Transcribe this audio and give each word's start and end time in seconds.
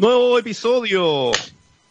Nuevo 0.00 0.38
episodio 0.38 1.30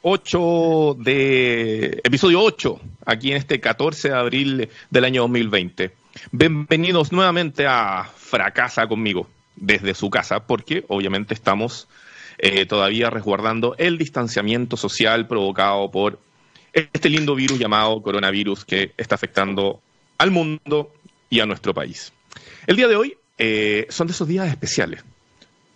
8 0.02 0.98
de 0.98 2.02
episodio 2.04 2.42
8 2.42 2.82
aquí 3.06 3.30
en 3.30 3.38
este 3.38 3.60
14 3.60 4.10
de 4.10 4.16
abril 4.16 4.70
del 4.90 5.06
año 5.06 5.22
2020. 5.22 5.92
Bienvenidos 6.32 7.12
nuevamente 7.12 7.68
a 7.68 8.06
Fracasa 8.06 8.88
conmigo 8.88 9.30
desde 9.56 9.94
su 9.94 10.10
casa 10.10 10.40
porque 10.48 10.86
obviamente 10.88 11.36
estamos 11.36 11.88
eh, 12.40 12.66
todavía 12.66 13.12
resguardando 13.12 13.76
el 13.78 14.00
distanciamiento 14.00 14.76
social 14.76 15.28
provocado 15.28 15.92
por 15.92 16.20
este 16.74 17.10
lindo 17.10 17.36
virus 17.36 17.60
llamado 17.60 18.02
coronavirus 18.02 18.66
que 18.66 18.92
está 18.98 19.14
afectando 19.14 19.82
al 20.18 20.32
mundo 20.32 20.96
y 21.30 21.42
a 21.42 21.46
nuestro 21.46 21.76
país. 21.76 22.12
El 22.66 22.76
día 22.76 22.88
de 22.88 22.96
hoy 22.96 23.18
eh, 23.38 23.86
son 23.92 24.08
de 24.08 24.14
esos 24.14 24.28
días 24.28 24.50
especiales. 24.50 25.04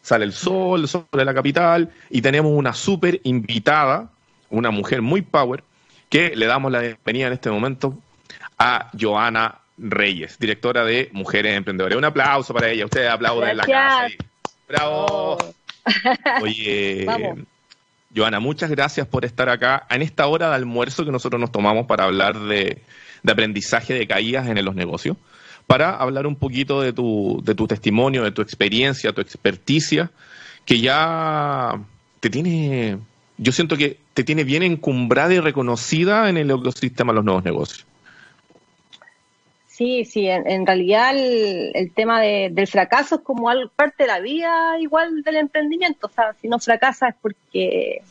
Sale 0.04 0.25
el 0.25 0.33
sol, 0.33 0.81
el 0.81 0.88
sol 0.88 1.07
de 1.11 1.25
la 1.25 1.33
capital, 1.33 1.89
y 2.09 2.21
tenemos 2.21 2.52
una 2.52 2.73
súper 2.73 3.21
invitada, 3.23 4.09
una 4.49 4.70
mujer 4.70 5.02
muy 5.02 5.21
power, 5.21 5.63
que 6.09 6.35
le 6.35 6.45
damos 6.45 6.71
la 6.71 6.81
bienvenida 6.81 7.27
en 7.27 7.34
este 7.34 7.49
momento 7.49 7.98
a 8.59 8.91
Joana 8.99 9.59
Reyes, 9.77 10.38
directora 10.38 10.84
de 10.84 11.09
Mujeres 11.13 11.55
Emprendedoras. 11.55 11.97
Un 11.97 12.05
aplauso 12.05 12.53
para 12.53 12.70
ella. 12.70 12.85
Ustedes 12.85 13.09
aplauden 13.09 13.49
en 13.49 13.58
la 13.58 13.66
casa. 13.66 14.13
¡Bravo! 14.67 15.05
Oh. 15.09 15.38
Oye, 16.41 17.08
Joana, 18.16 18.39
muchas 18.41 18.70
gracias 18.70 19.08
por 19.08 19.25
estar 19.25 19.47
acá 19.47 19.88
en 19.89 20.02
esta 20.02 20.27
hora 20.27 20.49
de 20.49 20.55
almuerzo 20.55 21.05
que 21.05 21.11
nosotros 21.11 21.39
nos 21.39 21.52
tomamos 21.52 21.88
para 21.88 22.03
hablar 22.03 22.38
de, 22.39 22.81
de 23.23 23.31
aprendizaje 23.31 23.94
de 23.94 24.05
caídas 24.05 24.47
en 24.47 24.63
los 24.63 24.75
negocios 24.75 25.17
para 25.73 25.95
hablar 25.95 26.27
un 26.27 26.36
poquito 26.36 26.82
de 26.82 26.94
tu, 26.94 27.41
de 27.44 27.55
tu 27.55 27.66
testimonio, 27.66 28.23
de 28.23 28.30
tu 28.30 28.44
experiencia, 28.44 29.12
tu 29.12 29.22
experticia, 29.22 30.12
que 30.66 30.80
ya 30.80 31.81
te 32.20 32.30
tiene, 32.30 33.00
yo 33.40 33.52
siento 33.52 33.76
que 33.76 33.98
te 34.14 34.23
tiene 34.23 34.44
bien 34.44 34.62
encumbrada 34.62 35.34
y 35.34 35.39
reconocida 35.39 36.30
en 36.30 36.38
el 36.38 36.52
ecosistema 36.52 37.12
de 37.12 37.16
los 37.16 37.25
nuevos 37.25 37.44
negocios. 37.44 37.88
Sí, 39.66 40.06
sí, 40.06 40.28
en, 40.28 40.67
realidad 40.67 41.16
el, 41.17 41.92
tema 41.95 42.22
del 42.22 42.67
fracaso 42.67 43.16
es 43.16 43.22
como 43.22 43.50
algo, 43.50 43.72
parte 43.75 44.03
de 44.03 44.09
la 44.09 44.19
vida 44.19 44.80
igual 44.80 45.23
del 45.23 45.38
emprendimiento. 45.38 46.06
O 46.06 46.12
sea, 46.12 46.36
si 46.40 46.50
no 46.50 46.59
fracasas 46.59 47.09
es 47.09 47.16
porque 47.19 48.03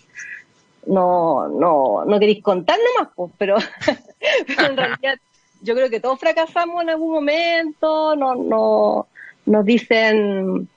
no, 0.88 1.46
no, 1.46 2.04
no 2.06 2.18
queréis 2.18 2.42
contar 2.42 2.76
nomás, 2.96 3.12
pues, 3.14 3.30
pero 3.38 3.56
en 4.48 4.76
realidad 4.76 5.20
yo 5.62 5.74
creo 5.74 5.88
que 5.88 6.00
todos 6.00 6.18
fracasamos 6.18 6.82
en 6.82 6.90
algún 6.90 7.12
momento, 7.12 8.16
no, 8.16 8.34
no, 8.34 9.06
nos 9.46 9.64
dicen 9.64 10.68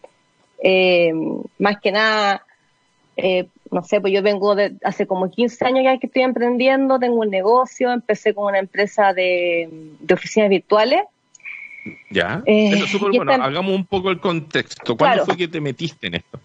eh, 0.64 1.12
más 1.60 1.80
que 1.82 1.92
nada, 1.92 2.46
eh, 3.18 3.48
no 3.72 3.84
sé, 3.84 4.00
pues 4.00 4.14
yo 4.14 4.22
vengo 4.22 4.56
de 4.56 4.76
hace 4.84 5.08
como 5.08 5.30
15 5.30 5.66
años 5.66 5.84
ya 5.84 5.98
que 5.98 6.08
estoy 6.08 6.24
emprendiendo, 6.24 7.00
tengo 7.00 7.18
un 7.18 7.30
negocio, 7.30 7.92
empecé 7.92 8.34
con 8.34 8.46
una 8.46 8.60
empresa 8.60 9.14
de, 9.14 9.70
oficinas 10.12 10.50
virtuales. 10.50 11.02
Ya, 12.10 12.42
eh, 12.46 12.72
eso 12.74 12.86
es 12.86 12.92
súper 12.92 13.12
bueno. 13.12 13.44
Hagamos 13.44 13.76
un 13.76 13.86
poco 13.86 14.10
el 14.10 14.20
contexto. 14.20 14.96
¿Cuándo 14.98 15.26
fue 15.26 15.38
que 15.38 15.48
te 15.48 15.62
metiste 15.62 16.08
en 16.08 16.16
esto? 16.16 16.40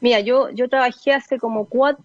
Mira, 0.00 0.20
yo, 0.20 0.50
yo 0.50 0.68
trabajé 0.68 1.12
hace 1.12 1.38
como 1.38 1.66
cuatro, 1.66 2.04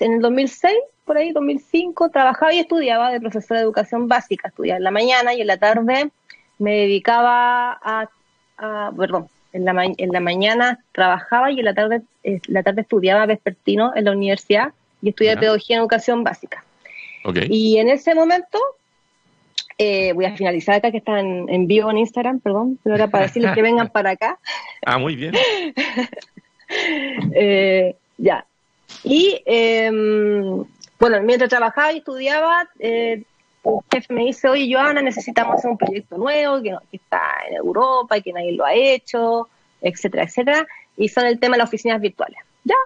en 0.00 0.12
el 0.14 0.20
2006 0.20 0.72
por 1.10 1.18
ahí, 1.18 1.32
2005, 1.32 2.10
trabajaba 2.10 2.54
y 2.54 2.60
estudiaba 2.60 3.10
de 3.10 3.20
profesora 3.20 3.58
de 3.58 3.64
educación 3.64 4.06
básica, 4.06 4.46
estudiaba 4.46 4.76
en 4.76 4.84
la 4.84 4.92
mañana 4.92 5.34
y 5.34 5.40
en 5.40 5.48
la 5.48 5.56
tarde 5.56 6.08
me 6.60 6.70
dedicaba 6.82 7.80
a, 7.82 8.92
perdón, 8.96 9.26
en 9.52 9.64
la, 9.64 9.72
en 9.86 10.12
la 10.12 10.20
mañana 10.20 10.78
trabajaba 10.92 11.50
y 11.50 11.58
en 11.58 11.64
la 11.64 11.74
tarde, 11.74 12.02
eh, 12.22 12.38
la 12.46 12.62
tarde 12.62 12.82
estudiaba 12.82 13.26
vespertino 13.26 13.90
en 13.96 14.04
la 14.04 14.12
universidad 14.12 14.72
y 15.02 15.08
estudiaba 15.08 15.40
pedagogía 15.40 15.78
en 15.78 15.80
educación 15.80 16.22
básica. 16.22 16.62
Y 17.48 17.78
en 17.78 17.88
ese 17.88 18.14
momento, 18.14 18.60
eh, 19.78 20.12
voy 20.12 20.26
a 20.26 20.36
finalizar 20.36 20.76
acá 20.76 20.92
que 20.92 20.98
está 20.98 21.18
en, 21.18 21.66
vivo 21.66 21.90
en 21.90 21.98
Instagram, 21.98 22.38
perdón, 22.38 22.78
pero 22.84 22.94
era 22.94 23.08
para 23.08 23.24
decirles 23.24 23.50
que 23.52 23.62
vengan 23.62 23.88
para 23.88 24.10
acá. 24.10 24.38
Ah, 24.86 24.96
muy 24.96 25.16
bien. 25.16 25.34
Eh, 27.34 27.96
ya. 28.16 28.46
Y 29.02 29.42
eh, 29.44 29.90
bueno, 31.00 31.20
mientras 31.22 31.48
trabajaba 31.48 31.92
y 31.92 31.98
estudiaba, 31.98 32.68
eh, 32.78 33.24
el 33.64 33.72
jefe 33.90 34.14
me 34.14 34.24
dice, 34.24 34.48
oye, 34.48 34.72
Joana, 34.72 35.02
necesitamos 35.02 35.56
hacer 35.56 35.70
un 35.70 35.78
proyecto 35.78 36.18
nuevo 36.18 36.62
que, 36.62 36.76
está 36.92 37.20
en 37.48 37.56
Europa 37.56 38.18
y 38.18 38.22
que 38.22 38.32
nadie 38.32 38.52
lo 38.52 38.64
ha 38.64 38.74
hecho, 38.74 39.48
etcétera, 39.80 40.24
etcétera. 40.24 40.66
Y 40.96 41.08
son 41.08 41.24
el 41.24 41.38
tema 41.38 41.54
de 41.54 41.58
las 41.58 41.68
oficinas 41.68 42.00
virtuales. 42.00 42.38
Ya. 42.64 42.76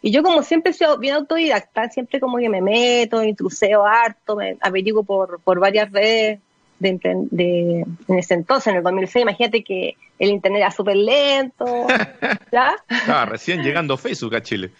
Y 0.00 0.10
yo 0.10 0.24
como 0.24 0.42
siempre 0.42 0.72
he 0.72 0.74
sido 0.74 0.98
bien 0.98 1.14
autodidacta, 1.14 1.88
siempre 1.88 2.18
como 2.18 2.38
que 2.38 2.48
me 2.48 2.60
meto, 2.60 3.22
intruseo 3.22 3.84
harto, 3.86 4.34
me 4.34 4.56
averiguo 4.60 5.04
por, 5.04 5.40
por 5.40 5.60
varias 5.60 5.92
redes 5.92 6.40
de, 6.80 7.26
de, 7.30 7.86
en 8.08 8.18
ese 8.18 8.34
entonces, 8.34 8.66
en 8.68 8.78
el 8.78 8.82
2006, 8.82 9.22
imagínate 9.22 9.62
que 9.62 9.96
el 10.18 10.30
internet 10.30 10.62
era 10.62 10.70
súper 10.72 10.96
lento. 10.96 11.86
¿ya? 12.52 12.74
Estaba 12.88 13.26
recién 13.26 13.62
llegando 13.62 13.96
Facebook 13.96 14.34
a 14.34 14.42
Chile. 14.42 14.72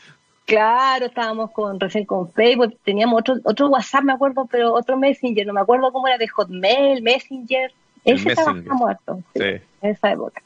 Claro, 0.45 1.07
estábamos 1.07 1.51
con 1.53 1.79
recién 1.79 2.05
con 2.05 2.31
Facebook, 2.33 2.77
teníamos 2.85 3.21
otro, 3.21 3.37
otro 3.45 3.69
WhatsApp, 3.69 4.03
me 4.03 4.13
acuerdo, 4.13 4.47
pero 4.51 4.75
otro 4.75 4.97
Messenger, 4.97 5.47
no 5.47 5.53
me 5.53 5.61
acuerdo 5.61 5.93
cómo 5.93 6.09
era 6.09 6.19
de 6.19 6.29
Hotmail, 6.29 7.03
Messenger, 7.03 7.73
ese 8.05 8.31
estaba 8.31 8.53
muerto, 8.53 9.21
sí, 9.35 9.41
en 9.43 9.63
esa 9.91 10.13
época. 10.13 10.43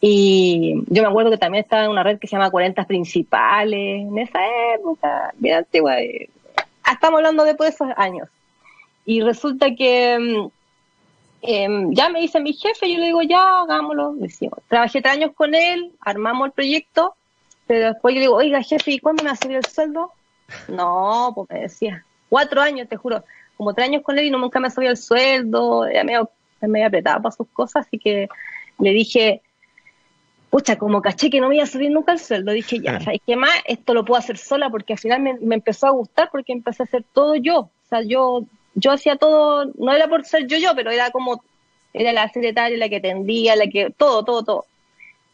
Y 0.00 0.82
yo 0.88 1.02
me 1.02 1.08
acuerdo 1.08 1.30
que 1.30 1.38
también 1.38 1.62
estaba 1.62 1.84
en 1.84 1.90
una 1.90 2.02
red 2.02 2.18
que 2.18 2.26
se 2.26 2.36
llama 2.36 2.50
40 2.50 2.84
Principales, 2.86 4.00
en 4.00 4.18
esa 4.18 4.40
época, 4.74 5.32
bien 5.36 5.58
antigua, 5.58 5.94
ah, 6.82 6.92
estamos 6.92 7.18
hablando 7.18 7.44
después 7.44 7.70
de 7.70 7.74
esos 7.74 7.98
años. 7.98 8.28
Y 9.04 9.20
resulta 9.20 9.74
que 9.74 10.50
em, 11.42 11.92
ya 11.92 12.08
me 12.08 12.20
dice 12.20 12.40
mi 12.40 12.54
jefe, 12.54 12.90
yo 12.90 12.98
le 12.98 13.06
digo, 13.06 13.22
ya, 13.22 13.60
hagámoslo, 13.60 14.14
decimos. 14.14 14.58
Trabajé 14.68 15.02
tres 15.02 15.14
años 15.14 15.32
con 15.34 15.54
él, 15.54 15.92
armamos 16.00 16.46
el 16.46 16.52
proyecto, 16.52 17.14
pero 17.66 17.88
después 17.88 18.14
yo 18.14 18.20
digo, 18.20 18.36
oiga, 18.36 18.62
jefe, 18.62 18.92
¿y 18.92 18.98
cuándo 18.98 19.22
me 19.22 19.30
va 19.30 19.34
a 19.34 19.36
subir 19.36 19.56
el 19.56 19.66
sueldo? 19.66 20.12
No, 20.68 21.32
pues 21.34 21.50
me 21.50 21.60
decía, 21.60 22.04
cuatro 22.28 22.60
años, 22.60 22.88
te 22.88 22.96
juro, 22.96 23.24
como 23.56 23.74
tres 23.74 23.88
años 23.88 24.02
con 24.02 24.18
él 24.18 24.26
y 24.26 24.30
nunca 24.30 24.60
me 24.60 24.70
subido 24.70 24.90
el 24.90 24.96
sueldo, 24.96 25.90
ya 25.90 26.04
me, 26.04 26.16
había 26.60 26.86
apretado 26.86 27.22
para 27.22 27.34
sus 27.34 27.48
cosas, 27.48 27.86
así 27.86 27.98
que 27.98 28.28
le 28.78 28.90
dije, 28.90 29.42
pucha, 30.50 30.76
como 30.76 31.00
caché 31.00 31.30
que 31.30 31.40
no 31.40 31.48
me 31.48 31.56
iba 31.56 31.64
a 31.64 31.68
subir 31.68 31.90
nunca 31.90 32.12
el 32.12 32.18
sueldo, 32.18 32.52
dije, 32.52 32.80
ya, 32.80 33.00
¿sabes 33.00 33.20
qué 33.26 33.36
más? 33.36 33.52
Esto 33.64 33.94
lo 33.94 34.04
puedo 34.04 34.18
hacer 34.18 34.36
sola 34.36 34.68
porque 34.70 34.94
al 34.94 34.98
final 34.98 35.22
me, 35.22 35.34
me, 35.34 35.54
empezó 35.54 35.86
a 35.86 35.90
gustar 35.90 36.28
porque 36.30 36.52
empecé 36.52 36.82
a 36.82 36.86
hacer 36.86 37.04
todo 37.12 37.36
yo. 37.36 37.58
O 37.58 37.70
sea, 37.88 38.02
yo, 38.02 38.44
yo 38.74 38.92
hacía 38.92 39.16
todo, 39.16 39.70
no 39.78 39.92
era 39.92 40.08
por 40.08 40.24
ser 40.24 40.46
yo 40.46 40.58
yo, 40.58 40.74
pero 40.74 40.90
era 40.90 41.10
como, 41.10 41.42
era 41.92 42.12
la 42.12 42.28
secretaria 42.28 42.76
la 42.76 42.88
que 42.88 42.96
atendía, 42.96 43.56
la 43.56 43.66
que, 43.66 43.90
todo, 43.90 44.24
todo, 44.24 44.42
todo. 44.42 44.66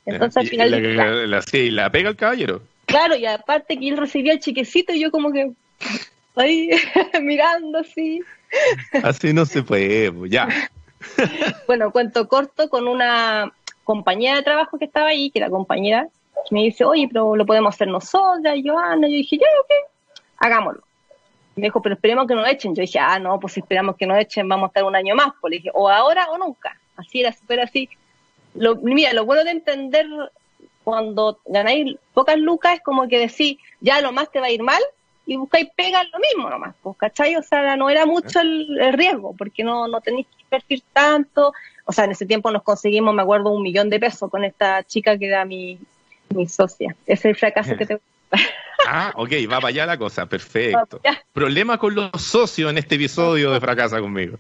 Entonces 0.09 0.37
al 0.37 0.49
final... 0.49 0.97
La, 0.97 1.43
la, 1.51 1.91
pega 1.91 2.11
el 2.11 2.17
caballero. 2.17 2.63
Claro, 2.87 3.17
y 3.17 3.27
aparte 3.27 3.79
que 3.79 3.89
él 3.89 3.97
recibía 3.97 4.33
el 4.33 4.41
chiquecito 4.41 4.93
y 4.95 5.01
yo 5.01 5.11
como 5.11 5.31
que 5.31 5.53
ahí 6.37 6.71
mirando 7.23 7.79
así. 7.79 8.23
Así 9.03 9.33
no 9.33 9.45
se 9.45 9.63
puede, 9.63 10.11
pues, 10.11 10.31
ya. 10.31 10.49
bueno, 11.67 11.91
cuento 11.91 12.27
corto 12.29 12.69
con 12.69 12.89
una 12.89 13.53
compañera 13.85 14.37
de 14.37 14.43
trabajo 14.43 14.79
que 14.79 14.87
estaba 14.87 15.09
ahí, 15.09 15.31
que 15.31 15.39
era 15.39 15.51
compañera, 15.51 16.09
que 16.49 16.55
me 16.55 16.63
dice, 16.63 16.85
oye, 16.85 17.09
pero 17.09 17.37
lo 17.37 17.45
podemos 17.45 17.75
hacer 17.75 17.89
nosotras, 17.89 18.57
Joana. 18.65 19.07
Yo 19.07 19.15
dije, 19.15 19.37
ya, 19.37 19.47
ok, 19.61 19.91
hagámoslo. 20.39 20.83
Me 21.57 21.65
dijo, 21.65 21.83
pero 21.83 21.95
esperemos 21.97 22.27
que 22.27 22.35
nos 22.35 22.49
echen. 22.49 22.75
Yo 22.75 22.83
dije, 22.83 22.99
ah, 22.99 23.19
no, 23.19 23.39
pues 23.41 23.55
si 23.55 23.61
esperamos 23.61 23.97
que 23.97 24.07
nos 24.07 24.19
echen, 24.19 24.49
vamos 24.49 24.67
a 24.67 24.69
estar 24.69 24.85
un 24.85 24.97
año 24.97 25.15
más. 25.15 25.33
Pues 25.41 25.51
le 25.51 25.57
dije, 25.59 25.71
o 25.75 25.91
ahora 25.91 26.29
o 26.31 26.39
nunca. 26.39 26.79
Así 26.97 27.21
era, 27.21 27.33
súper 27.33 27.61
así. 27.61 27.89
Lo, 28.59 28.77
mira, 28.77 29.13
lo 29.13 29.25
bueno 29.25 29.45
de 29.45 29.51
entender 29.51 30.07
cuando 30.85 31.41
ganáis 31.47 31.97
pocas 32.15 32.39
lucas 32.39 32.75
es 32.75 32.81
como 32.83 33.09
que 33.09 33.19
decís, 33.19 33.59
ya 33.81 34.01
lo 34.01 34.13
más 34.13 34.31
te 34.31 34.41
va 34.41 34.47
a 34.47 34.51
ir 34.51 34.63
mal 34.63 34.83
y 35.27 35.37
buscáis 35.37 35.69
pegar 35.77 36.07
lo 36.10 36.19
mismo 36.19 36.49
nomás, 36.49 36.75
pues, 36.83 36.97
¿cachai? 36.97 37.37
O 37.37 37.43
sea, 37.43 37.77
no 37.77 37.91
era 37.91 38.07
mucho 38.07 38.41
el, 38.41 38.95
riesgo, 38.95 39.34
porque 39.37 39.63
no, 39.63 39.87
no 39.87 40.01
tenéis 40.01 40.27
que 40.27 40.43
invertir 40.45 40.83
tanto. 40.93 41.53
O 41.84 41.93
sea, 41.93 42.05
en 42.05 42.13
ese 42.13 42.25
tiempo 42.25 42.51
nos 42.51 42.63
conseguimos, 42.63 43.15
me 43.15 43.21
acuerdo, 43.21 43.51
un 43.51 43.63
millón 43.63 43.91
de 43.91 44.01
pesos 44.01 44.31
con 44.31 44.45
esta 44.45 44.83
chica 44.84 45.19
que 45.19 45.27
era 45.27 45.45
mi, 45.45 45.78
mi 46.34 46.49
socia. 46.49 46.97
Ese 47.07 47.28
es 47.28 47.34
el 47.34 47.37
fracaso 47.37 47.77
que 47.77 47.84
te... 47.84 48.01
Ah, 48.87 49.13
ok, 49.16 49.33
va 49.51 49.57
para 49.57 49.69
allá 49.69 49.84
la 49.84 49.99
cosa, 49.99 50.25
perfecto. 50.27 51.01
Problema 51.33 51.77
con 51.77 51.95
los 51.95 52.11
socios 52.16 52.71
en 52.71 52.78
este 52.78 52.95
episodio 52.95 53.51
de 53.51 53.61
Fracasa 53.61 54.01
conmigo. 54.01 54.39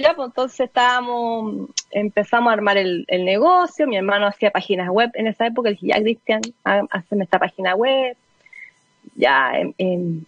Ya, 0.00 0.14
pues 0.14 0.28
entonces 0.28 0.60
estábamos, 0.60 1.68
empezamos 1.90 2.50
a 2.50 2.54
armar 2.54 2.78
el, 2.78 3.04
negocio, 3.06 3.86
mi 3.86 3.98
hermano 3.98 4.28
hacía 4.28 4.50
páginas 4.50 4.88
web 4.88 5.10
en 5.12 5.26
esa 5.26 5.46
época, 5.46 5.68
le 5.68 5.74
dije, 5.74 5.88
ya 5.88 6.00
Cristian, 6.00 6.40
hazme 6.64 7.24
esta 7.24 7.38
página 7.38 7.74
web, 7.74 8.16
ya 9.14 9.52
em, 9.58 9.74
em, 9.76 10.24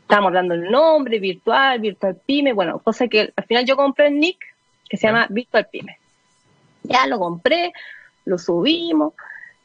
estábamos 0.00 0.32
dando 0.32 0.54
el 0.54 0.70
nombre, 0.70 1.18
virtual, 1.18 1.78
virtual 1.80 2.16
pyme, 2.24 2.54
bueno, 2.54 2.78
cosa 2.78 3.06
que 3.06 3.34
al 3.36 3.44
final 3.44 3.66
yo 3.66 3.76
compré 3.76 4.06
el 4.06 4.18
nick 4.18 4.38
que 4.88 4.96
se 4.96 5.08
llama 5.08 5.26
virtual 5.28 5.68
pyme. 5.70 5.98
Ya 6.84 7.06
lo 7.06 7.18
compré, 7.18 7.74
lo 8.24 8.38
subimos, 8.38 9.12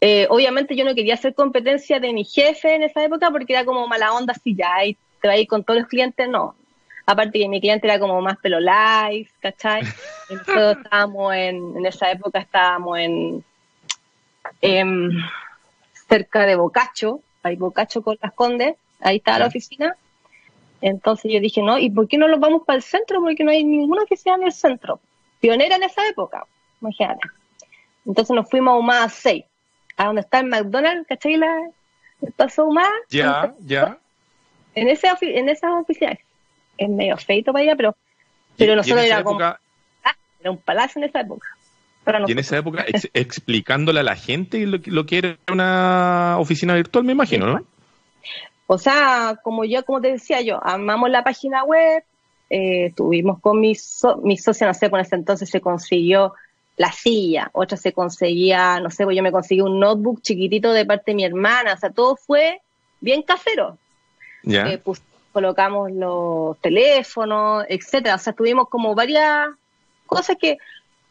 eh, 0.02 0.28
obviamente 0.30 0.76
yo 0.76 0.84
no 0.84 0.94
quería 0.94 1.14
hacer 1.14 1.34
competencia 1.34 2.02
de 2.02 2.12
mi 2.12 2.26
jefe 2.26 2.76
en 2.76 2.84
esa 2.84 3.02
época 3.02 3.32
porque 3.32 3.54
era 3.54 3.64
como 3.64 3.88
mala 3.88 4.12
onda, 4.12 4.34
si 4.34 4.58
ya 4.58 4.84
y 4.84 4.98
te 5.22 5.30
va 5.30 5.36
a 5.36 5.38
ir 5.38 5.48
con 5.48 5.64
todos 5.64 5.80
los 5.80 5.88
clientes, 5.88 6.28
no. 6.28 6.54
Aparte 7.10 7.40
que 7.40 7.48
mi 7.48 7.62
cliente 7.62 7.88
era 7.88 8.00
como 8.00 8.22
más 8.22 8.38
pelo 8.38 8.60
live, 8.60 9.30
¿cachai? 9.40 9.82
Nosotros 10.30 10.78
estábamos 10.84 11.34
en, 11.34 11.78
en 11.78 11.86
esa 11.86 12.12
época 12.12 12.40
estábamos 12.40 13.00
en, 13.00 13.46
em, 14.62 15.12
cerca 16.10 16.46
de 16.46 16.56
Bocacho, 16.56 17.22
ahí 17.44 17.56
Bocacho 17.56 18.02
con 18.02 18.18
las 18.22 18.34
Condes, 18.34 18.76
ahí 19.00 19.18
estaba 19.18 19.40
la 19.40 19.48
oficina. 19.48 19.96
Entonces 20.82 21.32
yo 21.32 21.40
dije, 21.40 21.62
no, 21.62 21.78
¿y 21.78 21.90
por 21.90 22.10
qué 22.10 22.18
no 22.18 22.28
nos 22.28 22.42
vamos 22.42 22.64
para 22.66 22.76
el 22.76 22.84
centro? 22.84 23.22
Porque 23.22 23.42
no 23.42 23.52
hay 23.52 23.64
ninguna 23.64 24.04
oficina 24.04 24.36
en 24.36 24.44
el 24.44 24.52
centro. 24.52 25.00
Pionera 25.40 25.78
en 25.78 25.84
esa 25.84 26.06
época, 26.10 26.46
imagínate. 26.82 27.26
Entonces 28.06 28.36
nos 28.36 28.50
fuimos 28.50 28.74
a 28.74 28.78
Humada 28.78 29.08
6, 29.08 29.46
a 29.96 30.06
donde 30.08 30.22
está 30.22 30.40
el 30.40 30.48
McDonald's, 30.48 31.08
¿cachai? 31.08 31.38
La, 31.38 31.70
el 32.22 32.34
paso 32.34 32.66
Humada. 32.66 32.92
Ya, 33.10 33.56
ya. 33.62 33.98
En, 34.76 34.90
ese, 34.90 35.08
en 35.22 35.48
esas 35.48 35.72
oficinas. 35.72 36.20
Es 36.78 36.90
medio 36.90 37.18
feito 37.18 37.52
para 37.52 37.64
allá, 37.64 37.76
pero, 37.76 37.96
pero 38.58 38.76
nosotros 38.76 39.06
era 39.06 39.24
como... 39.24 39.42
Ah, 39.42 39.58
era 40.40 40.52
un 40.52 40.58
palacio 40.58 41.02
en 41.02 41.10
esa 41.10 41.22
época. 41.22 41.48
y 42.28 42.32
en 42.32 42.40
esa 42.40 42.58
época 42.58 42.86
explicándole 43.14 44.00
a 44.00 44.04
la 44.04 44.16
gente 44.16 44.66
lo, 44.66 44.80
lo, 44.86 45.06
que 45.06 45.18
era 45.18 45.38
una 45.52 46.38
oficina 46.40 46.76
virtual, 46.76 47.04
me 47.04 47.14
imagino, 47.14 47.48
¿no? 47.48 47.66
O 48.68 48.78
sea, 48.78 49.40
como 49.44 49.64
yo, 49.64 49.84
como 49.86 50.02
te 50.02 50.12
decía 50.12 50.42
yo, 50.42 50.60
amamos 50.62 51.10
la 51.10 51.24
página 51.24 51.64
web, 51.64 52.04
eh, 52.50 52.88
estuvimos 52.88 53.40
con 53.40 53.60
mi, 53.60 53.74
mi 54.24 54.38
socia, 54.38 54.68
no 54.68 54.74
sé, 54.74 54.90
por 54.90 55.00
ese 55.00 55.16
entonces 55.16 55.50
se 55.50 55.62
consiguió 55.62 56.34
la 56.76 56.92
silla, 56.92 57.50
otra 57.54 57.78
se 57.78 57.92
conseguía, 57.92 58.80
no 58.80 58.90
sé, 58.90 59.04
pues 59.06 59.18
yo 59.18 59.24
me 59.24 59.32
conseguí 59.32 59.62
un 59.62 59.80
notebook 59.80 60.22
chiquitito 60.22 60.72
de 60.74 60.86
parte 60.86 61.12
de 61.12 61.16
mi 61.16 61.26
hermana, 61.26 61.74
o 61.74 61.78
sea, 61.78 61.90
todo 61.90 62.16
fue 62.16 62.62
bien 63.02 63.24
casero. 63.24 63.78
Ya. 64.44 64.68
Eh, 64.68 64.78
pues, 64.78 65.02
colocamos 65.38 65.92
los 65.92 66.60
teléfonos, 66.62 67.64
etcétera, 67.70 68.16
o 68.16 68.18
sea, 68.18 68.34
tuvimos 68.34 68.70
como 68.70 68.96
varias 68.96 69.50
cosas 70.08 70.36
que 70.36 70.58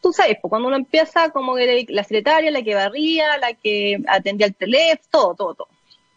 tú 0.01 0.11
sabes, 0.11 0.37
pues 0.41 0.49
cuando 0.49 0.67
uno 0.67 0.75
empieza 0.75 1.29
como 1.29 1.55
la 1.57 2.03
secretaria, 2.03 2.51
la 2.51 2.61
que 2.61 2.75
barría, 2.75 3.37
la 3.37 3.53
que 3.53 4.03
atendía 4.05 4.47
el 4.47 4.55
teléfono, 4.55 5.07
todo, 5.09 5.33
todo, 5.35 5.53
todo. 5.55 5.67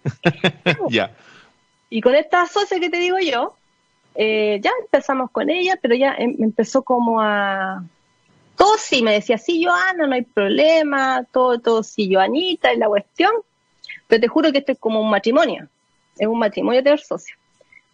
ya. 0.91 1.13
Y 1.89 2.01
con 2.01 2.17
esta 2.17 2.47
socia 2.47 2.81
que 2.81 2.91
te 2.91 2.97
digo 2.97 3.21
yo, 3.21 3.55
eh, 4.17 4.59
ya 4.61 4.73
empezamos 4.83 5.31
con 5.31 5.49
ella, 5.49 5.79
pero 5.81 5.95
ya 5.95 6.13
em, 6.19 6.35
empezó 6.41 6.83
como 6.83 7.21
a 7.21 7.85
todo 8.57 8.77
sí, 8.77 9.03
me 9.03 9.13
decía, 9.13 9.39
sí, 9.39 9.65
Joana, 9.65 10.09
no 10.09 10.15
hay 10.17 10.23
problema, 10.23 11.25
todo, 11.31 11.61
todo 11.61 11.85
sí, 11.85 12.13
Joanita, 12.13 12.73
es 12.73 12.79
la 12.79 12.89
cuestión. 12.89 13.31
Pero 14.09 14.21
te 14.21 14.27
juro 14.27 14.51
que 14.51 14.59
esto 14.59 14.73
es 14.73 14.79
como 14.81 15.01
un 15.01 15.11
matrimonio, 15.11 15.69
es 16.19 16.27
un 16.27 16.41
matrimonio 16.41 16.83
tener 16.83 16.99
socio. 16.99 17.37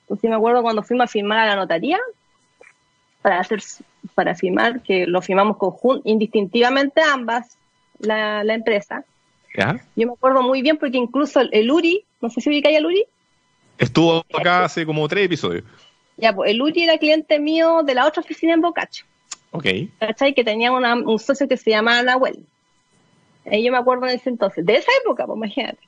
Entonces 0.06 0.30
me 0.30 0.36
acuerdo 0.36 0.62
cuando 0.62 0.84
fuimos 0.84 1.04
a 1.04 1.08
firmar 1.08 1.40
a 1.40 1.46
la 1.46 1.56
notaría, 1.56 1.98
para 3.22 3.40
hacer, 3.40 3.60
para 4.14 4.36
firmar, 4.36 4.82
que 4.82 5.06
lo 5.06 5.20
firmamos 5.20 5.56
conjunto, 5.56 6.08
indistintivamente 6.08 7.02
ambas, 7.02 7.58
la, 7.98 8.44
la 8.44 8.54
empresa. 8.54 9.04
Yo 9.96 10.06
me 10.06 10.12
acuerdo 10.12 10.42
muy 10.42 10.62
bien 10.62 10.76
porque 10.76 10.98
incluso 10.98 11.40
el, 11.40 11.70
Uri, 11.70 12.04
no 12.20 12.30
sé 12.30 12.40
si 12.40 12.50
ubica 12.50 12.68
el 12.68 12.86
Uri. 12.86 13.04
Estuvo 13.78 14.24
acá 14.38 14.64
hace 14.64 14.86
como 14.86 15.08
tres 15.08 15.26
episodios. 15.26 15.64
Ya, 16.16 16.34
pues 16.34 16.50
el 16.50 16.60
Uri 16.60 16.84
era 16.84 16.98
cliente 16.98 17.40
mío 17.40 17.82
de 17.82 17.94
la 17.94 18.06
otra 18.06 18.20
oficina 18.20 18.54
en 18.54 18.60
Bocacho. 18.60 19.04
Ok. 19.50 19.66
¿Cachai? 19.98 20.34
Que 20.34 20.44
tenía 20.44 20.70
un 20.70 21.18
socio 21.18 21.48
que 21.48 21.56
se 21.56 21.70
llamaba 21.70 22.02
Nahuel. 22.02 22.46
Ahí 23.50 23.64
yo 23.64 23.72
me 23.72 23.78
acuerdo 23.78 24.06
en 24.06 24.14
ese 24.14 24.28
entonces, 24.28 24.64
de 24.64 24.76
esa 24.76 24.90
época, 25.02 25.26
pues 25.26 25.36
imagínate. 25.36 25.78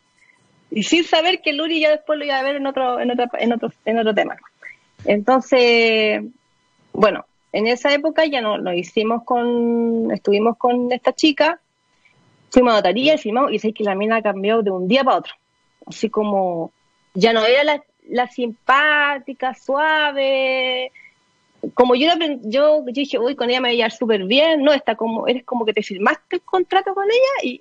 Y 0.71 0.83
sin 0.83 1.05
saber 1.05 1.41
que 1.41 1.53
Luri 1.53 1.81
ya 1.81 1.91
después 1.91 2.19
lo 2.19 2.25
iba 2.25 2.39
a 2.39 2.43
ver 2.43 2.57
en 2.57 2.67
otro, 2.67 3.01
en 3.01 3.11
otro, 3.11 3.27
en 3.39 3.53
otro, 3.53 3.73
en 3.85 3.99
otro 3.99 4.15
tema. 4.15 4.37
Entonces, 5.05 6.23
bueno, 6.93 7.25
en 7.53 7.67
esa 7.67 7.93
época 7.95 8.27
ya 8.27 8.41
no 8.41 8.59
lo 8.59 8.73
hicimos 8.73 9.25
con, 9.25 10.11
estuvimos 10.13 10.57
con 10.59 10.93
esta 10.93 11.13
chica, 11.13 11.61
fuimos 12.51 12.73
a 12.73 12.77
notaría 12.77 13.15
y 13.15 13.19
firmamos, 13.19 13.53
y 13.53 13.59
sé 13.59 13.73
que 13.73 13.85
la 13.85 13.95
mina 13.95 14.21
cambió 14.23 14.63
de 14.63 14.71
un 14.71 14.89
día 14.89 15.05
para 15.05 15.19
otro. 15.19 15.35
Así 15.87 16.11
como, 16.11 16.73
ya 17.15 17.33
no 17.33 17.45
era 17.47 17.65
la, 17.65 17.83
la 18.09 18.27
simpática, 18.27 19.55
suave, 19.55 20.93
como 21.75 21.95
yo, 21.95 22.09
yo, 22.43 22.83
dije, 22.87 23.19
uy, 23.19 23.35
con 23.35 23.51
ella 23.51 23.61
me 23.61 23.69
voy 23.69 23.75
a 23.75 23.77
llevar 23.77 23.93
súper 23.93 24.25
bien, 24.25 24.63
no, 24.63 24.73
está 24.73 24.95
como, 24.95 25.27
eres 25.27 25.45
como 25.45 25.65
que 25.65 25.73
te 25.73 25.83
firmaste 25.83 26.37
el 26.37 26.43
contrato 26.43 26.95
con 26.95 27.05
ella 27.05 27.45
y... 27.51 27.61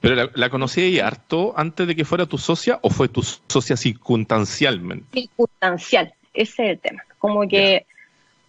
¿Pero 0.00 0.14
la, 0.14 0.30
la 0.34 0.50
conocí 0.50 0.80
ahí 0.80 0.98
harto 0.98 1.52
antes 1.56 1.86
de 1.86 1.94
que 1.94 2.04
fuera 2.04 2.26
tu 2.26 2.38
socia 2.38 2.78
o 2.82 2.90
fue 2.90 3.08
tu 3.08 3.22
socia 3.22 3.76
circunstancialmente? 3.76 5.06
Circunstancial, 5.12 6.14
ese 6.32 6.64
es 6.64 6.70
el 6.70 6.78
tema. 6.78 7.04
Como 7.18 7.46
que, 7.46 7.86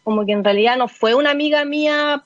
como 0.04 0.26
que 0.26 0.32
en 0.32 0.44
realidad 0.44 0.78
no 0.78 0.88
fue 0.88 1.14
una 1.14 1.32
amiga 1.32 1.66
mía, 1.66 2.24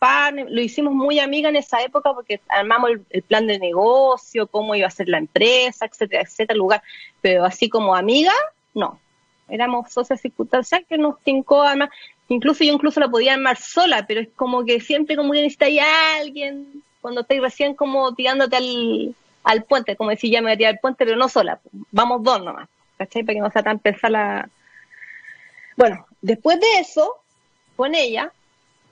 lo 0.48 0.62
hicimos 0.62 0.94
muy 0.94 1.20
amiga 1.20 1.50
en 1.50 1.56
esa 1.56 1.82
época 1.82 2.14
porque 2.14 2.40
armamos 2.50 2.92
el, 2.92 3.06
el, 3.10 3.22
plan 3.24 3.48
de 3.48 3.58
negocio, 3.58 4.48
cómo 4.48 4.76
iba 4.76 4.88
a 4.88 4.92
ser 4.92 5.10
la 5.10 5.18
empresa, 5.18 5.86
etcétera, 5.86 6.22
etcétera, 6.22 6.58
lugar. 6.58 6.84
Pero 7.22 7.46
así 7.46 7.68
como 7.68 7.96
amiga, 7.96 8.34
no. 8.74 9.00
Éramos 9.48 9.92
socias 9.92 10.22
circunstanciales 10.22 10.88
que 10.88 10.98
nos 10.98 11.22
tincó 11.22 11.62
además 11.62 11.90
Incluso 12.28 12.64
yo 12.64 12.74
incluso 12.74 13.00
la 13.00 13.10
podía 13.10 13.34
armar 13.34 13.58
sola, 13.58 14.08
pero 14.08 14.22
es 14.22 14.30
como 14.36 14.66
que 14.66 14.80
siempre 14.80 15.16
como 15.16 15.32
que 15.32 15.42
necesitáis 15.42 15.82
a 15.82 16.18
alguien 16.18 16.84
cuando 17.06 17.22
estáis 17.22 17.40
recién 17.40 17.76
como 17.76 18.16
tirándote 18.16 18.56
al, 18.56 19.16
al 19.44 19.64
puente, 19.66 19.96
como 19.96 20.10
decir 20.10 20.32
ya 20.32 20.42
me 20.42 20.48
voy 20.48 20.54
a 20.54 20.58
tirar 20.58 20.74
al 20.74 20.80
puente, 20.80 21.06
pero 21.06 21.16
no 21.16 21.30
sola, 21.30 21.60
vamos 21.92 22.24
dos 22.24 22.44
nomás, 22.44 22.68
¿cachai? 22.98 23.22
Para 23.22 23.36
que 23.36 23.42
no 23.42 23.52
sea 23.52 23.62
tan 23.62 23.78
pesada 23.78 24.10
la... 24.10 24.50
Bueno, 25.78 26.08
después 26.20 26.60
de 26.60 26.80
eso, 26.80 27.18
con 27.76 27.94
ella, 27.94 28.32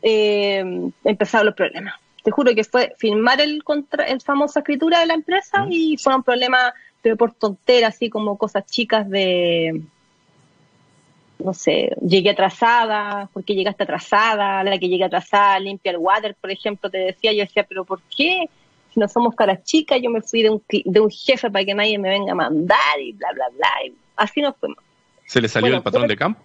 eh, 0.04 0.63
empezaron 1.04 1.48
los 1.48 1.56
problemas. 1.56 1.95
Te 2.24 2.30
juro 2.30 2.54
que 2.54 2.63
fue 2.63 2.94
firmar 3.00 3.42
el, 3.42 3.63
contra, 3.63 4.04
el 4.06 4.21
famosa 4.21 4.60
escritura 4.60 5.00
de 5.00 5.07
la 5.07 5.15
empresa 5.15 5.65
y 5.68 5.98
fueron 5.98 6.21
problemas, 6.21 6.71
pero 7.01 7.18
por 7.18 7.33
tonteras, 7.33 7.95
así 7.95 8.12
como 8.12 8.38
cosas 8.38 8.63
chicas 8.68 9.10
de 9.10 9.81
no 11.40 11.54
sé, 11.54 11.96
llegué 12.02 12.32
atrasada, 12.32 13.30
¿por 13.34 13.44
qué 13.44 13.54
llegaste 13.54 13.84
atrasada? 13.84 14.64
La 14.64 14.78
que 14.78 14.88
llegue 14.88 15.04
atrasada 15.04 15.60
limpia 15.60 15.92
el 15.92 15.98
water, 15.98 16.36
por 16.40 16.52
ejemplo, 16.52 16.90
te 16.90 17.00
decía, 17.00 17.34
yo 17.34 17.40
decía, 17.40 17.66
pero 17.68 17.86
¿por 17.86 18.02
qué? 18.16 18.50
Si 18.94 19.00
no 19.00 19.08
somos 19.08 19.36
caras 19.36 19.64
chicas, 19.64 20.00
yo 20.02 20.10
me 20.10 20.22
fui 20.22 20.44
de 20.44 20.52
un, 20.52 20.64
de 20.70 21.00
un 21.00 21.10
jefe 21.10 21.50
para 21.50 21.66
que 21.66 21.74
nadie 21.74 21.98
me 21.98 22.10
venga 22.10 22.32
a 22.32 22.36
mandar 22.36 23.00
y 23.02 23.12
bla, 23.13 23.30
bla, 23.34 23.46
bla. 23.50 23.70
Y 23.86 23.94
así 24.16 24.42
nos 24.42 24.56
fuimos. 24.58 24.78
¿Se 25.25 25.42
le 25.42 25.48
salió 25.48 25.75
el 25.75 25.82
patrón 25.82 26.08
de 26.08 26.16
campo? 26.16 26.42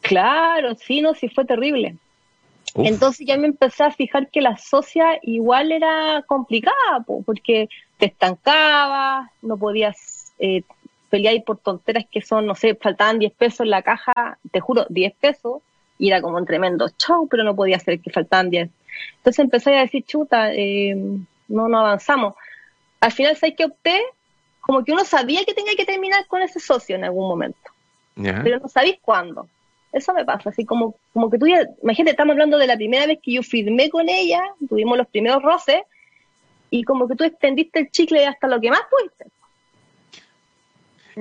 Claro, 0.00 0.74
sí, 0.76 1.00
no, 1.00 1.14
sí 1.14 1.28
fue 1.28 1.44
terrible. 1.44 1.96
Entonces 2.74 3.26
ya 3.26 3.36
me 3.38 3.46
empecé 3.46 3.84
a 3.84 3.90
fijar 3.90 4.30
que 4.30 4.40
la 4.40 4.56
socia 4.56 5.18
igual 5.22 5.72
era 5.72 6.22
complicada, 6.26 7.04
porque 7.24 7.68
te 7.96 8.06
estancabas, 8.06 9.30
no 9.42 9.56
podías 9.56 10.32
eh, 10.38 10.62
peleáis 11.10 11.42
por 11.42 11.58
tonteras 11.58 12.04
que 12.10 12.22
son, 12.22 12.46
no 12.46 12.54
sé, 12.54 12.74
faltaban 12.74 13.18
10 13.18 13.32
pesos 13.32 13.60
en 13.60 13.70
la 13.70 13.82
caja, 13.82 14.38
te 14.50 14.60
juro, 14.60 14.86
10 14.88 15.14
pesos, 15.14 15.62
y 15.98 16.08
era 16.08 16.20
como 16.20 16.36
un 16.36 16.46
tremendo 16.46 16.88
show, 16.98 17.26
pero 17.28 17.44
no 17.44 17.54
podía 17.56 17.78
ser 17.78 18.00
que 18.00 18.10
faltaban 18.10 18.50
10. 18.50 18.68
Entonces 19.18 19.38
empecé 19.38 19.76
a 19.76 19.82
decir, 19.82 20.04
chuta, 20.04 20.52
eh, 20.52 20.94
no, 21.48 21.68
no 21.68 21.78
avanzamos. 21.78 22.34
Al 23.00 23.12
final, 23.12 23.36
¿sabes 23.36 23.56
que 23.56 23.64
opté? 23.64 24.00
Como 24.60 24.84
que 24.84 24.92
uno 24.92 25.04
sabía 25.04 25.44
que 25.44 25.54
tenía 25.54 25.76
que 25.76 25.84
terminar 25.84 26.26
con 26.26 26.42
ese 26.42 26.58
socio 26.58 26.96
en 26.96 27.04
algún 27.04 27.28
momento, 27.28 27.70
pero 28.14 28.58
no 28.58 28.68
sabéis 28.68 28.98
cuándo. 29.00 29.48
Eso 29.92 30.12
me 30.12 30.24
pasa, 30.24 30.50
así 30.50 30.64
como, 30.64 30.96
como 31.12 31.30
que 31.30 31.38
tú 31.38 31.46
ya, 31.46 31.62
imagínate, 31.82 32.10
estamos 32.10 32.32
hablando 32.32 32.58
de 32.58 32.66
la 32.66 32.76
primera 32.76 33.06
vez 33.06 33.20
que 33.22 33.32
yo 33.32 33.42
firmé 33.42 33.88
con 33.88 34.08
ella, 34.08 34.42
tuvimos 34.68 34.98
los 34.98 35.06
primeros 35.06 35.42
roces, 35.42 35.82
y 36.68 36.82
como 36.82 37.06
que 37.06 37.14
tú 37.14 37.24
extendiste 37.24 37.78
el 37.78 37.90
chicle 37.90 38.26
hasta 38.26 38.48
lo 38.48 38.60
que 38.60 38.70
más 38.70 38.82
pudiste 38.90 39.26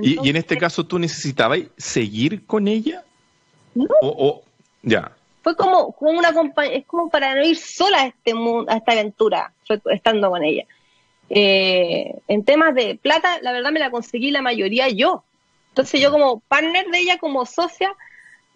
y, 0.02 0.30
en 0.30 0.36
este 0.36 0.58
caso, 0.58 0.86
¿tú 0.86 1.00
necesitabas 1.00 1.60
seguir 1.78 2.46
con 2.46 2.68
ella? 2.68 3.04
No. 3.74 3.88
O, 4.02 4.44
ya. 4.82 5.12
Fue 5.42 5.56
como, 5.56 5.94
como 5.94 6.18
una 6.18 6.34
compañía, 6.34 6.78
es 6.78 6.86
como 6.86 7.10
para 7.10 7.36
no 7.36 7.46
ir 7.46 7.56
sola 7.56 8.02
a, 8.02 8.08
este 8.08 8.34
mundo, 8.34 8.72
a 8.72 8.78
esta 8.78 8.92
aventura, 8.92 9.54
estando 9.92 10.30
con 10.30 10.44
ella. 10.44 10.66
Eh, 11.30 12.16
en 12.28 12.44
temas 12.44 12.76
de 12.76 13.00
plata, 13.02 13.40
la 13.42 13.52
verdad 13.52 13.72
me 13.72 13.80
la 13.80 13.92
conseguí 13.92 14.32
la 14.32 14.42
mayoría 14.42 14.90
yo. 14.90 15.24
Entonces 15.70 16.02
yo 16.02 16.12
como 16.12 16.40
partner 16.42 16.88
de 16.88 17.00
ella, 17.00 17.18
como 17.18 17.46
socia, 17.46 17.94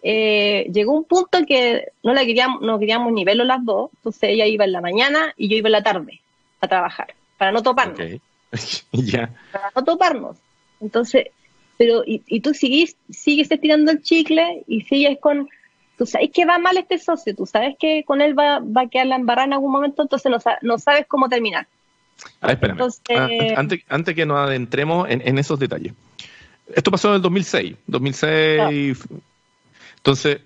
eh, 0.02 0.70
llegó 0.72 0.92
un 0.92 1.04
punto 1.04 1.38
que 1.46 1.92
no 2.02 2.14
la 2.14 2.24
queríamos, 2.24 2.62
no 2.62 2.78
queríamos 2.78 3.12
ni 3.12 3.24
verlo 3.24 3.44
las 3.44 3.64
dos, 3.64 3.90
entonces 3.96 4.30
ella 4.30 4.46
iba 4.46 4.64
en 4.64 4.72
la 4.72 4.80
mañana 4.80 5.34
y 5.36 5.48
yo 5.48 5.56
iba 5.56 5.68
en 5.68 5.72
la 5.72 5.82
tarde 5.82 6.20
a 6.60 6.68
trabajar, 6.68 7.14
para 7.36 7.52
no 7.52 7.62
toparnos. 7.62 7.98
ya. 8.92 9.30
Para 9.52 9.70
no 9.74 9.84
toparnos. 9.84 10.36
Entonces, 10.80 11.26
pero, 11.76 12.02
y, 12.06 12.22
y 12.26 12.40
tú 12.40 12.54
sigues, 12.54 12.96
sigues 13.10 13.50
estirando 13.50 13.90
el 13.90 14.02
chicle 14.02 14.64
y 14.66 14.82
sigues 14.82 15.18
con, 15.20 15.48
tú 15.96 16.06
sabes 16.06 16.30
que 16.32 16.44
va 16.44 16.58
mal 16.58 16.76
este 16.76 16.98
socio, 16.98 17.34
tú 17.34 17.46
sabes 17.46 17.76
que 17.78 18.04
con 18.04 18.20
él 18.20 18.38
va, 18.38 18.60
va 18.60 18.82
a 18.82 18.88
quedar 18.88 19.06
la 19.06 19.16
embarrada 19.16 19.46
en 19.46 19.52
algún 19.54 19.72
momento, 19.72 20.02
entonces 20.02 20.30
no, 20.30 20.38
no 20.62 20.78
sabes 20.78 21.06
cómo 21.06 21.28
terminar. 21.28 21.66
Ah, 22.40 22.52
espérame. 22.52 22.80
Ah, 23.10 23.28
antes, 23.56 23.80
antes, 23.88 24.14
que 24.14 24.26
nos 24.26 24.38
adentremos 24.38 25.06
en, 25.08 25.38
esos 25.38 25.58
detalles. 25.58 25.92
Esto 26.74 26.90
pasó 26.90 27.08
en 27.08 27.16
el 27.16 27.22
2006. 27.22 27.76
2006. 27.86 28.98
Entonces, 29.96 30.40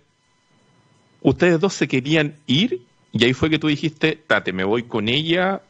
ustedes 1.23 1.61
dos 1.61 1.75
se 1.75 1.89
querían 1.89 2.37
ir 2.47 2.83
y 3.13 3.25
ahí 3.25 3.33
fue 3.33 3.51
que 3.51 3.59
tú 3.59 3.69
dijiste, 3.69 4.17
Tate, 4.27 4.53
me 4.53 4.65
voy 4.65 4.85
con 4.85 5.09
ella, 5.09 5.63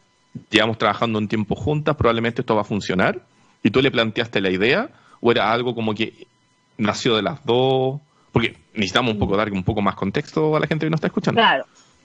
llevamos 0.51 0.79
trabajando 0.79 1.19
un 1.19 1.29
tiempo 1.29 1.55
juntas, 1.55 1.97
probablemente 1.97 2.43
esto 2.43 2.55
va 2.55 2.63
a 2.63 2.65
funcionar. 2.65 3.21
Y 3.65 3.71
tú 3.71 3.83
le 3.83 3.91
planteaste 3.91 4.41
la 4.41 4.51
idea, 4.51 4.91
o 5.21 5.33
era 5.33 5.51
algo 5.51 5.75
como 5.75 5.95
que 5.95 6.27
nació 6.77 7.17
de 7.17 7.23
las 7.23 7.45
dos, 7.45 8.01
porque 8.31 8.57
necesitamos 8.75 9.15
un 9.15 9.19
poco 9.19 9.37
dar 9.37 9.51
un 9.51 9.65
poco 9.65 9.81
más 9.81 9.95
contexto 9.95 10.55
a 10.55 10.61
la 10.61 10.67
gente 10.67 10.87
que 10.87 10.91
nos 10.91 10.99
está 10.99 11.07
escuchando. 11.07 11.41
Claro, 11.41 11.65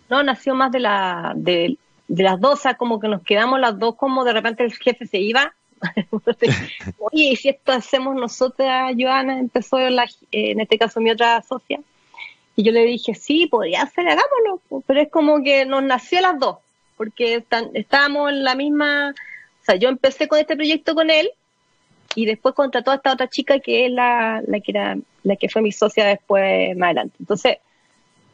no, 0.10 0.24
nació 0.24 0.56
más 0.56 0.72
de, 0.72 0.80
la, 0.80 1.34
de, 1.36 1.78
las 2.08 2.40
dos, 2.40 2.54
o 2.54 2.62
sea, 2.62 2.76
como 2.76 3.00
que 3.00 3.08
nos 3.08 3.22
quedamos 3.24 3.60
las 3.60 3.78
dos, 3.78 3.96
como 3.96 4.24
de 4.24 4.34
repente 4.34 4.64
el 4.64 4.74
jefe 4.74 5.06
se 5.06 5.20
iba. 5.20 5.54
Oye, 7.00 7.32
y 7.32 7.36
si 7.36 7.50
esto 7.50 7.74
hacemos 7.74 8.16
nosotras, 8.16 8.94
Joana, 8.98 9.38
empezó 9.40 9.80
en 9.80 10.60
este 10.60 10.78
caso 10.78 11.02
mi 11.02 11.12
otra 11.12 11.42
socia, 11.42 11.80
y 12.56 12.64
yo 12.64 12.72
le 12.72 12.84
dije, 12.86 13.16
sí, 13.16 13.48
podría 13.48 13.86
ser, 13.86 14.08
hagámoslo, 14.08 14.84
pero 14.86 15.02
es 15.02 15.10
como 15.10 15.42
que 15.42 15.66
nos 15.66 15.82
nació 15.84 16.22
las 16.22 16.38
dos, 16.40 16.58
porque 16.98 17.44
estábamos 17.74 18.32
en 18.32 18.44
la 18.44 18.56
misma, 18.56 19.12
o 19.62 19.66
sea, 19.66 19.76
yo 19.76 19.88
empecé 19.88 20.28
con 20.28 20.40
este 20.40 20.58
proyecto 20.58 20.94
con 20.94 21.10
él, 21.10 21.30
y 22.16 22.26
después 22.26 22.56
contrató 22.56 22.92
a 22.92 22.96
esta 22.96 23.14
otra 23.14 23.28
chica 23.28 23.60
que 23.60 23.86
es 23.86 23.92
la, 23.92 24.42
la 24.46 24.60
que 24.60 24.72
era 24.72 24.98
la 25.24 25.36
que 25.36 25.50
fue 25.50 25.62
mi 25.62 25.72
socia 25.72 26.06
después 26.06 26.76
más 26.78 26.88
adelante. 26.88 27.16
Entonces, 27.20 27.58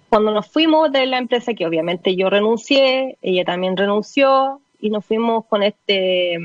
cuando 0.10 0.32
nos 0.32 0.48
fuimos 0.48 0.92
de 0.92 1.06
la 1.06 1.18
empresa, 1.18 1.54
que 1.54 1.66
obviamente 1.66 2.16
yo 2.16 2.30
renuncié, 2.30 3.18
ella 3.22 3.44
también 3.44 3.76
renunció, 3.76 4.62
y 4.80 4.90
nos 4.90 5.06
fuimos 5.06 5.46
con 5.46 5.64
este 5.64 6.38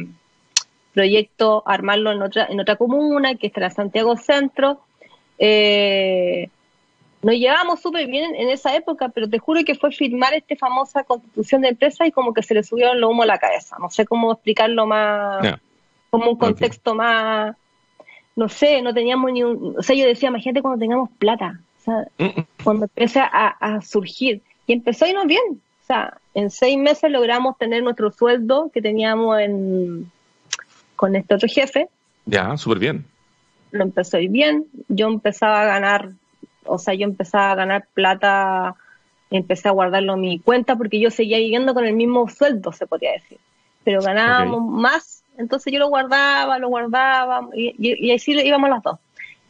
proyecto 0.94 1.62
a 1.66 1.74
armarlo 1.74 2.10
en 2.10 2.22
otra, 2.22 2.46
en 2.46 2.58
otra 2.58 2.76
comuna, 2.76 3.34
que 3.34 3.46
está 3.48 3.64
en 3.64 3.70
Santiago 3.70 4.16
Centro. 4.16 4.80
Eh, 5.38 6.48
nos 7.22 7.34
llevábamos 7.34 7.80
súper 7.80 8.06
bien 8.06 8.34
en, 8.34 8.48
esa 8.48 8.74
época, 8.74 9.10
pero 9.10 9.28
te 9.28 9.38
juro 9.38 9.62
que 9.64 9.74
fue 9.74 9.92
firmar 9.92 10.32
esta 10.32 10.56
famosa 10.56 11.04
constitución 11.04 11.60
de 11.60 11.68
empresa 11.68 12.06
y 12.06 12.12
como 12.12 12.32
que 12.32 12.42
se 12.42 12.54
le 12.54 12.62
subieron 12.62 13.00
lo 13.00 13.10
humo 13.10 13.24
a 13.24 13.26
la 13.26 13.38
cabeza. 13.38 13.76
No 13.78 13.90
sé 13.90 14.06
cómo 14.06 14.32
explicarlo 14.32 14.86
más, 14.86 15.60
como 16.10 16.30
un 16.30 16.36
contexto 16.36 16.94
más, 16.94 17.56
no 18.36 18.48
sé, 18.48 18.82
no 18.82 18.92
teníamos 18.92 19.32
ni 19.32 19.42
un, 19.42 19.76
o 19.78 19.82
sea, 19.82 19.96
yo 19.96 20.06
decía, 20.06 20.28
imagínate 20.28 20.62
cuando 20.62 20.80
tengamos 20.80 21.10
plata, 21.18 21.60
o 21.80 21.82
sea, 21.82 22.06
mm, 22.18 22.40
cuando 22.62 22.84
empiece 22.84 23.20
a, 23.20 23.80
surgir. 23.82 24.42
Y 24.66 24.74
empezó 24.74 25.04
a 25.04 25.08
irnos 25.08 25.26
bien. 25.26 25.60
O 25.82 25.86
sea, 25.86 26.18
en 26.34 26.50
seis 26.50 26.78
meses 26.78 27.10
logramos 27.10 27.58
tener 27.58 27.82
nuestro 27.82 28.12
sueldo 28.12 28.70
que 28.72 28.80
teníamos 28.80 29.40
en, 29.40 30.10
con 30.94 31.16
este 31.16 31.34
otro 31.34 31.48
jefe. 31.48 31.88
Ya, 32.26 32.56
súper 32.56 32.78
bien. 32.78 33.04
Lo 33.72 33.82
empezó 33.82 34.16
a 34.16 34.20
ir 34.20 34.30
bien. 34.30 34.66
Yo 34.88 35.08
empezaba 35.08 35.62
a 35.62 35.64
ganar, 35.64 36.10
o 36.64 36.78
sea, 36.78 36.94
yo 36.94 37.04
empezaba 37.04 37.52
a 37.52 37.56
ganar 37.56 37.86
plata, 37.94 38.76
empecé 39.30 39.68
a 39.68 39.72
guardarlo 39.72 40.14
en 40.14 40.20
mi 40.20 40.38
cuenta 40.38 40.76
porque 40.76 41.00
yo 41.00 41.10
seguía 41.10 41.38
viviendo 41.38 41.74
con 41.74 41.84
el 41.84 41.94
mismo 41.94 42.28
sueldo, 42.28 42.72
se 42.72 42.86
podría 42.86 43.12
decir. 43.12 43.38
Pero 43.82 44.02
ganábamos 44.02 44.62
más, 44.62 45.19
entonces 45.40 45.72
yo 45.72 45.78
lo 45.78 45.88
guardaba, 45.88 46.58
lo 46.58 46.68
guardaba, 46.68 47.48
y, 47.54 47.74
y, 47.78 48.06
y 48.06 48.12
así 48.12 48.32
íbamos 48.32 48.70
las 48.70 48.82
dos. 48.82 48.98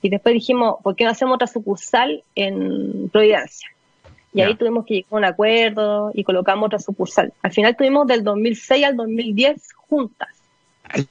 Y 0.03 0.09
después 0.09 0.33
dijimos, 0.33 0.77
¿por 0.83 0.97
qué 0.97 1.05
no 1.05 1.11
hacemos 1.11 1.35
otra 1.35 1.47
sucursal 1.47 2.23
en 2.35 3.11
Providencia? 3.11 3.69
Y 4.33 4.41
ahí 4.43 4.55
tuvimos 4.55 4.87
que 4.87 4.95
llegar 4.95 5.13
a 5.13 5.17
un 5.17 5.25
acuerdo 5.25 6.11
y 6.15 6.23
colocamos 6.23 6.67
otra 6.67 6.79
sucursal. 6.79 7.33
Al 7.43 7.53
final 7.53 7.77
tuvimos 7.77 8.07
del 8.07 8.23
2006 8.23 8.85
al 8.85 8.97
2010 8.97 9.73
juntas. 9.89 10.29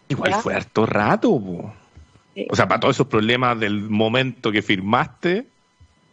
igual 0.07 0.33
fue 0.35 0.55
harto 0.55 0.85
rato, 0.85 1.29
O 1.31 2.55
sea, 2.55 2.67
para 2.67 2.79
todos 2.79 2.95
esos 2.95 3.07
problemas 3.07 3.59
del 3.59 3.89
momento 3.89 4.51
que 4.51 4.61
firmaste, 4.61 5.45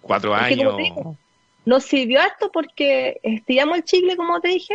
cuatro 0.01 0.35
años. 0.35 0.75
nos 1.65 1.85
sirvió 1.85 2.21
harto 2.21 2.51
porque 2.53 3.21
estiramos 3.23 3.79
el 3.79 3.85
chicle, 3.85 4.17
como 4.17 4.41
te 4.41 4.49
dije. 4.49 4.75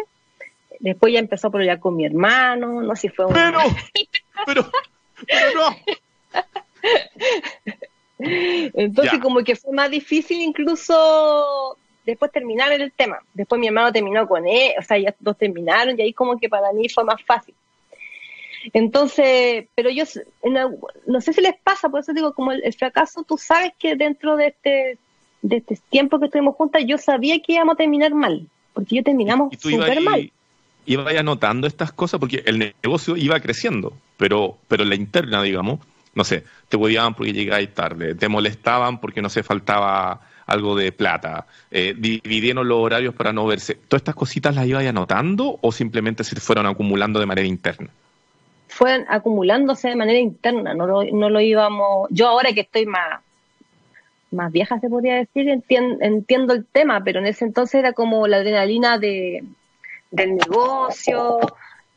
Después 0.82 1.14
ya 1.14 1.20
empezó 1.20 1.48
a 1.48 1.52
pelear 1.52 1.80
con 1.80 1.96
mi 1.96 2.06
hermano, 2.06 2.82
no 2.82 2.96
sé 2.96 3.02
si 3.02 3.10
fue 3.10 3.26
un... 3.26 3.34
Pero, 3.34 3.60
pero, 4.46 4.72
pero 5.28 5.54
no. 5.56 5.76
Entonces 8.20 9.20
como 9.20 9.44
que 9.44 9.56
fue 9.56 9.74
más 9.74 9.90
difícil 9.90 10.42
incluso 10.42 11.78
después 12.06 12.32
terminar 12.32 12.72
el 12.72 12.92
tema. 12.92 13.20
Después 13.34 13.60
mi 13.60 13.68
hermano 13.68 13.92
terminó 13.92 14.28
con 14.28 14.48
él, 14.48 14.74
o 14.80 14.82
sea, 14.82 14.98
ya 14.98 15.16
dos 15.20 15.38
terminaron 15.38 16.00
y 16.00 16.04
ahí 16.04 16.14
como 16.14 16.40
que 16.40 16.50
para 16.50 16.74
mí 16.74 16.90
fue 16.90 17.04
más 17.04 17.22
fácil. 17.24 17.54
Entonces, 18.74 19.66
pero 19.76 19.90
yo 19.90 20.04
no 21.06 21.22
sé 21.22 21.34
si 21.34 21.42
les 21.42 21.56
pasa, 21.58 21.90
por 21.90 22.02
eso 22.02 22.14
digo, 22.14 22.34
como 22.34 22.52
el, 22.52 22.74
fracaso, 22.74 23.24
tú 23.24 23.38
sabes 23.38 23.74
que 23.78 23.96
dentro 23.96 24.36
de 24.36 24.48
este, 24.48 24.98
de 25.42 25.58
este 25.58 25.78
tiempo 25.90 26.20
que 26.20 26.26
estuvimos 26.26 26.56
juntas, 26.56 26.84
yo 26.86 26.98
sabía 26.98 27.40
que 27.40 27.54
íbamos 27.54 27.74
a 27.74 27.78
terminar 27.78 28.14
mal, 28.14 28.48
porque 28.74 28.98
yo 28.98 29.04
terminamos 29.04 29.54
súper 29.60 30.02
mal. 30.02 30.32
Iba 30.86 31.12
anotando 31.12 31.68
estas 31.68 31.92
cosas 31.92 32.20
porque 32.20 32.44
el 32.46 32.60
negocio 32.60 33.16
iba 33.16 33.40
creciendo, 33.40 33.94
pero, 34.18 34.58
pero 34.68 34.84
la 34.84 34.96
interna, 34.96 35.42
digamos, 35.42 35.80
no 36.16 36.24
sé, 36.24 36.44
te 36.70 36.78
odiaban 36.78 37.14
porque 37.14 37.34
llegáis 37.34 37.74
tarde, 37.74 38.16
te 38.16 38.28
molestaban 38.28 39.00
porque 39.00 39.22
no 39.22 39.30
se 39.30 39.44
faltaba 39.44 40.22
algo 40.46 40.76
de 40.76 40.92
plata, 40.92 41.46
eh, 41.70 41.96
dividieron 41.98 42.68
los 42.68 42.80
horarios 42.80 43.16
para 43.16 43.32
no 43.32 43.46
verse. 43.46 43.76
¿Todas 43.76 44.02
estas 44.02 44.16
cositas 44.16 44.56
las 44.56 44.68
ibais 44.68 44.90
anotando 44.90 45.58
o 45.62 45.72
simplemente 45.72 46.24
se 46.24 46.36
fueron 46.40 46.66
acumulando 46.66 47.20
de 47.20 47.26
manera 47.26 47.48
interna? 47.48 47.90
Fueron 48.68 49.06
acumulándose 49.10 49.90
de 49.90 49.96
manera 49.96 50.20
interna, 50.20 50.74
no 50.74 50.88
lo, 50.88 51.04
no 51.04 51.30
lo 51.30 51.42
íbamos. 51.42 52.08
Yo 52.10 52.28
ahora 52.28 52.54
que 52.54 52.62
estoy 52.62 52.86
más, 52.86 53.22
más 54.32 54.52
vieja, 54.52 54.80
se 54.80 54.90
podría 54.90 55.16
decir, 55.16 55.50
entiendo, 55.50 56.54
el 56.54 56.66
tema, 56.66 57.04
pero 57.04 57.20
en 57.20 57.28
ese 57.28 57.46
entonces 57.46 57.76
era 57.76 57.94
como 57.94 58.28
la 58.28 58.38
adrenalina 58.38 58.98
de, 58.98 59.44
del 60.12 60.36
negocio, 60.36 61.40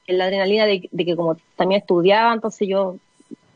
la 0.07 0.25
adrenalina 0.25 0.67
de, 0.67 0.89
de 0.91 1.05
que 1.05 1.17
como 1.17 1.37
también 1.57 1.81
estudiaba, 1.81 2.33
entonces 2.33 2.69
yo 2.69 2.97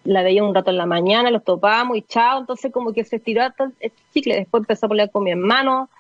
la 0.04 0.22
veía 0.22 0.42
un 0.42 0.54
rato 0.54 0.70
en 0.70 0.78
la 0.78 0.86
mañana, 0.86 1.30
los 1.30 1.44
topábamos 1.44 1.98
y 1.98 2.02
chao, 2.02 2.40
entonces 2.40 2.72
como 2.72 2.92
que 2.92 3.04
se 3.04 3.16
estiró 3.16 3.42
hasta 3.42 3.70
el 3.80 3.92
chicle, 4.12 4.36
después 4.36 4.62
empezó 4.62 4.86
a 4.86 4.88
pelear 4.88 5.10
con 5.10 5.24
mi 5.24 5.32
hermano, 5.32 5.90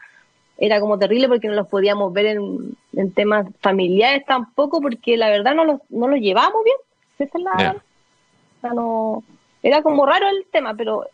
era 0.56 0.80
como 0.80 0.98
terrible 0.98 1.28
porque 1.28 1.46
no 1.46 1.54
los 1.54 1.68
podíamos 1.68 2.12
ver 2.12 2.38
en, 2.38 3.12
temas 3.12 3.46
familiares 3.60 4.24
tampoco, 4.26 4.80
porque 4.80 5.16
la 5.16 5.28
verdad 5.28 5.54
no 5.54 5.64
los, 5.64 5.80
no 5.90 6.08
los 6.08 6.20
llevábamos 6.20 6.64
bien, 6.64 6.76
esa 7.18 7.38
es 7.38 7.44
la, 7.44 8.72
no, 8.74 9.22
era 9.62 9.82
como 9.82 10.06
raro 10.06 10.26
el 10.28 10.46
tema, 10.50 10.74
pero 10.74 11.04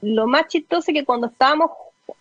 lo 0.00 0.26
más 0.26 0.48
chistoso 0.48 0.90
es 0.90 0.98
que 0.98 1.04
cuando 1.04 1.26
estábamos, 1.26 1.70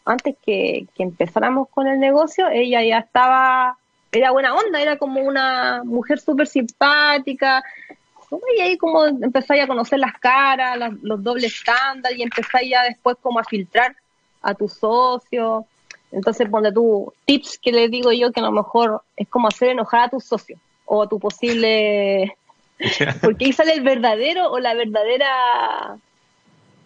antes 0.03 0.35
que, 0.45 0.87
que 0.93 1.03
empezáramos 1.03 1.69
con 1.69 1.87
el 1.87 1.99
negocio, 1.99 2.49
ella 2.49 2.83
ya 2.83 2.99
estaba, 2.99 3.77
era 4.17 4.31
buena 4.31 4.55
onda, 4.55 4.81
era 4.81 4.97
como 4.97 5.21
una 5.21 5.83
mujer 5.83 6.19
súper 6.19 6.47
simpática, 6.47 7.63
y 8.55 8.61
ahí 8.61 8.77
como 8.77 9.05
empezáis 9.05 9.63
a 9.63 9.67
conocer 9.67 9.99
las 9.99 10.13
caras, 10.19 10.77
los 11.01 11.23
dobles 11.23 11.55
estándares 11.55 12.17
y 12.17 12.23
empezáis 12.23 12.69
ya 12.69 12.83
después 12.83 13.15
como 13.21 13.39
a 13.39 13.43
filtrar 13.43 13.95
a 14.41 14.53
tus 14.53 14.73
socios. 14.73 15.65
Entonces, 16.11 16.49
ponte 16.49 16.71
tú 16.71 17.13
tips 17.25 17.59
que 17.59 17.71
les 17.71 17.89
digo 17.89 18.11
yo 18.11 18.31
que 18.31 18.39
a 18.39 18.43
lo 18.43 18.51
mejor 18.51 19.01
es 19.15 19.27
como 19.29 19.47
hacer 19.47 19.69
enojar 19.69 20.01
a 20.01 20.09
tus 20.09 20.25
socios 20.25 20.59
o 20.85 21.03
a 21.03 21.09
tu 21.09 21.19
posible... 21.19 22.35
Porque 23.21 23.45
ahí 23.45 23.53
sale 23.53 23.73
el 23.73 23.81
verdadero 23.81 24.51
o 24.51 24.59
la 24.59 24.73
verdadera 24.75 25.97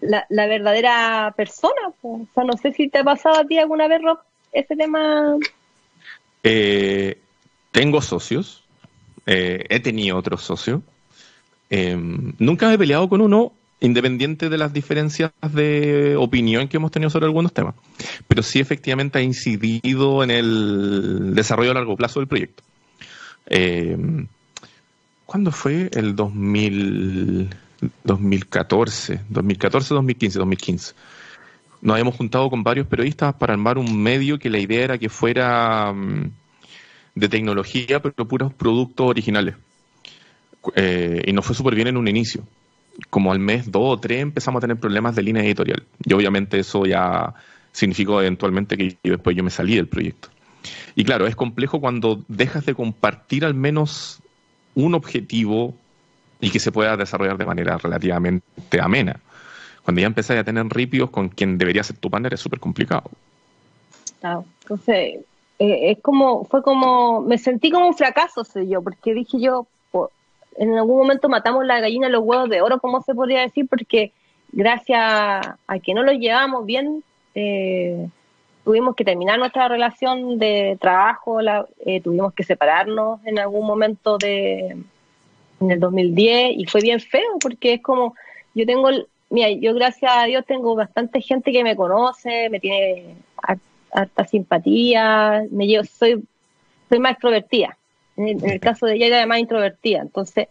la, 0.01 0.47
verdadera 0.47 1.33
persona. 1.35 1.93
O 2.01 2.25
sea, 2.33 2.43
no 2.43 2.53
sé 2.57 2.71
si 2.73 2.89
te 2.89 2.99
ha 2.99 3.03
pasado 3.03 3.39
a 3.39 3.45
ti 3.45 3.57
alguna 3.57 3.87
vez, 3.87 4.01
Rob, 4.01 4.19
ese 4.51 4.75
tema. 4.75 5.37
Eh, 6.43 7.19
tengo 7.71 8.01
socios, 8.01 8.63
eh, 9.25 9.65
he 9.69 9.79
tenido 9.79 10.17
otros 10.17 10.43
socios, 10.43 10.81
Em, 11.71 12.33
nunca 12.37 12.67
me 12.67 12.73
he 12.73 12.77
peleado 12.77 13.07
con 13.07 13.21
uno 13.21 13.53
independiente 13.79 14.49
de 14.49 14.57
las 14.57 14.73
diferencias 14.73 15.31
de 15.53 16.17
opinión 16.17 16.67
que 16.67 16.75
hemos 16.75 16.91
tenido 16.91 17.09
sobre 17.09 17.27
algunos 17.27 17.53
temas, 17.53 17.75
pero 18.27 18.43
sí 18.43 18.59
efectivamente 18.59 19.17
ha 19.17 19.21
incidido 19.21 20.21
en 20.21 20.31
el 20.31 21.33
desarrollo 21.33 21.71
a 21.71 21.75
largo 21.75 21.95
plazo 21.95 22.19
del 22.19 22.27
proyecto. 22.27 22.61
Em, 23.45 24.27
¿Cuándo 25.25 25.53
fue? 25.53 25.89
El 25.93 26.13
2000, 26.13 27.49
2014, 28.03 29.21
2014, 29.29 29.93
2015, 29.93 30.39
2015. 30.39 30.93
Nos 31.81 31.95
habíamos 31.95 32.15
juntado 32.15 32.49
con 32.49 32.63
varios 32.63 32.87
periodistas 32.87 33.33
para 33.33 33.53
armar 33.53 33.77
un 33.77 34.01
medio 34.01 34.37
que 34.37 34.49
la 34.49 34.59
idea 34.59 34.83
era 34.83 34.97
que 34.97 35.09
fuera 35.09 35.91
mm, 35.93 36.31
de 37.15 37.29
tecnología, 37.29 38.01
pero 38.01 38.27
puros 38.27 38.53
productos 38.53 39.07
originales. 39.07 39.55
Eh, 40.75 41.23
y 41.25 41.33
nos 41.33 41.45
fue 41.45 41.55
súper 41.55 41.75
bien 41.75 41.87
en 41.87 41.97
un 41.97 42.07
inicio. 42.07 42.43
Como 43.09 43.31
al 43.31 43.39
mes 43.39 43.71
dos 43.71 43.97
o 43.97 43.99
tres 43.99 44.21
empezamos 44.21 44.59
a 44.59 44.61
tener 44.61 44.77
problemas 44.77 45.15
de 45.15 45.23
línea 45.23 45.43
editorial. 45.43 45.83
Y 46.03 46.13
obviamente 46.13 46.59
eso 46.59 46.85
ya 46.85 47.33
significó 47.71 48.21
eventualmente 48.21 48.77
que 48.77 48.97
después 49.03 49.35
yo 49.35 49.43
me 49.43 49.49
salí 49.49 49.75
del 49.75 49.87
proyecto. 49.87 50.29
Y 50.95 51.03
claro, 51.03 51.25
es 51.25 51.35
complejo 51.35 51.79
cuando 51.79 52.23
dejas 52.27 52.65
de 52.65 52.75
compartir 52.75 53.45
al 53.45 53.55
menos 53.55 54.21
un 54.75 54.93
objetivo 54.93 55.75
y 56.39 56.49
que 56.49 56.59
se 56.59 56.71
pueda 56.71 56.97
desarrollar 56.97 57.37
de 57.37 57.45
manera 57.45 57.77
relativamente 57.77 58.81
amena. 58.81 59.19
Cuando 59.83 60.01
ya 60.01 60.07
empezáis 60.07 60.39
a 60.39 60.43
tener 60.43 60.65
ripios 60.67 61.09
con 61.09 61.29
quien 61.29 61.57
debería 61.57 61.83
ser 61.83 61.97
tu 61.97 62.09
partner 62.09 62.33
es 62.33 62.39
súper 62.39 62.59
complicado. 62.59 63.09
Claro, 64.19 64.45
entonces 64.61 65.19
eh, 65.59 65.91
es 65.91 65.99
como, 66.01 66.45
fue 66.45 66.61
como, 66.61 67.21
me 67.21 67.37
sentí 67.37 67.71
como 67.71 67.87
un 67.87 67.95
fracaso, 67.95 68.43
sé 68.43 68.67
yo, 68.67 68.81
porque 68.81 69.13
dije 69.13 69.39
yo, 69.39 69.67
en 70.57 70.77
algún 70.77 70.97
momento 70.97 71.29
matamos 71.29 71.65
la 71.65 71.79
gallina 71.79 72.09
los 72.09 72.23
huevos 72.23 72.49
de 72.49 72.61
oro, 72.61 72.79
como 72.79 73.01
se 73.01 73.15
podría 73.15 73.41
decir, 73.41 73.67
porque 73.67 74.11
gracias 74.51 74.99
a 75.01 75.79
que 75.81 75.93
no 75.93 76.03
lo 76.03 76.11
llevamos 76.11 76.65
bien, 76.65 77.03
eh, 77.35 78.07
tuvimos 78.63 78.95
que 78.95 79.05
terminar 79.05 79.39
nuestra 79.39 79.67
relación 79.67 80.37
de 80.37 80.77
trabajo, 80.79 81.39
eh, 81.85 82.01
tuvimos 82.01 82.33
que 82.33 82.43
separarnos 82.43 83.19
en 83.25 83.39
algún 83.39 83.65
momento 83.65 84.17
de 84.17 84.77
en 85.59 85.71
el 85.71 85.79
2010 85.79 86.57
y 86.57 86.65
fue 86.65 86.81
bien 86.81 86.99
feo 86.99 87.37
porque 87.39 87.73
es 87.73 87.81
como 87.81 88.15
yo 88.55 88.65
tengo 88.65 88.89
mira 89.31 89.49
yo 89.49 89.73
gracias 89.73 90.11
a 90.15 90.25
Dios 90.25 90.45
tengo 90.45 90.75
bastante 90.75 91.21
gente 91.21 91.51
que 91.51 91.63
me 91.63 91.75
conoce 91.75 92.49
me 92.49 92.59
tiene 92.59 93.15
harta 93.91 94.25
simpatía 94.27 95.43
me 95.49 95.65
llevo 95.65 95.83
soy 95.83 96.23
soy 96.89 96.99
más 96.99 97.13
extrovertida. 97.13 97.77
En 98.17 98.43
el, 98.43 98.59
caso 98.59 98.85
de 98.85 98.95
ella 98.95 99.07
era 99.07 99.25
más 99.25 99.39
introvertida 99.39 100.01
entonces 100.01 100.47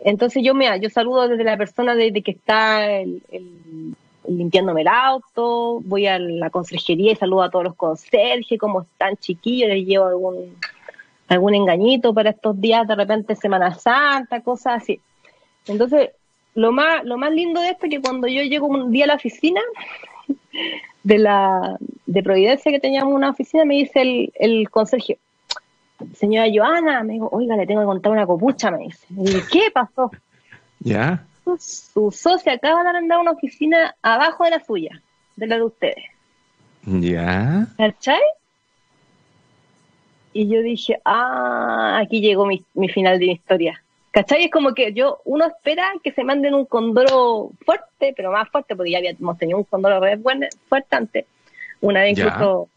entonces 0.00 0.42
yo 0.44 0.54
mira 0.54 0.76
yo 0.78 0.90
saludo 0.90 1.28
desde 1.28 1.44
la 1.44 1.56
persona 1.56 1.94
desde 1.94 2.22
que 2.22 2.32
está 2.32 3.00
el 3.00 3.22
limpiándome 4.28 4.82
el 4.82 4.88
auto, 4.88 5.80
voy 5.84 6.06
a 6.06 6.18
la 6.18 6.50
conserjería 6.50 7.12
y 7.12 7.16
saludo 7.16 7.42
a 7.42 7.50
todos 7.50 7.64
los 7.64 7.74
conserjes, 7.74 8.58
como 8.58 8.82
están 8.82 9.16
chiquillos, 9.16 9.70
les 9.70 9.86
llevo 9.86 10.06
algún, 10.06 10.56
algún 11.28 11.54
engañito 11.54 12.12
para 12.12 12.30
estos 12.30 12.60
días, 12.60 12.86
de 12.86 12.94
repente 12.94 13.34
Semana 13.34 13.74
Santa, 13.74 14.40
cosas 14.42 14.82
así. 14.82 15.00
Entonces, 15.66 16.10
lo 16.54 16.72
más, 16.72 17.04
lo 17.04 17.18
más 17.18 17.32
lindo 17.32 17.60
de 17.60 17.70
esto 17.70 17.86
es 17.86 17.90
que 17.90 18.00
cuando 18.00 18.26
yo 18.28 18.42
llego 18.42 18.66
un 18.66 18.90
día 18.90 19.04
a 19.04 19.08
la 19.08 19.14
oficina 19.14 19.60
de 21.02 21.18
la 21.18 21.76
de 22.06 22.22
Providencia 22.22 22.72
que 22.72 22.80
teníamos 22.80 23.14
una 23.14 23.30
oficina, 23.30 23.64
me 23.64 23.74
dice 23.74 24.02
el, 24.02 24.32
el 24.34 24.70
conserje, 24.70 25.18
señora 26.16 26.48
Joana, 26.52 27.02
me 27.04 27.14
dijo, 27.14 27.28
oiga, 27.32 27.56
le 27.56 27.66
tengo 27.66 27.80
que 27.80 27.86
contar 27.86 28.12
una 28.12 28.26
copucha, 28.26 28.70
me 28.70 28.78
dice. 28.78 29.06
Y 29.10 29.40
¿qué 29.50 29.70
pasó? 29.72 30.10
Ya 30.80 31.24
su 31.56 32.10
socia 32.10 32.52
acaba 32.54 32.82
de 32.82 32.90
arrendar 32.90 33.18
una 33.20 33.30
oficina 33.30 33.96
abajo 34.02 34.44
de 34.44 34.50
la 34.50 34.64
suya, 34.64 35.00
de 35.36 35.46
la 35.46 35.56
de 35.56 35.62
ustedes. 35.62 36.04
Ya. 36.84 37.66
¿Cachai? 37.76 38.20
Y 40.32 40.48
yo 40.48 40.60
dije, 40.60 41.00
ah, 41.04 41.98
aquí 42.02 42.20
llegó 42.20 42.46
mi, 42.46 42.64
final 42.88 43.18
de 43.18 43.26
mi 43.26 43.32
historia. 43.32 43.82
¿Cachai? 44.18 44.46
Es 44.46 44.50
como 44.50 44.74
que 44.74 44.92
yo, 44.92 45.20
uno 45.26 45.46
espera 45.46 45.92
que 46.02 46.10
se 46.10 46.24
manden 46.24 46.52
un 46.52 46.66
condoro 46.66 47.52
fuerte, 47.64 48.12
pero 48.16 48.32
más 48.32 48.48
fuerte, 48.48 48.74
porque 48.74 48.90
ya 48.90 48.98
habíamos 48.98 49.38
tenido 49.38 49.58
un 49.58 49.62
condoro 49.62 50.00
fuerte 50.68 50.96
antes. 50.96 51.24
Una 51.80 52.00
vez 52.00 52.18
incluso 52.18 52.68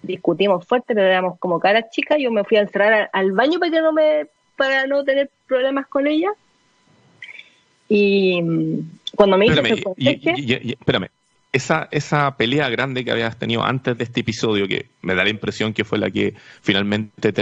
discutimos 0.00 0.64
fuerte, 0.64 0.94
pero 0.94 1.08
éramos 1.08 1.40
como 1.40 1.58
caras 1.58 1.90
chicas. 1.90 2.18
Yo 2.20 2.30
me 2.30 2.44
fui 2.44 2.58
a 2.58 2.60
encerrar 2.60 3.10
al, 3.12 3.32
baño 3.32 3.58
para 3.58 3.72
que 3.72 3.80
no 3.80 3.92
me, 3.92 4.26
para 4.54 4.86
no 4.86 5.02
tener 5.02 5.28
problemas 5.48 5.88
con 5.88 6.06
ella. 6.06 6.30
Y 7.88 8.40
mm, 8.40 8.90
cuando 9.16 9.38
me 9.38 9.46
espérame, 9.46 9.82
espérame, 9.96 11.08
esa, 11.50 11.88
esa 11.90 12.36
pelea 12.36 12.68
grande 12.68 13.04
que 13.04 13.10
habías 13.10 13.36
tenido 13.36 13.64
antes 13.64 13.98
de 13.98 14.04
este 14.04 14.20
episodio, 14.20 14.68
que 14.68 14.86
me 15.02 15.16
da 15.16 15.24
la 15.24 15.30
impresión 15.30 15.72
que 15.72 15.82
fue 15.82 15.98
la 15.98 16.12
que 16.12 16.34
finalmente 16.62 17.32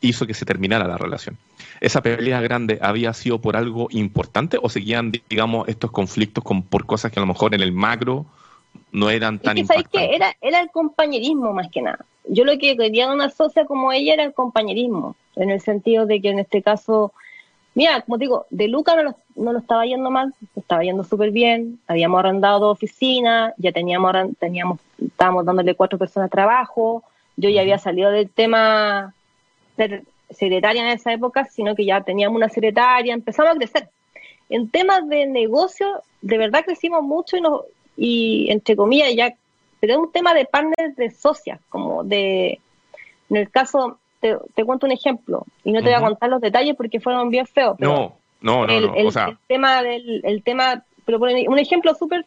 hizo 0.00 0.26
que 0.26 0.34
se 0.34 0.44
terminara 0.44 0.88
la 0.88 0.98
relación. 0.98 1.38
¿Esa 1.80 2.02
pelea 2.02 2.40
grande 2.40 2.78
había 2.82 3.12
sido 3.12 3.40
por 3.40 3.56
algo 3.56 3.88
importante 3.90 4.58
o 4.60 4.68
seguían, 4.68 5.12
digamos, 5.28 5.68
estos 5.68 5.90
conflictos 5.90 6.44
con, 6.44 6.62
por 6.62 6.86
cosas 6.86 7.12
que 7.12 7.20
a 7.20 7.22
lo 7.22 7.26
mejor 7.26 7.54
en 7.54 7.60
el 7.60 7.72
macro 7.72 8.26
no 8.92 9.10
eran 9.10 9.38
tan 9.38 9.58
importantes? 9.58 9.90
que 9.92 10.14
era, 10.14 10.34
era 10.40 10.60
el 10.60 10.70
compañerismo 10.70 11.52
más 11.52 11.68
que 11.70 11.82
nada. 11.82 12.04
Yo 12.28 12.44
lo 12.44 12.58
que 12.58 12.76
quería 12.76 13.10
una 13.10 13.30
socia 13.30 13.64
como 13.64 13.92
ella 13.92 14.14
era 14.14 14.24
el 14.24 14.34
compañerismo, 14.34 15.16
en 15.36 15.50
el 15.50 15.60
sentido 15.60 16.06
de 16.06 16.20
que 16.20 16.30
en 16.30 16.38
este 16.40 16.62
caso 16.62 17.12
Mira, 17.78 18.00
como 18.00 18.18
digo, 18.18 18.46
de 18.50 18.66
Luca 18.66 18.96
no 18.96 19.04
lo, 19.04 19.16
no 19.36 19.52
lo 19.52 19.60
estaba 19.60 19.86
yendo 19.86 20.10
mal, 20.10 20.34
estaba 20.56 20.82
yendo 20.82 21.04
súper 21.04 21.30
bien, 21.30 21.78
habíamos 21.86 22.18
arrendado 22.18 22.58
dos 22.58 22.72
oficinas, 22.72 23.54
ya 23.56 23.70
teníamos, 23.70 24.12
teníamos, 24.40 24.80
estábamos 25.00 25.44
dándole 25.44 25.76
cuatro 25.76 25.96
personas 25.96 26.28
trabajo, 26.28 27.04
yo 27.36 27.48
ya 27.50 27.60
había 27.60 27.78
salido 27.78 28.10
del 28.10 28.28
tema 28.30 29.14
secretaria 30.30 30.82
en 30.82 30.88
esa 30.88 31.12
época, 31.12 31.44
sino 31.44 31.74
que 31.74 31.84
ya 31.84 32.02
teníamos 32.02 32.36
una 32.36 32.48
secretaria, 32.48 33.14
empezamos 33.14 33.52
a 33.52 33.56
crecer. 33.56 33.88
En 34.48 34.70
temas 34.70 35.08
de 35.08 35.26
negocio, 35.26 36.02
de 36.22 36.38
verdad 36.38 36.64
crecimos 36.64 37.02
mucho 37.02 37.36
y, 37.36 37.40
nos, 37.40 37.62
y 37.96 38.50
entre 38.50 38.76
comillas, 38.76 39.14
ya, 39.14 39.34
pero 39.80 39.94
es 39.94 39.98
un 39.98 40.12
tema 40.12 40.34
de 40.34 40.44
partners 40.44 40.96
de 40.96 41.10
socias, 41.10 41.60
como 41.68 42.04
de, 42.04 42.60
en 43.30 43.36
el 43.36 43.50
caso, 43.50 43.98
te, 44.20 44.64
cuento 44.64 44.86
un 44.86 44.92
ejemplo 44.92 45.44
y 45.64 45.72
no 45.72 45.80
te 45.80 45.86
voy 45.86 45.94
a 45.94 46.00
contar 46.00 46.28
los 46.28 46.40
detalles 46.40 46.74
porque 46.76 47.00
fueron 47.00 47.30
bien 47.30 47.46
feos. 47.46 47.76
no, 47.78 48.16
no, 48.40 48.66
no, 48.66 48.72
el, 48.72 48.90
el, 48.94 49.38
tema 49.48 49.82
del 49.82 50.20
el 50.24 50.42
tema, 50.42 50.84
pero 51.04 51.18
un 51.18 51.58
ejemplo 51.58 51.94
súper, 51.94 52.24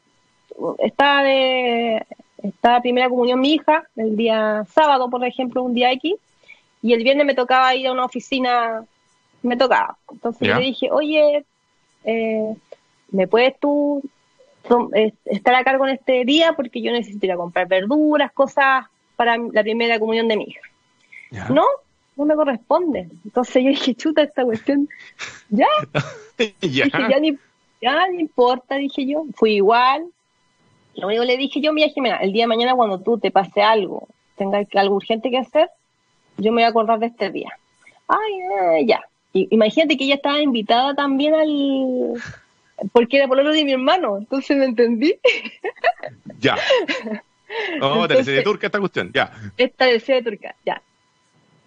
está 0.80 1.24
de, 1.24 2.06
está 2.44 2.82
primera 2.82 3.10
comunión 3.10 3.40
mi 3.40 3.54
hija, 3.54 3.84
el 3.96 4.16
día 4.16 4.66
sábado, 4.70 5.10
por 5.10 5.24
ejemplo, 5.26 5.64
un 5.64 5.74
día 5.74 5.92
X, 5.94 6.16
y 6.82 6.94
el 6.94 7.04
viernes 7.04 7.26
me 7.26 7.36
tocaba 7.36 7.76
ir 7.76 7.88
a 7.88 7.92
una 7.92 8.06
oficina, 8.06 8.84
me 9.44 9.58
tocaba. 9.58 9.98
Entonces 10.12 10.48
yo 10.48 10.56
le 10.56 10.66
dije, 10.66 10.90
oye, 10.92 11.46
eh, 12.04 12.56
¿me 13.12 13.28
puedes 13.28 13.60
tú 13.60 14.02
estar 15.26 15.56
a 15.56 15.64
cargo 15.64 15.88
en 15.88 15.96
este 15.96 16.26
día? 16.26 16.54
Porque 16.54 16.82
yo 16.82 16.92
necesito 16.92 17.26
ir 17.26 17.32
a 17.32 17.38
comprar 17.38 17.68
verduras, 17.68 18.32
cosas 18.32 18.86
para 19.16 19.38
la 19.38 19.62
primera 19.64 20.00
comunión 20.00 20.28
de 20.28 20.38
mi 20.38 20.46
hija. 20.46 20.62
No, 21.50 21.66
no 22.18 22.26
me 22.26 22.36
corresponde. 22.36 23.08
Entonces 23.24 23.64
yo 23.64 23.70
dije, 23.70 23.96
chuta, 23.96 24.24
esta 24.24 24.44
cuestión, 24.44 24.90
ya. 25.50 25.68
ya. 26.62 26.86
Dije, 26.86 26.90
ya 27.10 27.20
ni, 27.20 27.38
ya 27.82 28.08
ni 28.08 28.20
importa, 28.20 28.76
dije 28.76 29.06
yo. 29.06 29.26
Fui 29.36 29.56
igual. 29.56 30.06
Lo 30.96 31.08
único 31.08 31.22
que 31.22 31.28
le 31.28 31.38
dije 31.38 31.62
yo, 31.62 31.72
mira, 31.72 31.90
Jimena, 31.90 32.18
el 32.18 32.34
día 32.34 32.44
de 32.44 32.48
mañana 32.48 32.76
cuando 32.76 33.00
tú 33.00 33.18
te 33.18 33.32
pase 33.32 33.62
algo, 33.62 34.08
tengas 34.36 34.68
algo 34.76 34.96
urgente 34.96 35.30
que 35.30 35.38
hacer, 35.38 35.70
yo 36.38 36.52
me 36.52 36.62
voy 36.62 36.64
a 36.64 36.68
acordar 36.68 37.00
de 37.00 37.08
este 37.08 37.30
día. 37.30 37.50
Ay, 38.08 38.86
ya. 38.86 39.02
Y, 39.34 39.48
imagínate 39.52 39.98
que 39.98 40.06
ella 40.06 40.16
estaba 40.16 40.42
invitada 40.42 40.94
también 40.94 41.34
al... 41.34 42.22
Porque 42.92 43.18
era 43.18 43.28
por 43.28 43.42
lo 43.42 43.52
de 43.52 43.64
mi 43.64 43.74
hermano, 43.74 44.18
entonces 44.18 44.58
me 44.58 44.66
entendí. 44.66 45.16
ya. 46.40 46.58
Oh, 47.82 48.08
de 48.08 48.42
turca 48.44 48.68
esta 48.68 48.80
cuestión, 48.80 49.12
ya. 49.14 49.30
Esta 49.58 49.86
de 49.86 50.00
turca, 50.24 50.56
ya. 50.66 50.82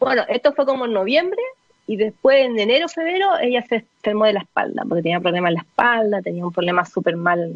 Bueno, 0.01 0.23
esto 0.29 0.55
fue 0.55 0.65
como 0.65 0.87
en 0.87 0.95
noviembre 0.95 1.41
y 1.87 1.97
después 1.97 2.47
en 2.47 2.59
enero, 2.59 2.89
febrero, 2.89 3.39
ella 3.41 3.63
se 3.63 3.77
enfermó 3.77 4.25
de 4.25 4.33
la 4.33 4.41
espalda 4.41 4.83
porque 4.89 5.03
tenía 5.03 5.21
problemas 5.21 5.51
en 5.51 5.55
la 5.55 5.61
espalda, 5.61 6.23
tenía 6.23 6.45
un 6.45 6.53
problema 6.53 6.85
súper 6.85 7.17
mal. 7.17 7.55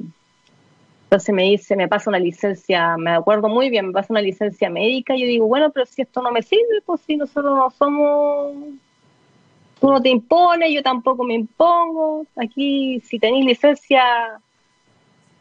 Entonces 1.08 1.34
me 1.34 1.44
dice, 1.44 1.74
me 1.74 1.88
pasa 1.88 2.10
una 2.10 2.18
licencia, 2.18 2.98
me 2.98 3.12
acuerdo 3.12 3.48
muy 3.48 3.70
bien, 3.70 3.86
me 3.86 3.92
pasa 3.94 4.12
una 4.12 4.20
licencia 4.20 4.68
médica 4.68 5.16
y 5.16 5.22
yo 5.22 5.26
digo, 5.26 5.46
bueno, 5.46 5.70
pero 5.70 5.86
si 5.86 6.02
esto 6.02 6.20
no 6.20 6.30
me 6.30 6.42
sirve, 6.42 6.82
pues 6.84 7.00
si 7.00 7.16
nosotros 7.16 7.56
no 7.56 7.70
somos, 7.70 8.54
tú 9.80 9.88
no 9.90 10.02
te 10.02 10.10
impones, 10.10 10.70
yo 10.70 10.82
tampoco 10.82 11.24
me 11.24 11.32
impongo, 11.32 12.26
aquí 12.36 13.00
si 13.00 13.18
tenéis 13.18 13.46
licencia, 13.46 14.02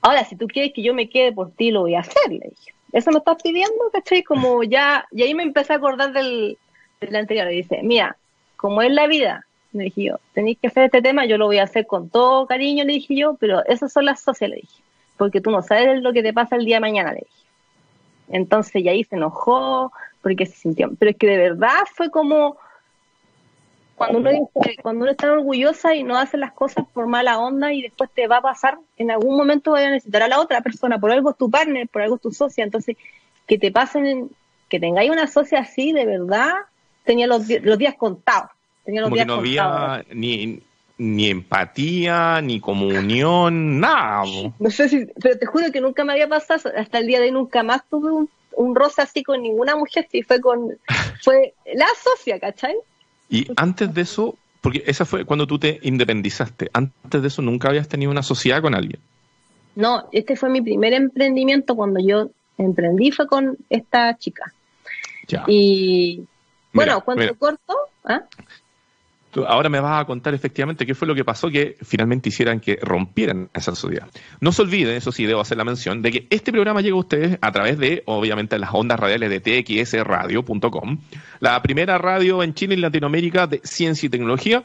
ahora 0.01 0.23
si 0.23 0.37
tú 0.37 0.47
quieres 0.47 0.71
que 0.73 0.83
yo 0.83 0.93
me 0.93 1.09
quede 1.09 1.33
por 1.33 1.51
ti, 1.51 1.69
lo 1.69 1.81
voy 1.81 1.95
a 1.95 1.99
hacer, 1.99 2.29
le 2.29 2.47
dije. 2.49 2.73
Eso 2.93 3.11
me 3.11 3.17
estás 3.17 3.43
pidiendo, 3.43 3.89
¿cachai? 3.91 4.23
Como 4.23 4.63
ya, 4.63 5.05
y 5.11 5.23
ahí 5.23 5.33
me 5.33 5.43
empecé 5.43 5.73
a 5.73 5.75
acordar 5.75 6.13
del, 6.13 6.57
la 7.01 7.19
anterior, 7.19 7.49
dice, 7.49 7.81
mira, 7.83 8.15
como 8.55 8.81
es 8.81 8.93
la 8.93 9.05
vida, 9.07 9.45
le 9.73 9.83
dije 9.83 10.03
yo, 10.03 10.19
tenéis 10.31 10.59
que 10.59 10.67
hacer 10.67 10.85
este 10.85 11.01
tema, 11.01 11.25
yo 11.25 11.37
lo 11.37 11.47
voy 11.47 11.57
a 11.57 11.63
hacer 11.63 11.85
con 11.85 12.09
todo 12.09 12.47
cariño, 12.47 12.85
le 12.85 12.93
dije 12.93 13.17
yo, 13.17 13.35
pero 13.37 13.65
esas 13.65 13.91
son 13.91 14.05
las 14.05 14.21
socias, 14.21 14.49
le 14.49 14.55
dije, 14.55 14.86
porque 15.17 15.41
tú 15.41 15.51
no 15.51 15.61
sabes 15.61 16.01
lo 16.01 16.13
que 16.13 16.23
te 16.23 16.33
pasa 16.33 16.55
el 16.55 16.65
día 16.65 16.77
de 16.77 16.81
mañana, 16.81 17.11
le 17.11 17.19
dije. 17.19 17.47
Entonces 18.29 18.83
y 18.83 18.89
ahí 18.89 19.03
se 19.03 19.15
enojó, 19.15 19.91
porque 20.21 20.45
se 20.45 20.55
sintió, 20.55 20.91
pero 20.99 21.11
es 21.11 21.17
que 21.17 21.27
de 21.27 21.37
verdad 21.37 21.83
fue 21.93 22.09
como 22.09 22.57
cuando 23.95 24.19
uno, 24.19 24.29
cuando 24.83 25.03
uno 25.03 25.11
está 25.11 25.31
orgullosa 25.31 25.95
y 25.95 26.03
no 26.03 26.17
hace 26.17 26.37
las 26.37 26.51
cosas 26.51 26.85
por 26.93 27.07
mala 27.07 27.39
onda 27.39 27.73
y 27.73 27.81
después 27.81 28.11
te 28.13 28.27
va 28.27 28.37
a 28.37 28.41
pasar, 28.41 28.77
en 28.97 29.09
algún 29.09 29.35
momento 29.35 29.71
voy 29.71 29.81
a 29.81 29.89
necesitar 29.89 30.21
a 30.21 30.27
la 30.27 30.39
otra 30.39 30.61
persona, 30.61 30.99
por 30.99 31.11
algo 31.11 31.31
es 31.31 31.37
tu 31.37 31.49
partner, 31.49 31.87
por 31.87 32.03
algo 32.03 32.17
es 32.17 32.21
tu 32.21 32.31
socia, 32.31 32.63
entonces 32.63 32.95
que 33.47 33.57
te 33.57 33.71
pasen, 33.71 34.29
que 34.69 34.79
tengáis 34.79 35.09
una 35.09 35.25
socia 35.25 35.59
así, 35.59 35.93
de 35.93 36.05
verdad, 36.05 36.53
tenía 37.05 37.25
los, 37.25 37.49
los 37.63 37.77
días 37.77 37.95
contados. 37.95 38.51
Tenía 38.83 39.01
los 39.01 39.09
Como 39.09 39.19
que 39.19 39.25
no 39.25 39.35
había 39.35 40.05
ni, 40.13 40.61
ni 40.97 41.29
empatía, 41.29 42.41
ni 42.41 42.59
comunión, 42.59 43.79
nada. 43.79 44.23
No 44.59 44.69
sé 44.71 44.89
si, 44.89 45.05
pero 45.21 45.37
te 45.37 45.45
juro 45.45 45.71
que 45.71 45.81
nunca 45.81 46.03
me 46.03 46.13
había 46.13 46.27
pasado, 46.27 46.71
hasta 46.75 46.99
el 46.99 47.07
día 47.07 47.19
de 47.19 47.27
hoy 47.27 47.31
nunca 47.31 47.63
más 47.63 47.87
tuve 47.89 48.11
un, 48.11 48.29
un 48.55 48.75
roce 48.75 49.01
así 49.01 49.23
con 49.23 49.41
ninguna 49.41 49.75
mujer, 49.75 50.07
sí 50.11 50.23
fue 50.23 50.41
con, 50.41 50.77
fue 51.21 51.53
la 51.75 51.87
socia, 52.03 52.39
¿cachai? 52.39 52.75
Y 53.29 53.47
antes 53.55 53.93
de 53.93 54.01
eso, 54.01 54.35
porque 54.61 54.83
esa 54.85 55.05
fue 55.05 55.25
cuando 55.25 55.45
tú 55.45 55.59
te 55.59 55.79
independizaste. 55.83 56.69
Antes 56.73 57.21
de 57.21 57.27
eso 57.27 57.41
nunca 57.41 57.69
habías 57.69 57.87
tenido 57.87 58.11
una 58.11 58.23
sociedad 58.23 58.61
con 58.61 58.73
alguien. 58.73 58.99
No, 59.75 60.09
este 60.11 60.35
fue 60.35 60.49
mi 60.49 60.61
primer 60.61 60.93
emprendimiento 60.93 61.75
cuando 61.75 61.99
yo 61.99 62.31
emprendí 62.57 63.11
fue 63.11 63.27
con 63.27 63.57
esta 63.69 64.17
chica. 64.17 64.51
Ya. 65.27 65.43
Y 65.47 66.25
bueno, 66.73 67.01
cuando 67.03 67.35
corto, 67.37 67.75
¿ah? 68.05 68.23
Ahora 69.45 69.69
me 69.69 69.79
vas 69.79 70.01
a 70.01 70.05
contar 70.05 70.33
efectivamente 70.33 70.85
qué 70.85 70.95
fue 70.95 71.07
lo 71.07 71.15
que 71.15 71.25
pasó 71.25 71.49
que 71.49 71.75
finalmente 71.81 72.29
hicieran 72.29 72.59
que 72.59 72.77
rompieran 72.81 73.49
esa 73.53 73.75
sociedad. 73.75 74.07
No 74.39 74.51
se 74.51 74.61
olviden, 74.61 74.95
eso 74.95 75.11
sí, 75.11 75.25
debo 75.25 75.41
hacer 75.41 75.57
la 75.57 75.65
mención, 75.65 76.01
de 76.01 76.11
que 76.11 76.27
este 76.29 76.51
programa 76.51 76.81
llega 76.81 76.95
a 76.95 76.99
ustedes 76.99 77.37
a 77.41 77.51
través 77.51 77.77
de, 77.77 78.03
obviamente, 78.05 78.57
las 78.57 78.69
ondas 78.73 78.99
radiales 78.99 79.29
de 79.29 79.39
txsradio.com, 79.39 80.97
la 81.39 81.61
primera 81.61 81.97
radio 81.97 82.41
en 82.43 82.53
Chile 82.53 82.75
y 82.75 82.77
Latinoamérica 82.77 83.47
de 83.47 83.61
ciencia 83.63 84.07
y 84.07 84.09
tecnología, 84.09 84.63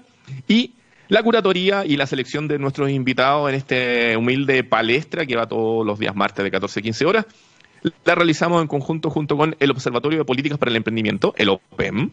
y 0.49 0.75
la 1.09 1.23
curatoría 1.23 1.85
y 1.85 1.97
la 1.97 2.07
selección 2.07 2.49
de 2.49 2.59
nuestros 2.59 2.89
invitados 2.89 3.49
en 3.51 3.57
este 3.57 4.17
humilde 4.17 4.65
palestra 4.65 5.27
que 5.27 5.37
va 5.37 5.47
todos 5.47 5.85
los 5.85 5.99
días 5.99 6.15
martes 6.15 6.43
de 6.43 6.51
14 6.51 6.81
a 6.81 6.83
15 6.83 7.05
horas. 7.05 7.27
La 8.05 8.15
realizamos 8.15 8.63
en 8.63 8.69
conjunto 8.69 9.11
junto 9.11 9.37
con 9.37 9.57
el 9.59 9.71
Observatorio 9.73 10.21
de 10.21 10.25
Políticas 10.25 10.57
para 10.57 10.71
el 10.71 10.77
Emprendimiento, 10.77 11.35
el 11.37 11.49
OPEM, 11.49 12.11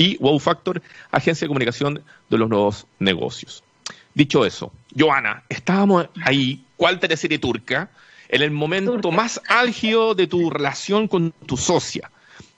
y 0.00 0.16
Wow 0.16 0.38
Factor, 0.38 0.80
Agencia 1.12 1.44
de 1.44 1.48
Comunicación 1.50 2.02
de 2.30 2.38
los 2.38 2.48
Nuevos 2.48 2.86
Negocios. 3.00 3.62
Dicho 4.14 4.46
eso, 4.46 4.72
Joana, 4.98 5.42
estábamos 5.50 6.08
ahí, 6.24 6.64
¿cuál 6.78 6.98
teleserie 6.98 7.38
turca? 7.38 7.90
En 8.30 8.40
el 8.40 8.50
momento 8.50 9.12
más 9.12 9.42
álgido 9.46 10.14
de 10.14 10.26
tu 10.26 10.48
relación 10.48 11.06
con 11.06 11.32
tu 11.44 11.58
socia. 11.58 12.10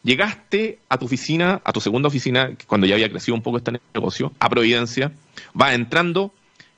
Llegaste 0.05 0.79
a 0.89 0.99
tu 0.99 1.07
oficina, 1.07 1.61
a 1.65 1.73
tu 1.73 1.81
segunda 1.81 2.07
oficina, 2.07 2.53
cuando 2.69 2.87
ya 2.87 2.95
había 2.95 3.11
crecido 3.11 3.35
un 3.35 3.43
poco 3.43 3.59
este 3.59 3.73
negocio, 3.93 4.33
a 4.39 4.49
Providencia, 4.49 5.11
va 5.61 5.75
entrando 5.75 6.33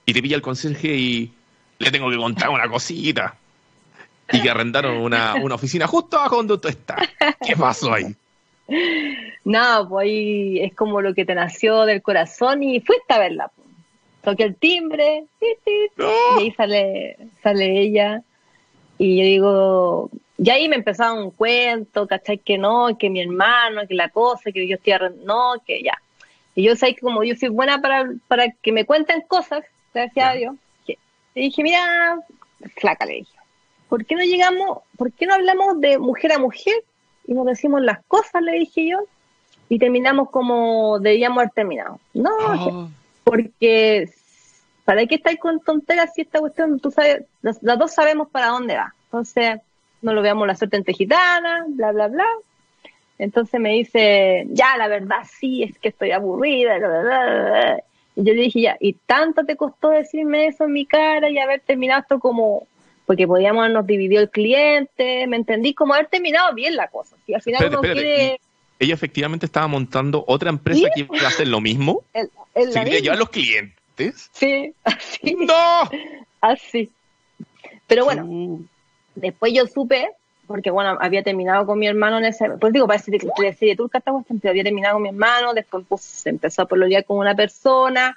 y 0.07 0.15
te 0.15 0.23
pilla 0.23 0.37
el 0.37 0.43
conserje 0.43 0.97
y 0.97 1.33
le 1.79 1.91
tengo 1.91 2.09
que 2.09 2.17
contar 2.17 2.49
una 2.49 2.71
cosita. 2.71 3.37
Y 4.33 4.41
que 4.41 4.49
arrendaron 4.49 4.97
una, 4.97 5.35
una 5.35 5.57
oficina 5.57 5.87
justo 5.87 6.19
abajo 6.19 6.37
donde 6.37 6.57
tú 6.57 6.69
estás. 6.69 7.07
¿Qué 7.47 7.55
pasó 7.55 7.93
ahí? 7.93 8.17
No, 9.45 9.89
pues 9.89 10.05
ahí 10.05 10.61
es 10.61 10.75
como 10.75 11.01
lo 11.01 11.15
que 11.15 11.25
te 11.25 11.35
nació 11.35 11.85
del 11.85 12.03
corazón 12.03 12.63
y 12.63 12.81
fuiste 12.81 13.13
a 13.13 13.19
verla. 13.19 13.51
Toqué 14.23 14.45
el 14.45 14.57
timbre 14.57 15.25
y 15.41 16.01
ahí 16.39 16.51
sale, 16.53 17.19
sale 17.43 17.81
ella. 17.81 18.23
Y 18.97 19.19
yo 19.19 19.25
digo, 19.25 20.11
y 20.39 20.51
ahí 20.51 20.69
me 20.69 20.77
empezaba 20.77 21.13
un 21.13 21.31
cuento, 21.31 22.07
¿cachai? 22.07 22.39
Que 22.39 22.57
no, 22.57 22.97
que 22.99 23.11
mi 23.11 23.21
hermano, 23.21 23.87
que 23.87 23.95
la 23.95 24.09
cosa, 24.09 24.51
que 24.51 24.67
yo 24.67 24.77
estoy 24.77 24.95
no, 25.25 25.55
que 25.67 25.83
ya. 25.83 26.01
Y 26.55 26.63
yo 26.63 26.77
sé 26.77 26.95
que 26.95 27.01
como 27.01 27.23
yo 27.25 27.35
soy 27.35 27.49
buena 27.49 27.81
para, 27.81 28.11
para 28.29 28.51
que 28.51 28.73
me 28.73 28.87
cuenten 28.87 29.23
cosas, 29.23 29.65
gracias 29.93 30.27
a 30.27 30.33
Dios, 30.35 30.55
y 31.35 31.41
dije, 31.41 31.63
mira, 31.65 32.21
flaca, 32.77 33.05
le 33.07 33.15
dije, 33.15 33.37
¿por 33.89 34.07
qué 34.07 34.15
no 34.15 34.23
llegamos, 34.23 34.79
por 34.97 35.13
qué 35.13 35.27
no 35.27 35.35
hablamos 35.35 35.81
de 35.81 35.99
mujer 35.99 36.33
a 36.33 36.39
mujer 36.39 36.75
y 37.27 37.35
nos 37.35 37.47
decimos 37.47 37.83
las 37.83 38.05
cosas, 38.07 38.43
le 38.43 38.53
dije 38.53 38.89
yo, 38.89 38.99
y 39.69 39.79
terminamos 39.79 40.31
como 40.31 40.99
debíamos 40.99 41.39
haber 41.39 41.51
terminado. 41.51 41.99
No, 42.13 42.31
ah. 42.39 42.89
porque 43.25 44.09
¿para 44.85 45.07
qué 45.07 45.17
estáis 45.17 45.39
con 45.39 45.61
tonteras 45.61 46.13
si 46.15 46.23
esta 46.23 46.41
cuestión, 46.41 46.79
tú 46.81 46.91
sabes, 46.91 47.25
las, 47.43 47.61
dos 47.61 47.93
sabemos 47.93 48.29
para 48.29 48.49
dónde 48.49 48.77
va? 48.77 48.95
Entonces, 49.07 49.61
no 50.03 50.13
lo 50.13 50.23
veamos 50.23 50.47
la 50.47 50.55
suerte 50.55 50.77
entre 50.77 50.95
gitanas, 50.95 51.65
bla, 51.69 51.93
bla, 51.93 52.09
bla. 52.09 52.27
Entonces 53.19 53.61
me 53.61 53.71
dice, 53.71 54.47
ya, 54.51 54.77
la 54.77 54.89
verdad 54.89 55.19
sí, 55.39 55.63
es 55.63 55.79
que 55.79 55.89
estoy 55.89 56.11
aburrida, 56.11 56.79
bla, 56.79 56.89
bla, 56.89 57.01
bla. 57.01 57.83
Y 58.17 58.25
yo 58.25 58.35
le 58.35 58.43
dije, 58.43 58.61
ya, 58.61 58.77
¿y 58.81 58.93
tanto 58.93 59.45
te 59.45 59.57
costó 59.57 59.91
decirme 59.91 60.47
eso 60.47 60.65
en 60.65 60.73
mi 60.73 60.85
cara 60.85 61.31
y 61.31 61.39
haber 61.39 61.61
terminado 61.61 62.03
esto 62.03 62.21
como 62.21 62.67
porque 63.07 63.27
podíamos 63.27 63.61
habernos 63.61 63.87
dividido 63.87 64.23
el 64.23 64.31
cliente, 64.31 65.27
¿me 65.27 65.37
entendí? 65.37 65.75
Como 65.75 65.95
haber 65.95 66.07
terminado 66.07 66.55
bien 66.55 66.77
la 66.77 66.89
cosa. 66.89 67.17
Y 67.27 67.35
al 67.35 67.43
final 67.43 67.69
uno 67.69 67.81
quiere... 67.81 68.41
Ella 68.79 68.95
efectivamente 68.95 69.47
estaba 69.47 69.67
montando 69.69 70.25
otra 70.27 70.51
empresa 70.51 70.89
que 70.95 71.03
iba 71.03 71.25
a 71.25 71.29
hacer 71.29 71.49
lo 71.49 71.61
mismo. 71.61 72.03
El, 72.13 72.31
el 72.55 72.73
¿Se 72.73 72.85
quería 72.85 73.01
llevar 73.01 73.19
los 73.19 73.31
clientes? 73.31 74.31
Sí, 74.33 74.75
así. 74.85 75.37
¡No! 75.39 75.89
Así. 76.41 76.91
Pero 77.87 78.05
bueno, 78.05 78.61
después 79.15 79.53
yo 79.53 79.67
supe, 79.67 80.11
porque 80.47 80.71
bueno, 80.71 80.99
había 81.01 81.23
terminado 81.23 81.67
con 81.67 81.79
mi 81.79 81.87
hermano 81.87 82.19
en 82.19 82.25
ese... 82.25 82.51
Pues 82.59 82.73
digo, 82.73 82.87
parece 82.87 83.13
que 83.13 83.27
le 83.39 83.47
decía, 83.47 83.75
estamos 83.93 84.25
había 84.45 84.65
terminado 84.65 84.95
con 84.95 85.03
mi 85.03 85.11
hermano, 85.11 85.55
después 85.55 85.85
pues, 85.89 86.01
se 86.01 86.31
empezó 86.31 86.63
a 86.63 86.67
pololear 86.67 87.05
con 87.05 87.19
una 87.19 87.35
persona. 87.35 88.17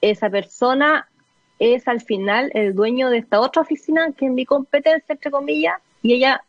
Esa 0.00 0.28
persona 0.30 1.08
es 1.58 1.88
al 1.88 2.00
final 2.00 2.50
el 2.54 2.74
dueño 2.74 3.10
de 3.10 3.18
esta 3.18 3.40
otra 3.40 3.62
oficina 3.62 4.12
que 4.16 4.26
es 4.26 4.32
mi 4.32 4.44
competencia, 4.44 5.12
entre 5.12 5.30
comillas, 5.30 5.76
y 6.02 6.14
ella 6.14 6.42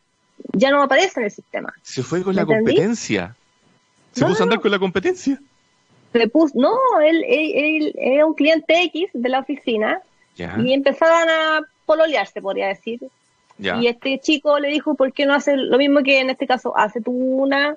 ya 0.54 0.72
no 0.72 0.82
aparece 0.82 1.20
en 1.20 1.26
el 1.26 1.32
sistema. 1.32 1.74
Se 1.82 2.04
fue 2.04 2.24
con 2.24 2.36
la 2.36 2.46
competencia. 2.46 3.36
Se 4.12 4.26
puso 4.26 4.42
a 4.42 4.44
andar 4.44 4.60
con 4.60 4.72
la 4.72 4.80
competencia. 4.80 5.40
Se 6.14 6.28
puso, 6.28 6.54
no, 6.58 6.78
él, 7.04 7.24
él, 7.28 7.94
era 7.98 8.26
un 8.26 8.34
cliente 8.34 8.84
X 8.84 9.10
de 9.14 9.30
la 9.30 9.40
oficina 9.40 10.02
y 10.36 10.74
empezaban 10.74 11.30
a 11.30 11.62
pololearse, 11.86 12.42
podría 12.42 12.68
decir. 12.68 13.00
Y 13.60 13.88
este 13.88 14.20
chico 14.20 14.60
le 14.60 14.70
dijo, 14.70 14.94
¿por 14.94 15.14
qué 15.14 15.26
no 15.26 15.34
hace 15.34 15.58
lo 15.58 15.78
mismo 15.78 16.04
que 16.04 16.20
en 16.20 16.30
este 16.30 16.46
caso 16.46 16.78
hace 16.78 17.02
tú 17.02 17.12
una? 17.12 17.76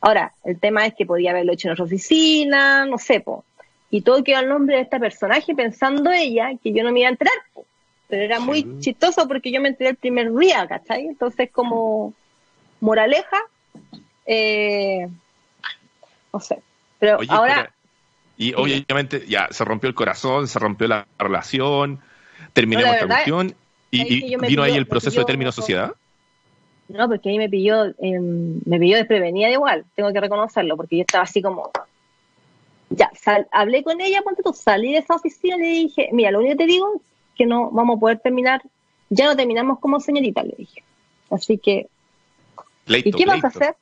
Ahora, 0.00 0.34
el 0.44 0.58
tema 0.60 0.86
es 0.86 0.94
que 0.94 1.06
podía 1.06 1.30
haberlo 1.30 1.52
hecho 1.52 1.68
en 1.68 1.72
otra 1.72 1.86
oficina, 1.86 2.84
no 2.84 2.98
sé, 2.98 3.20
po 3.20 3.44
y 3.90 4.02
todo 4.02 4.24
quedó 4.24 4.38
al 4.38 4.48
nombre 4.48 4.76
de 4.76 4.82
este 4.82 4.98
personaje 4.98 5.54
pensando 5.54 6.10
ella 6.10 6.50
que 6.62 6.72
yo 6.72 6.82
no 6.82 6.92
me 6.92 7.00
iba 7.00 7.08
a 7.08 7.12
enterar. 7.12 7.34
Pero 8.08 8.22
era 8.22 8.38
muy 8.38 8.80
chistoso 8.80 9.26
porque 9.26 9.50
yo 9.50 9.60
me 9.60 9.68
enteré 9.68 9.90
el 9.90 9.96
primer 9.96 10.32
día, 10.34 10.66
¿cachai? 10.66 11.06
Entonces 11.06 11.50
como 11.50 12.12
moraleja, 12.80 13.42
eh, 14.26 15.08
no 16.32 16.40
sé. 16.40 16.60
Pero 16.98 17.18
ahora... 17.28 17.72
y 18.36 18.52
obviamente 18.54 19.24
ya 19.26 19.48
se 19.50 19.64
rompió 19.64 19.88
el 19.88 19.94
corazón, 19.94 20.48
se 20.48 20.58
rompió 20.58 20.88
la 20.88 21.06
relación, 21.18 22.00
terminamos 22.52 22.96
la 23.00 23.06
cuestión 23.06 23.54
y, 23.90 24.36
vino 24.36 24.62
ahí 24.62 24.76
el 24.76 24.86
proceso 24.86 25.20
de 25.20 25.26
término 25.26 25.52
sociedad. 25.52 25.94
No, 26.88 27.08
porque 27.08 27.30
ahí 27.30 27.38
me 27.38 27.48
pilló, 27.48 27.86
eh, 27.86 28.20
me 28.20 28.78
pilló 28.78 28.96
desprevenida 28.96 29.50
igual, 29.50 29.84
tengo 29.94 30.12
que 30.12 30.20
reconocerlo, 30.20 30.76
porque 30.76 30.96
yo 30.96 31.02
estaba 31.02 31.24
así 31.24 31.40
como, 31.40 31.70
ya, 32.90 33.10
hablé 33.50 33.82
con 33.82 34.00
ella, 34.00 34.22
ponte 34.22 34.42
tú, 34.42 34.52
salí 34.52 34.92
de 34.92 34.98
esa 34.98 35.14
oficina 35.14 35.56
y 35.56 35.60
le 35.60 35.68
dije, 35.68 36.08
mira, 36.12 36.30
lo 36.30 36.38
único 36.38 36.52
que 36.52 36.64
te 36.64 36.66
digo 36.66 36.94
es 36.94 37.02
que 37.36 37.46
no 37.46 37.70
vamos 37.70 37.96
a 37.96 38.00
poder 38.00 38.18
terminar, 38.20 38.62
ya 39.10 39.26
no 39.26 39.36
terminamos 39.36 39.78
como 39.80 40.00
señorita, 40.00 40.42
le 40.42 40.54
dije. 40.56 40.82
Así 41.30 41.58
que, 41.58 41.88
¿y 42.86 43.12
qué 43.12 43.26
vas 43.26 43.44
a 43.44 43.48
hacer? 43.48 43.76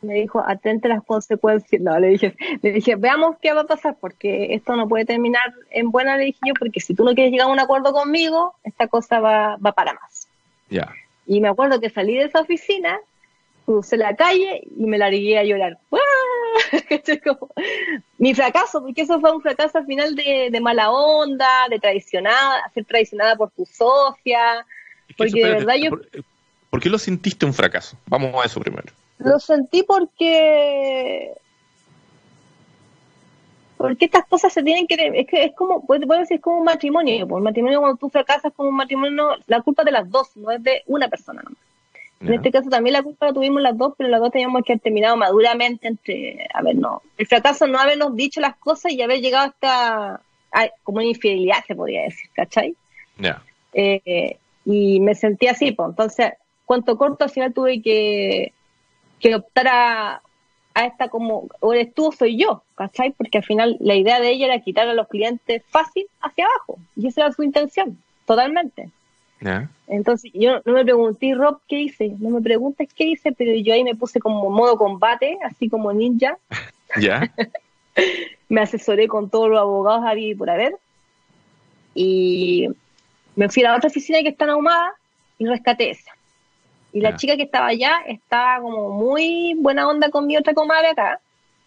Me 0.00 0.14
dijo, 0.14 0.42
atente 0.44 0.88
las 0.88 1.04
consecuencias. 1.04 1.80
No, 1.80 1.98
le 1.98 2.08
dije, 2.08 2.36
le 2.60 2.72
dije, 2.72 2.96
veamos 2.96 3.36
qué 3.40 3.52
va 3.52 3.62
a 3.62 3.66
pasar, 3.66 3.96
porque 4.00 4.54
esto 4.54 4.74
no 4.74 4.88
puede 4.88 5.04
terminar 5.04 5.54
en 5.70 5.90
buena, 5.90 6.16
le 6.16 6.24
dije 6.24 6.40
yo, 6.46 6.54
porque 6.58 6.80
si 6.80 6.94
tú 6.94 7.04
no 7.04 7.14
quieres 7.14 7.32
llegar 7.32 7.48
a 7.48 7.52
un 7.52 7.60
acuerdo 7.60 7.92
conmigo, 7.92 8.54
esta 8.64 8.88
cosa 8.88 9.20
va, 9.20 9.56
va 9.56 9.72
para 9.72 9.92
más. 9.94 10.28
Ya. 10.70 10.92
Y 11.26 11.40
me 11.40 11.48
acuerdo 11.48 11.80
que 11.80 11.90
salí 11.90 12.14
de 12.16 12.24
esa 12.24 12.40
oficina, 12.40 12.98
crucé 13.72 13.96
la 13.96 14.14
calle 14.14 14.62
y 14.76 14.84
me 14.84 14.98
largué 14.98 15.38
a 15.38 15.44
llorar. 15.44 15.78
mi 18.18 18.34
fracaso, 18.34 18.82
porque 18.82 19.02
eso 19.02 19.18
fue 19.18 19.34
un 19.34 19.40
fracaso 19.40 19.78
al 19.78 19.86
final 19.86 20.14
de, 20.14 20.60
mala 20.60 20.90
onda, 20.90 21.48
de 21.70 21.78
traicionada, 21.78 22.70
ser 22.74 22.84
traicionada 22.84 23.36
por 23.36 23.50
tu 23.50 23.64
socia. 23.64 24.66
Porque 25.16 25.42
de 25.42 25.50
verdad 25.50 25.74
yo. 25.80 25.90
¿Por, 26.70 26.80
qué 26.80 26.90
lo 26.90 26.98
sentiste 26.98 27.46
un 27.46 27.54
fracaso? 27.54 27.96
Vamos 28.06 28.34
a 28.42 28.46
eso 28.46 28.60
primero. 28.60 28.92
Lo 29.18 29.38
sentí 29.38 29.82
porque. 29.82 31.32
Porque 33.78 34.04
estas 34.04 34.26
cosas 34.26 34.52
se 34.52 34.62
tienen 34.62 34.86
que. 34.86 34.94
Es 35.14 35.26
que 35.26 35.44
es 35.44 35.54
como. 35.54 35.86
Puedo 35.86 36.18
decir, 36.18 36.36
es 36.36 36.42
como 36.42 36.58
un 36.58 36.64
matrimonio. 36.64 37.26
Por 37.26 37.40
matrimonio, 37.40 37.80
cuando 37.80 37.96
tú 37.96 38.10
fracasas 38.10 38.52
como 38.54 38.68
un 38.68 38.76
matrimonio, 38.76 39.30
la 39.46 39.62
culpa 39.62 39.82
es 39.82 39.86
de 39.86 39.92
las 39.92 40.10
dos, 40.10 40.36
no 40.36 40.50
es 40.50 40.62
de 40.62 40.82
una 40.86 41.08
persona 41.08 41.42
nomás. 41.42 41.71
En 42.22 42.34
este 42.34 42.52
caso 42.52 42.70
también 42.70 42.92
la 42.92 43.02
culpa 43.02 43.26
la 43.26 43.32
tuvimos 43.32 43.60
las 43.62 43.76
dos, 43.76 43.94
pero 43.98 44.08
las 44.08 44.20
dos 44.20 44.30
teníamos 44.30 44.62
que 44.64 44.72
haber 44.72 44.82
terminado 44.82 45.16
maduramente 45.16 45.88
entre, 45.88 46.46
a 46.54 46.62
ver, 46.62 46.76
no, 46.76 47.02
el 47.18 47.26
fracaso 47.26 47.66
no 47.66 47.78
habernos 47.78 48.14
dicho 48.14 48.40
las 48.40 48.56
cosas 48.56 48.92
y 48.92 49.02
haber 49.02 49.20
llegado 49.20 49.48
hasta, 49.48 50.20
como 50.84 50.98
una 50.98 51.06
infidelidad 51.06 51.64
se 51.66 51.74
podría 51.74 52.02
decir, 52.02 52.30
¿cachai? 52.32 52.76
Ya. 53.18 53.42
Eh, 53.72 54.36
y 54.64 55.00
me 55.00 55.14
sentí 55.16 55.48
así, 55.48 55.72
pues, 55.72 55.88
entonces, 55.88 56.32
cuanto 56.64 56.96
corto 56.96 57.24
al 57.24 57.30
final 57.30 57.52
tuve 57.52 57.82
que, 57.82 58.52
que 59.18 59.34
optar 59.34 59.66
a, 59.68 60.22
a 60.74 60.84
esta 60.84 61.08
como, 61.08 61.48
o 61.60 61.72
eres 61.72 61.92
tú 61.92 62.06
o 62.06 62.12
soy 62.12 62.36
yo, 62.36 62.62
¿cachai? 62.76 63.10
Porque 63.10 63.38
al 63.38 63.44
final 63.44 63.76
la 63.80 63.94
idea 63.94 64.20
de 64.20 64.30
ella 64.30 64.46
era 64.46 64.60
quitar 64.60 64.88
a 64.88 64.94
los 64.94 65.08
clientes 65.08 65.62
fácil 65.68 66.06
hacia 66.20 66.46
abajo, 66.46 66.78
y 66.94 67.08
esa 67.08 67.22
era 67.22 67.32
su 67.32 67.42
intención, 67.42 67.98
totalmente. 68.26 68.90
Entonces 69.88 70.30
yo 70.34 70.60
no 70.64 70.72
me 70.72 70.84
pregunté, 70.84 71.34
Rob, 71.34 71.60
¿qué 71.68 71.80
hice? 71.80 72.14
No 72.18 72.30
me 72.30 72.40
preguntes 72.40 72.88
qué 72.94 73.04
hice, 73.04 73.32
pero 73.32 73.54
yo 73.54 73.74
ahí 73.74 73.84
me 73.84 73.94
puse 73.94 74.20
como 74.20 74.50
modo 74.50 74.76
combate, 74.76 75.38
así 75.44 75.68
como 75.68 75.92
ninja. 75.92 76.38
Ya. 77.00 77.32
me 78.50 78.60
asesoré 78.60 79.08
con 79.08 79.30
todos 79.30 79.48
los 79.48 79.58
abogados 79.58 80.04
había 80.06 80.36
por 80.36 80.50
haber. 80.50 80.76
Y 81.94 82.68
me 83.34 83.48
fui 83.48 83.64
a 83.64 83.70
la 83.70 83.76
otra 83.76 83.88
oficina 83.88 84.20
que 84.20 84.28
está 84.28 84.44
en 84.44 84.50
Ahumada 84.50 84.92
y 85.38 85.46
rescaté 85.46 85.88
esa. 85.88 86.12
Y 86.92 87.00
la 87.00 87.16
chica 87.16 87.36
que 87.36 87.44
estaba 87.44 87.68
allá 87.68 88.02
estaba 88.06 88.60
como 88.60 88.90
muy 88.90 89.54
buena 89.58 89.88
onda 89.88 90.10
con 90.10 90.26
mi 90.26 90.36
otra 90.36 90.52
comadre 90.52 90.88
acá, 90.88 91.18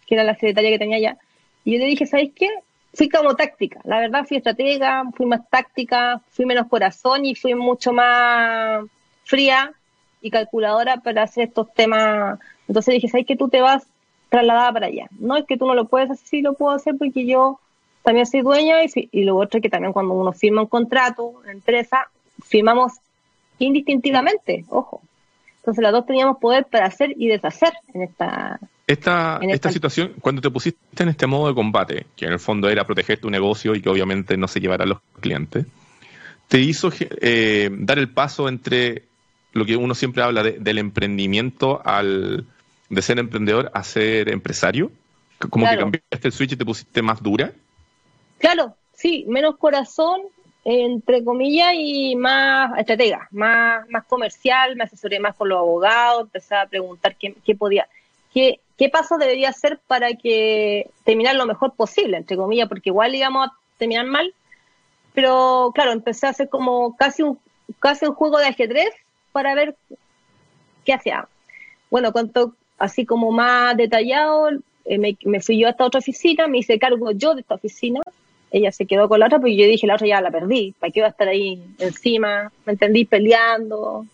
que 0.05 0.13
era 0.13 0.23
la 0.23 0.35
secretaria 0.35 0.69
que 0.69 0.77
tenía 0.77 0.97
allá. 0.97 1.17
Y 1.63 1.73
yo 1.73 1.79
le 1.79 1.85
dije, 1.85 2.05
¿sabes 2.05 2.29
qué? 2.35 2.49
Fui 2.95 3.09
como 3.09 3.35
táctica. 3.35 3.79
La 3.83 3.99
verdad, 3.99 4.25
fui 4.25 4.37
estratega, 4.37 5.03
fui 5.15 5.25
más 5.25 5.41
táctica, 5.49 6.21
fui 6.31 6.45
menos 6.45 6.67
corazón 6.67 7.25
y 7.25 7.35
fui 7.35 7.53
mucho 7.53 7.91
más 7.91 8.85
fría 9.25 9.73
y 10.21 10.31
calculadora 10.31 10.97
para 10.97 11.23
hacer 11.23 11.49
estos 11.49 11.73
temas. 11.73 12.39
Entonces 12.67 12.95
dije, 12.95 13.09
¿sabes 13.09 13.25
qué? 13.27 13.35
Tú 13.35 13.49
te 13.49 13.61
vas 13.61 13.85
trasladada 14.29 14.71
para 14.71 14.87
allá. 14.87 15.07
No 15.19 15.37
es 15.37 15.45
que 15.45 15.57
tú 15.57 15.65
no 15.65 15.75
lo 15.75 15.85
puedes 15.85 16.09
hacer, 16.09 16.27
sí 16.27 16.41
lo 16.41 16.53
puedo 16.53 16.73
hacer 16.75 16.95
porque 16.97 17.25
yo 17.25 17.59
también 18.03 18.25
soy 18.25 18.41
dueña 18.41 18.83
y, 18.83 19.09
y 19.11 19.23
lo 19.23 19.37
otro 19.37 19.57
es 19.57 19.61
que 19.61 19.69
también 19.69 19.93
cuando 19.93 20.13
uno 20.13 20.31
firma 20.31 20.61
un 20.61 20.67
contrato, 20.67 21.41
empresa, 21.47 22.09
firmamos 22.43 22.93
indistintivamente, 23.59 24.65
ojo. 24.69 25.01
Entonces 25.57 25.81
las 25.81 25.91
dos 25.91 26.05
teníamos 26.05 26.37
poder 26.37 26.65
para 26.65 26.85
hacer 26.85 27.13
y 27.17 27.27
deshacer 27.27 27.73
en 27.93 28.03
esta... 28.03 28.59
Esta, 28.87 29.39
esta, 29.41 29.71
situación, 29.71 30.13
cuando 30.21 30.41
te 30.41 30.51
pusiste 30.51 31.01
en 31.01 31.09
este 31.09 31.25
modo 31.25 31.47
de 31.47 31.55
combate, 31.55 32.05
que 32.15 32.25
en 32.25 32.33
el 32.33 32.39
fondo 32.39 32.69
era 32.69 32.85
proteger 32.85 33.19
tu 33.19 33.31
negocio 33.31 33.73
y 33.73 33.81
que 33.81 33.89
obviamente 33.89 34.37
no 34.37 34.47
se 34.47 34.59
llevara 34.59 34.83
a 34.83 34.87
los 34.87 34.99
clientes, 35.19 35.65
te 36.47 36.59
hizo 36.59 36.91
eh, 36.99 37.69
dar 37.71 37.97
el 37.97 38.09
paso 38.09 38.47
entre 38.47 39.03
lo 39.53 39.65
que 39.65 39.75
uno 39.75 39.95
siempre 39.95 40.21
habla 40.21 40.43
del 40.43 40.77
emprendimiento 40.77 41.81
al 41.83 42.45
de 42.89 43.01
ser 43.01 43.19
emprendedor 43.19 43.71
a 43.73 43.83
ser 43.83 44.29
empresario? 44.29 44.91
Como 45.49 45.67
que 45.67 45.77
cambiaste 45.77 46.27
el 46.27 46.31
switch 46.31 46.53
y 46.53 46.55
te 46.55 46.65
pusiste 46.65 47.01
más 47.01 47.21
dura. 47.21 47.51
Claro, 48.37 48.75
sí, 48.93 49.25
menos 49.27 49.57
corazón, 49.57 50.21
entre 50.63 51.23
comillas, 51.23 51.73
y 51.75 52.15
más 52.15 52.77
estratega, 52.77 53.27
más, 53.31 53.87
más 53.89 54.05
comercial, 54.05 54.75
me 54.75 54.83
asesoré 54.83 55.19
más 55.19 55.35
con 55.35 55.49
los 55.49 55.57
abogados, 55.57 56.23
empecé 56.23 56.55
a 56.55 56.65
preguntar 56.65 57.15
qué, 57.17 57.35
qué 57.45 57.55
podía, 57.55 57.87
qué, 58.33 58.59
qué 58.77 58.89
paso 58.89 59.17
debería 59.17 59.49
hacer 59.49 59.79
para 59.87 60.13
que 60.13 60.89
terminar 61.03 61.35
lo 61.35 61.45
mejor 61.45 61.73
posible, 61.73 62.17
entre 62.17 62.37
comillas, 62.37 62.67
porque 62.67 62.89
igual 62.89 63.15
íbamos 63.15 63.47
a 63.47 63.53
terminar 63.77 64.05
mal, 64.05 64.33
pero 65.13 65.71
claro, 65.73 65.91
empecé 65.91 66.27
a 66.27 66.31
hacer 66.31 66.49
como 66.49 66.95
casi 66.97 67.23
un, 67.23 67.39
casi 67.79 68.05
un 68.05 68.13
juego 68.13 68.37
de 68.39 68.47
ajedrez 68.47 68.93
para 69.31 69.55
ver 69.55 69.75
qué 70.83 70.93
hacía. 70.93 71.27
Bueno, 71.89 72.11
cuanto 72.11 72.53
así 72.77 73.05
como 73.05 73.31
más 73.31 73.77
detallado, 73.77 74.49
eh, 74.85 74.97
me, 74.97 75.39
fui 75.41 75.59
yo 75.59 75.67
a 75.67 75.71
esta 75.71 75.85
otra 75.85 75.99
oficina, 75.99 76.47
me 76.47 76.59
hice 76.59 76.77
cargo 76.77 77.11
yo 77.11 77.33
de 77.33 77.41
esta 77.41 77.55
oficina, 77.55 78.01
ella 78.51 78.71
se 78.71 78.85
quedó 78.85 79.07
con 79.07 79.19
la 79.19 79.27
otra, 79.27 79.39
porque 79.39 79.55
yo 79.55 79.65
dije, 79.65 79.87
la 79.87 79.95
otra 79.95 80.07
ya 80.07 80.21
la 80.21 80.31
perdí, 80.31 80.73
¿para 80.79 80.91
qué 80.91 80.99
iba 80.99 81.07
a 81.07 81.11
estar 81.11 81.27
ahí 81.27 81.61
encima? 81.79 82.51
¿Me 82.65 82.73
entendí? 82.73 83.05
Peleando. 83.05 84.05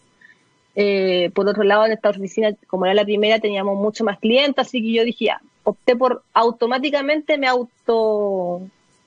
Eh, 0.75 1.31
por 1.33 1.47
otro 1.47 1.63
lado, 1.63 1.85
en 1.85 1.91
esta 1.91 2.09
oficina, 2.09 2.51
como 2.67 2.85
era 2.85 2.93
la 2.93 3.03
primera, 3.03 3.39
teníamos 3.39 3.77
mucho 3.77 4.03
más 4.03 4.19
clientes, 4.19 4.67
así 4.67 4.81
que 4.81 4.93
yo 4.93 5.03
dije, 5.03 5.25
ya, 5.25 5.41
opté 5.63 5.95
por, 5.95 6.23
automáticamente 6.33 7.37
me 7.37 7.47
auto 7.47 8.61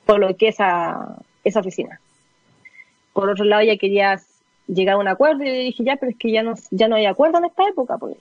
coloqué 0.07 0.49
esa, 0.49 1.17
esa 1.43 1.61
oficina. 1.61 2.01
Por 3.13 3.31
otro 3.31 3.45
lado, 3.45 3.63
ella 3.63 3.79
quería 3.79 4.21
llegar 4.67 4.97
a 4.97 4.99
un 4.99 5.09
acuerdo 5.09 5.45
y 5.45 5.47
yo 5.47 5.53
dije, 5.53 5.85
ya, 5.85 5.97
pero 5.97 6.11
es 6.11 6.19
que 6.19 6.33
ya 6.33 6.43
no, 6.43 6.55
ya 6.71 6.89
no 6.89 6.97
hay 6.97 7.07
acuerdo 7.07 7.39
en 7.39 7.47
esta 7.47 7.67
época, 7.69 7.97
pues 7.99 8.17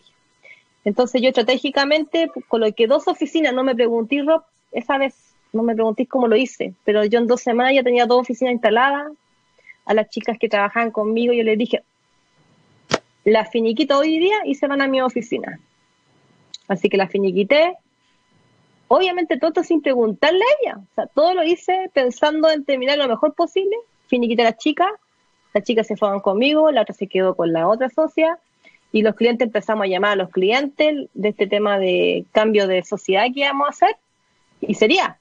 Entonces 0.86 1.22
yo 1.22 1.30
estratégicamente 1.30 2.30
coloqué 2.48 2.88
dos 2.88 3.08
oficinas, 3.08 3.54
no 3.54 3.64
me 3.64 3.76
pregunté, 3.76 4.22
Rob, 4.24 4.44
esa 4.72 4.98
vez 4.98 5.16
no 5.52 5.64
me 5.64 5.76
preguntéis 5.76 6.10
cómo 6.10 6.28
lo 6.28 6.36
hice, 6.36 6.74
pero 6.84 7.06
yo 7.06 7.20
en 7.20 7.28
dos 7.28 7.42
semanas 7.42 7.74
ya 7.76 7.84
tenía 7.84 8.06
dos 8.06 8.22
oficinas 8.22 8.54
instaladas. 8.54 9.12
A 9.86 9.94
las 9.94 10.10
chicas 10.10 10.38
que 10.40 10.48
trabajaban 10.48 10.92
conmigo 10.92 11.34
yo 11.34 11.44
les 11.44 11.58
dije, 11.58 11.84
la 13.24 13.46
finiquito 13.46 13.98
hoy 13.98 14.20
día 14.20 14.38
y 14.46 14.56
se 14.56 14.68
van 14.68 14.82
a 14.82 14.88
mi 14.88 15.02
oficina. 15.02 15.60
Así 16.68 16.90
que 16.90 16.98
la 16.98 17.08
finiquité. 17.08 17.78
Obviamente 18.88 19.38
todo 19.38 19.50
esto 19.50 19.64
sin 19.64 19.82
preguntarle 19.82 20.44
a 20.44 20.56
ella. 20.62 20.78
O 20.78 20.96
sea, 20.96 21.08
todo 21.08 21.34
lo 21.34 21.44
hice 21.44 21.90
pensando 21.94 22.50
en 22.50 22.66
terminar 22.66 22.98
lo 22.98 23.08
mejor 23.08 23.34
posible. 23.34 23.76
Finiquité 24.08 24.42
a 24.44 24.52
las 24.52 24.58
chicas. 24.58 24.90
Las 25.54 25.64
chicas 25.64 25.88
se 25.88 25.96
fueron 25.96 26.20
conmigo, 26.20 26.72
la 26.72 26.82
otra 26.82 26.96
se 26.96 27.08
quedó 27.08 27.36
con 27.36 27.54
la 27.54 27.68
otra 27.68 27.90
socia. 27.90 28.40
Y 28.92 29.02
los 29.02 29.16
clientes 29.16 29.46
empezamos 29.46 29.86
a 29.86 29.88
llamar 29.88 30.12
a 30.12 30.16
los 30.16 30.30
clientes 30.30 31.10
de 31.14 31.30
este 31.30 31.48
tema 31.48 31.80
de 31.80 32.26
cambio 32.32 32.68
de 32.68 32.84
sociedad 32.84 33.26
que 33.34 33.42
íbamos 33.42 33.68
a 33.68 33.70
hacer. 33.72 33.96
Y 34.62 34.76
sería, 34.76 35.18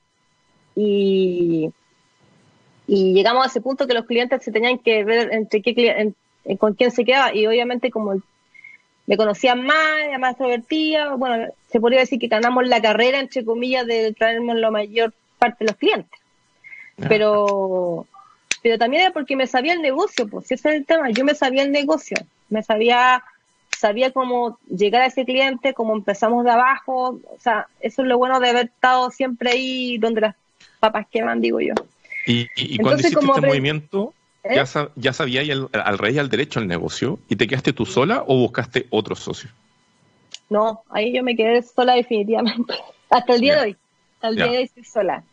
y, 0.76 1.70
y 2.86 3.14
llegamos 3.14 3.44
a 3.44 3.48
ese 3.48 3.60
punto 3.60 3.86
que 3.86 3.94
los 3.94 4.04
clientes 4.04 4.42
se 4.42 4.52
tenían 4.52 4.78
que 4.78 5.04
ver 5.04 5.32
entre 5.32 5.62
qué 5.62 6.14
con 6.59 6.74
quién 6.74 6.90
se 6.90 7.05
quedaba 7.05 7.35
y 7.35 7.46
obviamente 7.46 7.90
como 7.90 8.20
me 9.07 9.16
conocían 9.16 9.64
más, 9.64 10.02
era 10.07 10.18
más 10.18 10.33
extrovertida, 10.33 11.14
bueno, 11.16 11.48
se 11.68 11.81
podría 11.81 12.00
decir 12.00 12.18
que 12.18 12.28
ganamos 12.28 12.66
la 12.66 12.81
carrera, 12.81 13.18
entre 13.18 13.44
comillas, 13.44 13.87
de 13.87 14.12
traernos 14.12 14.57
la 14.57 14.70
mayor 14.70 15.12
parte 15.38 15.64
de 15.64 15.70
los 15.70 15.76
clientes. 15.76 16.20
Ah. 17.00 17.07
Pero, 17.09 18.07
pero 18.62 18.78
también 18.78 19.05
era 19.05 19.12
porque 19.12 19.37
me 19.37 19.46
sabía 19.46 19.72
el 19.72 19.83
negocio, 19.83 20.28
pues 20.28 20.46
ese 20.46 20.68
es 20.68 20.74
el 20.76 20.87
tema, 20.87 21.11
yo 21.11 21.24
me 21.24 21.35
sabía 21.35 21.62
el 21.62 21.72
negocio, 21.72 22.16
me 22.48 22.62
sabía, 22.62 23.24
sabía 23.76 24.12
cómo 24.12 24.59
llegar 24.68 25.02
a 25.02 25.07
ese 25.07 25.24
cliente, 25.24 25.74
cómo 25.74 25.94
empezamos 25.94 26.44
de 26.44 26.52
abajo, 26.52 27.20
o 27.24 27.38
sea, 27.40 27.66
eso 27.81 28.02
es 28.02 28.09
lo 28.09 28.18
bueno 28.18 28.38
de 28.38 28.50
haber 28.50 28.66
estado 28.66 29.11
siempre 29.11 29.50
ahí 29.50 29.98
donde 29.98 30.20
las 30.20 30.37
papas 30.78 31.07
queman, 31.11 31.40
digo 31.40 31.61
yo. 31.61 31.74
Y, 32.24 32.46
cuando 32.78 33.00
hiciste 33.00 33.18
este 33.18 33.40
movimiento, 33.40 34.14
¿Eh? 34.44 34.57
¿ya, 34.57 34.64
ya 34.96 35.12
sabías 35.12 35.48
al, 35.48 35.68
al 35.72 35.98
rey 35.98 36.16
y 36.16 36.18
al 36.18 36.28
derecho 36.28 36.59
al 36.59 36.66
negocio 36.66 37.18
y 37.28 37.37
te 37.37 37.46
quedaste 37.46 37.72
tú 37.72 37.87
sola 37.87 38.24
o 38.26 38.37
buscaste 38.37 38.87
otro 38.90 39.14
socio? 39.14 39.50
No, 40.50 40.83
ahí 40.90 41.12
yo 41.12 41.22
me 41.22 41.37
quedé 41.37 41.62
sola 41.62 41.94
definitivamente. 41.94 42.74
Hasta 43.11 43.35
el 43.35 43.40
día 43.40 43.57
de 43.57 43.61
hoy. 43.62 43.76
Hasta 44.16 44.28
el 44.28 44.37
día 44.37 44.46
de 44.46 44.59
hoy 44.59 44.64
estoy 44.64 44.85
sola. 44.85 45.24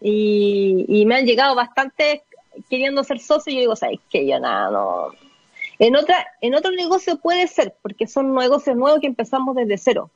Y, 0.00 1.04
me 1.06 1.14
han 1.16 1.26
llegado 1.26 1.54
bastante 1.54 2.22
queriendo 2.68 3.04
ser 3.04 3.20
socio 3.20 3.52
y 3.52 3.56
yo 3.56 3.60
digo, 3.60 3.76
¿sabes 3.76 4.00
qué? 4.10 4.26
Yo 4.26 4.40
nada, 4.40 4.70
no. 4.70 5.08
En, 5.78 5.96
otra, 5.96 6.26
en 6.40 6.54
otro 6.54 6.72
negocio 6.72 7.18
puede 7.18 7.46
ser, 7.46 7.74
porque 7.82 8.06
son 8.06 8.34
negocios 8.34 8.76
nuevos 8.76 9.00
que 9.00 9.06
empezamos 9.06 9.54
desde 9.54 9.78
cero. 9.78 10.10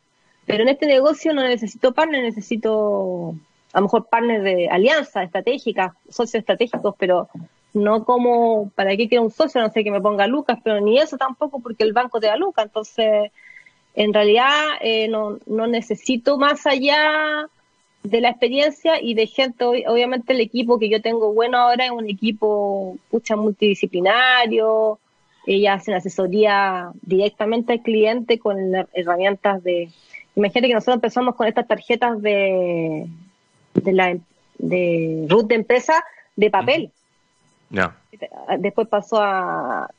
Pero 0.44 0.62
en 0.62 0.68
este 0.68 0.86
negocio 0.86 1.32
no 1.32 1.42
necesito 1.42 1.92
partner, 1.92 2.22
necesito 2.22 3.34
a 3.72 3.78
lo 3.78 3.82
mejor 3.82 4.08
partners 4.08 4.42
de 4.42 4.68
alianza 4.68 5.22
estratégica, 5.22 5.94
socios 6.08 6.40
estratégicos, 6.40 6.94
pero 6.98 7.28
no 7.76 8.04
como, 8.04 8.70
¿para 8.74 8.96
qué 8.96 9.06
quiero 9.06 9.24
un 9.24 9.30
socio? 9.30 9.60
No 9.60 9.70
sé 9.70 9.84
que 9.84 9.90
me 9.90 10.00
ponga 10.00 10.26
Lucas, 10.26 10.58
pero 10.64 10.80
ni 10.80 10.98
eso 10.98 11.18
tampoco 11.18 11.60
porque 11.60 11.84
el 11.84 11.92
banco 11.92 12.20
te 12.20 12.26
da 12.26 12.36
Lucas. 12.36 12.64
Entonces, 12.64 13.30
en 13.94 14.14
realidad 14.14 14.50
eh, 14.80 15.08
no, 15.08 15.38
necesito 15.46 16.38
más 16.38 16.66
allá 16.66 17.48
de 18.02 18.20
la 18.20 18.30
experiencia 18.30 19.00
y 19.00 19.12
de 19.12 19.26
gente, 19.26 19.64
obviamente 19.64 20.32
el 20.32 20.40
equipo 20.40 20.78
que 20.78 20.88
yo 20.88 21.02
tengo 21.02 21.34
bueno 21.34 21.58
ahora 21.58 21.84
es 21.84 21.90
un 21.90 22.08
equipo 22.08 22.96
pucha 23.10 23.36
multidisciplinario, 23.36 24.98
ella 25.46 25.74
hace 25.74 25.94
asesoría 25.94 26.90
directamente 27.02 27.74
al 27.74 27.82
cliente 27.82 28.38
con 28.38 28.56
herramientas 28.94 29.62
de... 29.62 29.90
Imagínate 30.34 30.68
que 30.68 30.74
nosotros 30.74 30.96
empezamos 30.96 31.34
con 31.34 31.46
estas 31.46 31.68
tarjetas 31.68 32.20
de, 32.22 33.06
de 33.74 33.92
la 33.92 34.16
de 34.58 35.26
root 35.28 35.46
de 35.48 35.54
empresa 35.56 36.02
de 36.36 36.50
papel. 36.50 36.92
Después 38.58 38.88
pasó 38.88 39.20
a, 39.20 39.90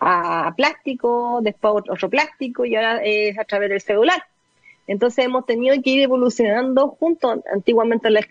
a 0.00 0.54
plástico, 0.56 1.40
después 1.42 1.84
otro 1.88 2.08
plástico 2.08 2.64
y 2.64 2.76
ahora 2.76 3.00
es 3.02 3.38
a 3.38 3.44
través 3.44 3.70
del 3.70 3.80
celular. 3.80 4.22
Entonces 4.86 5.26
hemos 5.26 5.44
tenido 5.44 5.76
que 5.82 5.90
ir 5.90 6.02
evolucionando 6.02 6.88
juntos. 6.88 7.40
Antiguamente 7.52 8.10
las 8.10 8.26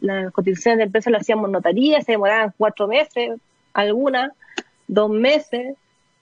la, 0.00 0.30
cotizaciones 0.30 0.78
de 0.78 0.84
empresas 0.84 1.10
las 1.10 1.22
hacíamos 1.22 1.50
notarías, 1.50 2.04
se 2.04 2.12
demoraban 2.12 2.52
cuatro 2.56 2.86
meses, 2.86 3.40
algunas, 3.72 4.32
dos 4.86 5.10
meses, 5.10 5.74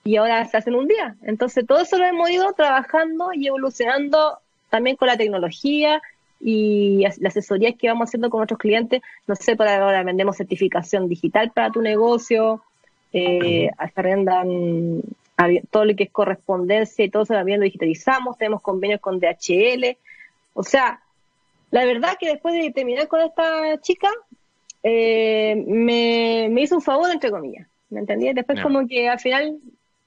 y 0.03 0.15
ahora 0.15 0.45
se 0.45 0.57
hacen 0.57 0.75
un 0.75 0.87
día. 0.87 1.15
Entonces 1.23 1.65
todo 1.67 1.81
eso 1.81 1.97
lo 1.97 2.05
hemos 2.05 2.29
ido 2.29 2.53
trabajando 2.53 3.33
y 3.33 3.47
evolucionando 3.47 4.39
también 4.69 4.95
con 4.95 5.09
la 5.09 5.17
tecnología 5.17 6.01
y 6.43 7.03
las 7.19 7.19
asesorías 7.25 7.75
que 7.77 7.87
vamos 7.87 8.09
haciendo 8.09 8.29
con 8.29 8.39
nuestros 8.39 8.59
clientes, 8.59 9.01
no 9.27 9.35
sé, 9.35 9.55
por 9.55 9.67
ahora 9.67 10.03
vendemos 10.03 10.37
certificación 10.37 11.07
digital 11.07 11.51
para 11.51 11.71
tu 11.71 11.81
negocio, 11.81 12.63
eh, 13.13 13.69
arrendan 13.77 15.01
todo 15.69 15.85
lo 15.85 15.95
que 15.95 16.03
es 16.03 16.11
correspondencia 16.11 17.03
y 17.03 17.09
todo 17.09 17.23
eso 17.23 17.33
también 17.33 17.59
lo 17.59 17.65
digitalizamos, 17.65 18.37
tenemos 18.37 18.61
convenios 18.61 19.01
con 19.01 19.19
DHL, 19.19 19.97
o 20.53 20.63
sea, 20.63 21.01
la 21.71 21.85
verdad 21.85 22.17
que 22.19 22.27
después 22.27 22.53
de 22.53 22.71
terminar 22.71 23.07
con 23.07 23.21
esta 23.21 23.79
chica, 23.81 24.09
eh, 24.83 25.63
me, 25.67 26.47
me, 26.49 26.61
hizo 26.61 26.75
un 26.75 26.81
favor, 26.81 27.09
entre 27.11 27.31
comillas, 27.31 27.67
¿me 27.89 28.01
entendí? 28.01 28.33
Después 28.33 28.61
como 28.61 28.87
que 28.87 29.07
al 29.07 29.19
final 29.19 29.59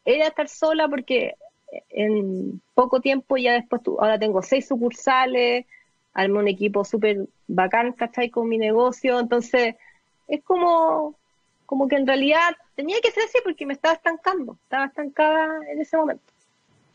era 0.04 0.26
estar 0.26 0.48
sola 0.48 0.88
porque 0.88 1.34
en 1.90 2.60
poco 2.74 3.00
tiempo 3.00 3.36
ya 3.36 3.54
después, 3.54 3.82
ahora 3.98 4.18
tengo 4.18 4.42
seis 4.42 4.68
sucursales, 4.68 5.66
armé 6.14 6.38
un 6.38 6.48
equipo 6.48 6.84
súper 6.84 7.26
bacán, 7.48 7.92
¿cachai? 7.92 8.30
Con 8.30 8.48
mi 8.48 8.56
negocio, 8.56 9.18
entonces 9.18 9.74
es 10.28 10.42
como, 10.44 11.16
como 11.66 11.88
que 11.88 11.96
en 11.96 12.06
realidad 12.06 12.56
tenía 12.76 12.96
que 13.02 13.10
ser 13.10 13.24
así 13.24 13.38
porque 13.44 13.66
me 13.66 13.74
estaba 13.74 13.94
estancando, 13.94 14.56
estaba 14.62 14.86
estancada 14.86 15.60
en 15.70 15.80
ese 15.80 15.96
momento. 15.96 16.24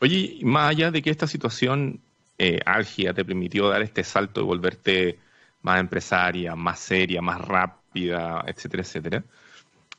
Oye, 0.00 0.40
más 0.42 0.70
allá 0.70 0.90
de 0.90 1.02
que 1.02 1.10
esta 1.10 1.26
situación 1.26 2.00
eh, 2.38 2.60
álgida 2.64 3.12
te 3.12 3.24
permitió 3.24 3.68
dar 3.68 3.82
este 3.82 4.02
salto 4.02 4.40
y 4.40 4.44
volverte 4.44 5.18
más 5.62 5.78
empresaria, 5.78 6.56
más 6.56 6.80
seria, 6.80 7.20
más 7.20 7.40
rápida, 7.46 8.42
etcétera, 8.46 8.82
etcétera, 8.82 9.24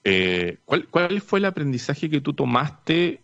eh, 0.03 0.57
¿cuál, 0.65 0.87
¿cuál 0.87 1.21
fue 1.21 1.37
el 1.37 1.45
aprendizaje 1.45 2.09
que 2.09 2.21
tú 2.21 2.33
tomaste? 2.33 3.21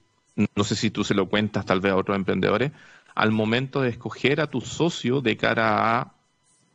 No 0.55 0.63
sé 0.63 0.75
si 0.75 0.91
tú 0.91 1.03
se 1.03 1.15
lo 1.15 1.27
cuentas 1.27 1.65
tal 1.65 1.79
vez 1.79 1.91
a 1.91 1.95
otros 1.95 2.15
emprendedores, 2.15 2.71
al 3.17 3.31
momento 3.31 3.81
de 3.81 3.89
escoger 3.89 4.39
a 4.39 4.45
tu 4.45 4.61
socio 4.61 5.21
de 5.21 5.35
cara 5.37 6.01
a 6.01 6.13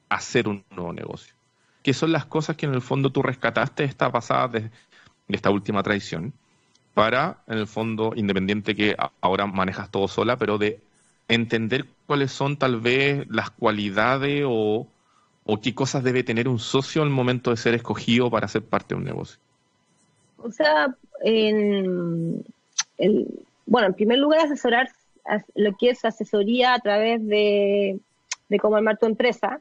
hacer 0.09 0.49
un 0.49 0.65
nuevo 0.75 0.93
negocio. 0.93 1.37
¿Qué 1.85 1.95
son 1.95 2.11
las 2.11 2.27
cosas 2.27 2.57
que 2.57 2.67
en 2.67 2.75
el 2.75 2.83
fondo 2.83 3.11
tú 3.11 3.23
rescataste 3.23 3.85
esta 3.85 4.11
pasada 4.11 4.49
de, 4.49 4.71
esta 5.29 5.51
última 5.51 5.85
traición 5.85 6.33
para, 6.95 7.39
en 7.47 7.59
el 7.59 7.69
fondo, 7.69 8.13
independiente 8.17 8.75
que 8.75 8.97
ahora 9.21 9.47
manejas 9.47 9.93
todo 9.93 10.09
sola, 10.09 10.37
pero 10.37 10.59
de 10.59 10.81
entender 11.29 11.87
cuáles 12.07 12.33
son 12.33 12.57
tal 12.57 12.81
vez 12.81 13.25
las 13.31 13.51
cualidades 13.51 14.43
o, 14.45 14.89
qué 15.63 15.77
cosas 15.77 16.03
debe 16.03 16.25
tener 16.25 16.49
un 16.49 16.59
socio 16.59 17.05
al 17.05 17.11
momento 17.11 17.53
de 17.53 17.57
ser 17.57 17.75
escogido 17.75 18.33
para 18.33 18.49
ser 18.49 18.65
parte 18.65 18.97
de 18.97 18.99
un 18.99 19.05
negocio? 19.05 19.39
O 20.39 20.51
sea, 20.51 20.93
en, 21.23 22.45
bueno, 23.65 23.87
en 23.87 23.95
primer 23.95 24.19
lugar, 24.19 24.41
asesorar 24.41 24.89
lo 25.55 25.77
que 25.77 25.91
es 25.91 26.05
asesoría 26.05 26.75
a 26.75 26.81
través 26.81 27.27
de, 27.27 28.01
de 28.49 28.59
cómo 28.59 28.77
armar 28.77 28.99
tu 28.99 29.07
empresa. 29.07 29.61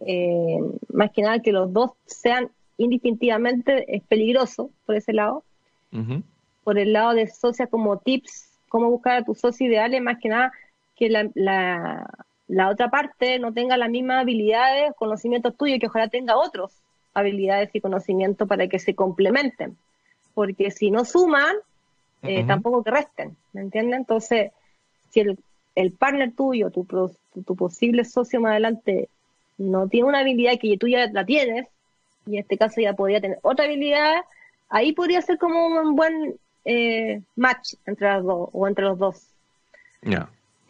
Eh, 0.00 0.60
más 0.92 1.10
que 1.10 1.22
nada 1.22 1.40
que 1.40 1.52
los 1.52 1.72
dos 1.72 1.92
sean 2.06 2.50
indistintivamente 2.76 3.96
es 3.96 4.02
peligroso 4.04 4.70
por 4.86 4.96
ese 4.96 5.12
lado. 5.12 5.44
Por 6.64 6.78
el 6.78 6.92
lado 6.92 7.14
de 7.14 7.26
socios 7.26 7.68
como 7.70 7.98
tips, 7.98 8.58
cómo 8.68 8.90
buscar 8.90 9.16
a 9.16 9.24
tu 9.24 9.34
socio 9.34 9.66
ideal, 9.66 9.98
más 10.02 10.18
que 10.18 10.28
nada 10.28 10.52
que 10.96 11.08
la, 11.08 11.30
la, 11.34 12.68
otra 12.68 12.90
parte 12.90 13.38
no 13.38 13.52
tenga 13.52 13.76
las 13.76 13.88
mismas 13.88 14.20
habilidades, 14.20 14.92
conocimientos 14.96 15.56
tuyos, 15.56 15.78
que 15.80 15.86
ojalá 15.86 16.08
tenga 16.08 16.36
otras 16.36 16.82
habilidades 17.14 17.70
y 17.72 17.80
conocimientos 17.80 18.46
para 18.46 18.68
que 18.68 18.78
se 18.78 18.94
complementen. 18.94 19.76
Porque 20.34 20.70
si 20.70 20.90
no 20.90 21.04
suman, 21.04 21.56
eh, 22.22 22.44
tampoco 22.46 22.82
que 22.82 22.90
resten, 22.90 23.36
¿me 23.52 23.62
entiendes? 23.62 23.98
Entonces, 23.98 24.52
si 25.10 25.20
el, 25.20 25.38
el 25.74 25.92
partner 25.92 26.32
tuyo, 26.34 26.70
tu, 26.70 26.84
tu, 26.84 27.56
posible 27.56 28.04
socio 28.04 28.40
más 28.40 28.52
adelante, 28.52 29.08
no 29.58 29.88
tiene 29.88 30.08
una 30.08 30.20
habilidad 30.20 30.58
que 30.60 30.76
tú 30.76 30.88
ya 30.88 31.06
la 31.12 31.24
tienes, 31.24 31.66
y 32.26 32.34
en 32.34 32.40
este 32.40 32.58
caso 32.58 32.80
ya 32.80 32.94
podría 32.94 33.20
tener 33.20 33.38
otra 33.42 33.64
habilidad, 33.64 34.22
ahí 34.68 34.92
podría 34.92 35.22
ser 35.22 35.38
como 35.38 35.66
un 35.66 35.96
buen 35.96 36.34
eh, 36.64 37.22
match 37.36 37.74
entre 37.86 38.08
las 38.08 38.24
dos 38.24 38.50
o 38.52 38.68
entre 38.68 38.84
los 38.84 38.98
dos. 38.98 39.28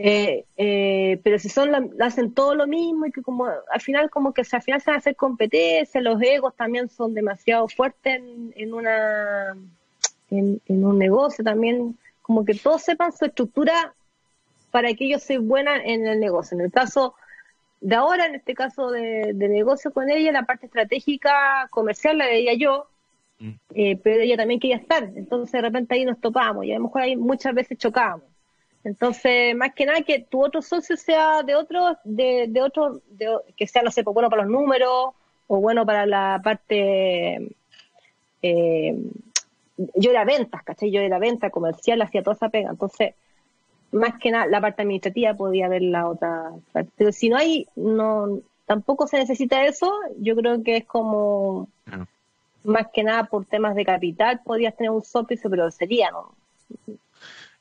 Eh, 0.00 0.44
eh, 0.56 1.20
pero 1.24 1.40
si 1.40 1.48
son 1.48 1.90
hacen 2.00 2.32
todo 2.32 2.54
lo 2.54 2.68
mismo 2.68 3.06
y 3.06 3.10
que 3.10 3.20
como 3.20 3.46
al 3.46 3.80
final 3.80 4.10
como 4.10 4.32
que 4.32 4.44
se 4.44 4.54
al 4.54 4.62
final 4.62 4.80
se 4.80 4.90
van 4.90 4.96
a 4.96 4.98
hacer 4.98 5.16
competencia, 5.16 6.00
los 6.00 6.22
egos 6.22 6.54
también 6.54 6.88
son 6.88 7.14
demasiado 7.14 7.66
fuertes 7.66 8.22
en, 8.54 8.74
una 8.74 9.56
en, 10.30 10.60
un 10.68 10.98
negocio 10.98 11.42
también, 11.42 11.98
como 12.22 12.44
que 12.44 12.54
todos 12.54 12.82
sepan 12.82 13.12
su 13.12 13.24
estructura 13.24 13.92
para 14.70 14.92
que 14.94 15.06
ellos 15.06 15.22
sean 15.22 15.48
buenas 15.48 15.80
en 15.84 16.06
el 16.06 16.20
negocio. 16.20 16.56
En 16.56 16.64
el 16.64 16.72
caso 16.72 17.14
de 17.80 17.94
ahora, 17.94 18.26
en 18.26 18.34
este 18.34 18.54
caso 18.54 18.90
de, 18.90 19.32
negocio 19.34 19.92
con 19.92 20.10
ella, 20.10 20.32
la 20.32 20.44
parte 20.44 20.66
estratégica 20.66 21.68
comercial 21.70 22.18
la 22.18 22.26
veía 22.26 22.54
yo, 22.54 22.88
mm. 23.38 23.50
eh, 23.74 23.96
pero 24.02 24.22
ella 24.22 24.36
también 24.36 24.60
quería 24.60 24.76
estar. 24.76 25.04
Entonces 25.14 25.52
de 25.52 25.62
repente 25.62 25.94
ahí 25.94 26.04
nos 26.04 26.20
topamos 26.20 26.64
y 26.64 26.72
a 26.72 26.78
lo 26.78 26.84
mejor 26.84 27.02
ahí 27.02 27.16
muchas 27.16 27.54
veces 27.54 27.78
chocábamos. 27.78 28.26
Entonces, 28.84 29.54
más 29.56 29.74
que 29.74 29.86
nada 29.86 30.00
que 30.02 30.20
tu 30.20 30.44
otro 30.44 30.62
socio 30.62 30.96
sea 30.96 31.42
de 31.42 31.56
otro, 31.56 31.98
de, 32.04 32.46
de 32.48 32.62
otro, 32.62 33.02
que 33.56 33.66
sea, 33.66 33.82
no 33.82 33.90
sé, 33.90 34.02
pues 34.04 34.14
bueno 34.14 34.30
para 34.30 34.42
los 34.42 34.50
números 34.50 35.10
o 35.46 35.60
bueno 35.60 35.84
para 35.84 36.06
la 36.06 36.40
parte... 36.42 37.48
Eh, 38.40 38.96
yo 39.94 40.10
era 40.10 40.24
ventas, 40.24 40.62
¿cachai? 40.64 40.90
Yo 40.90 41.00
era 41.00 41.18
venta 41.18 41.50
comercial, 41.50 42.02
hacía 42.02 42.22
toda 42.22 42.34
esa 42.34 42.48
pega. 42.48 42.70
Entonces, 42.70 43.14
más 43.92 44.18
que 44.20 44.30
nada 44.30 44.46
la 44.46 44.60
parte 44.60 44.82
administrativa 44.82 45.34
podría 45.34 45.66
haber 45.66 45.82
la 45.82 46.08
otra 46.08 46.50
parte. 46.72 46.90
Pero 46.96 47.12
si 47.12 47.28
no 47.28 47.36
hay, 47.36 47.66
no, 47.76 48.40
tampoco 48.66 49.06
se 49.06 49.18
necesita 49.18 49.64
eso, 49.64 49.92
yo 50.18 50.36
creo 50.36 50.62
que 50.62 50.78
es 50.78 50.84
como 50.84 51.68
más 52.64 52.88
que 52.92 53.02
nada 53.02 53.24
por 53.24 53.46
temas 53.46 53.74
de 53.74 53.84
capital 53.84 54.40
podrías 54.44 54.76
tener 54.76 54.90
un 54.90 55.02
socio, 55.02 55.38
pero 55.48 55.70
sería, 55.70 56.10
¿no? 56.10 56.34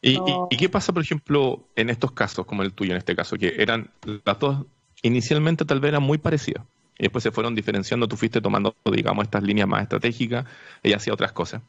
¿Y, 0.01 0.19
¿Y, 0.49 0.57
qué 0.57 0.69
pasa, 0.69 0.93
por 0.93 1.01
ejemplo, 1.01 1.63
en 1.75 1.89
estos 1.89 2.11
casos, 2.11 2.45
como 2.45 2.61
el 2.61 2.73
tuyo 2.73 2.91
en 2.91 2.97
este 2.97 3.15
caso, 3.15 3.35
que 3.35 3.55
eran 3.57 3.89
las 4.25 4.39
dos 4.39 4.65
inicialmente 5.01 5.65
tal 5.65 5.79
vez 5.79 5.89
eran 5.89 6.03
muy 6.03 6.17
parecidas 6.17 6.63
y 6.99 7.03
después 7.03 7.23
se 7.23 7.31
fueron 7.31 7.55
diferenciando, 7.55 8.07
tú 8.07 8.17
fuiste 8.17 8.41
tomando, 8.41 8.75
digamos, 8.91 9.23
estas 9.25 9.43
líneas 9.43 9.67
más 9.67 9.83
estratégicas, 9.83 10.45
y 10.81 10.93
hacía 10.93 11.13
otras 11.13 11.31
cosas. 11.31 11.61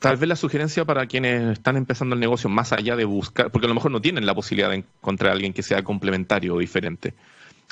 Tal 0.00 0.16
vez 0.16 0.28
la 0.28 0.36
sugerencia 0.36 0.86
para 0.86 1.06
quienes 1.06 1.52
están 1.52 1.76
empezando 1.76 2.14
el 2.14 2.20
negocio, 2.20 2.48
más 2.48 2.72
allá 2.72 2.96
de 2.96 3.04
buscar, 3.04 3.50
porque 3.50 3.66
a 3.66 3.68
lo 3.68 3.74
mejor 3.74 3.90
no 3.90 4.00
tienen 4.00 4.24
la 4.24 4.34
posibilidad 4.34 4.70
de 4.70 4.76
encontrar 4.76 5.30
a 5.30 5.34
alguien 5.34 5.52
que 5.52 5.62
sea 5.62 5.82
complementario 5.82 6.54
o 6.54 6.58
diferente. 6.58 7.12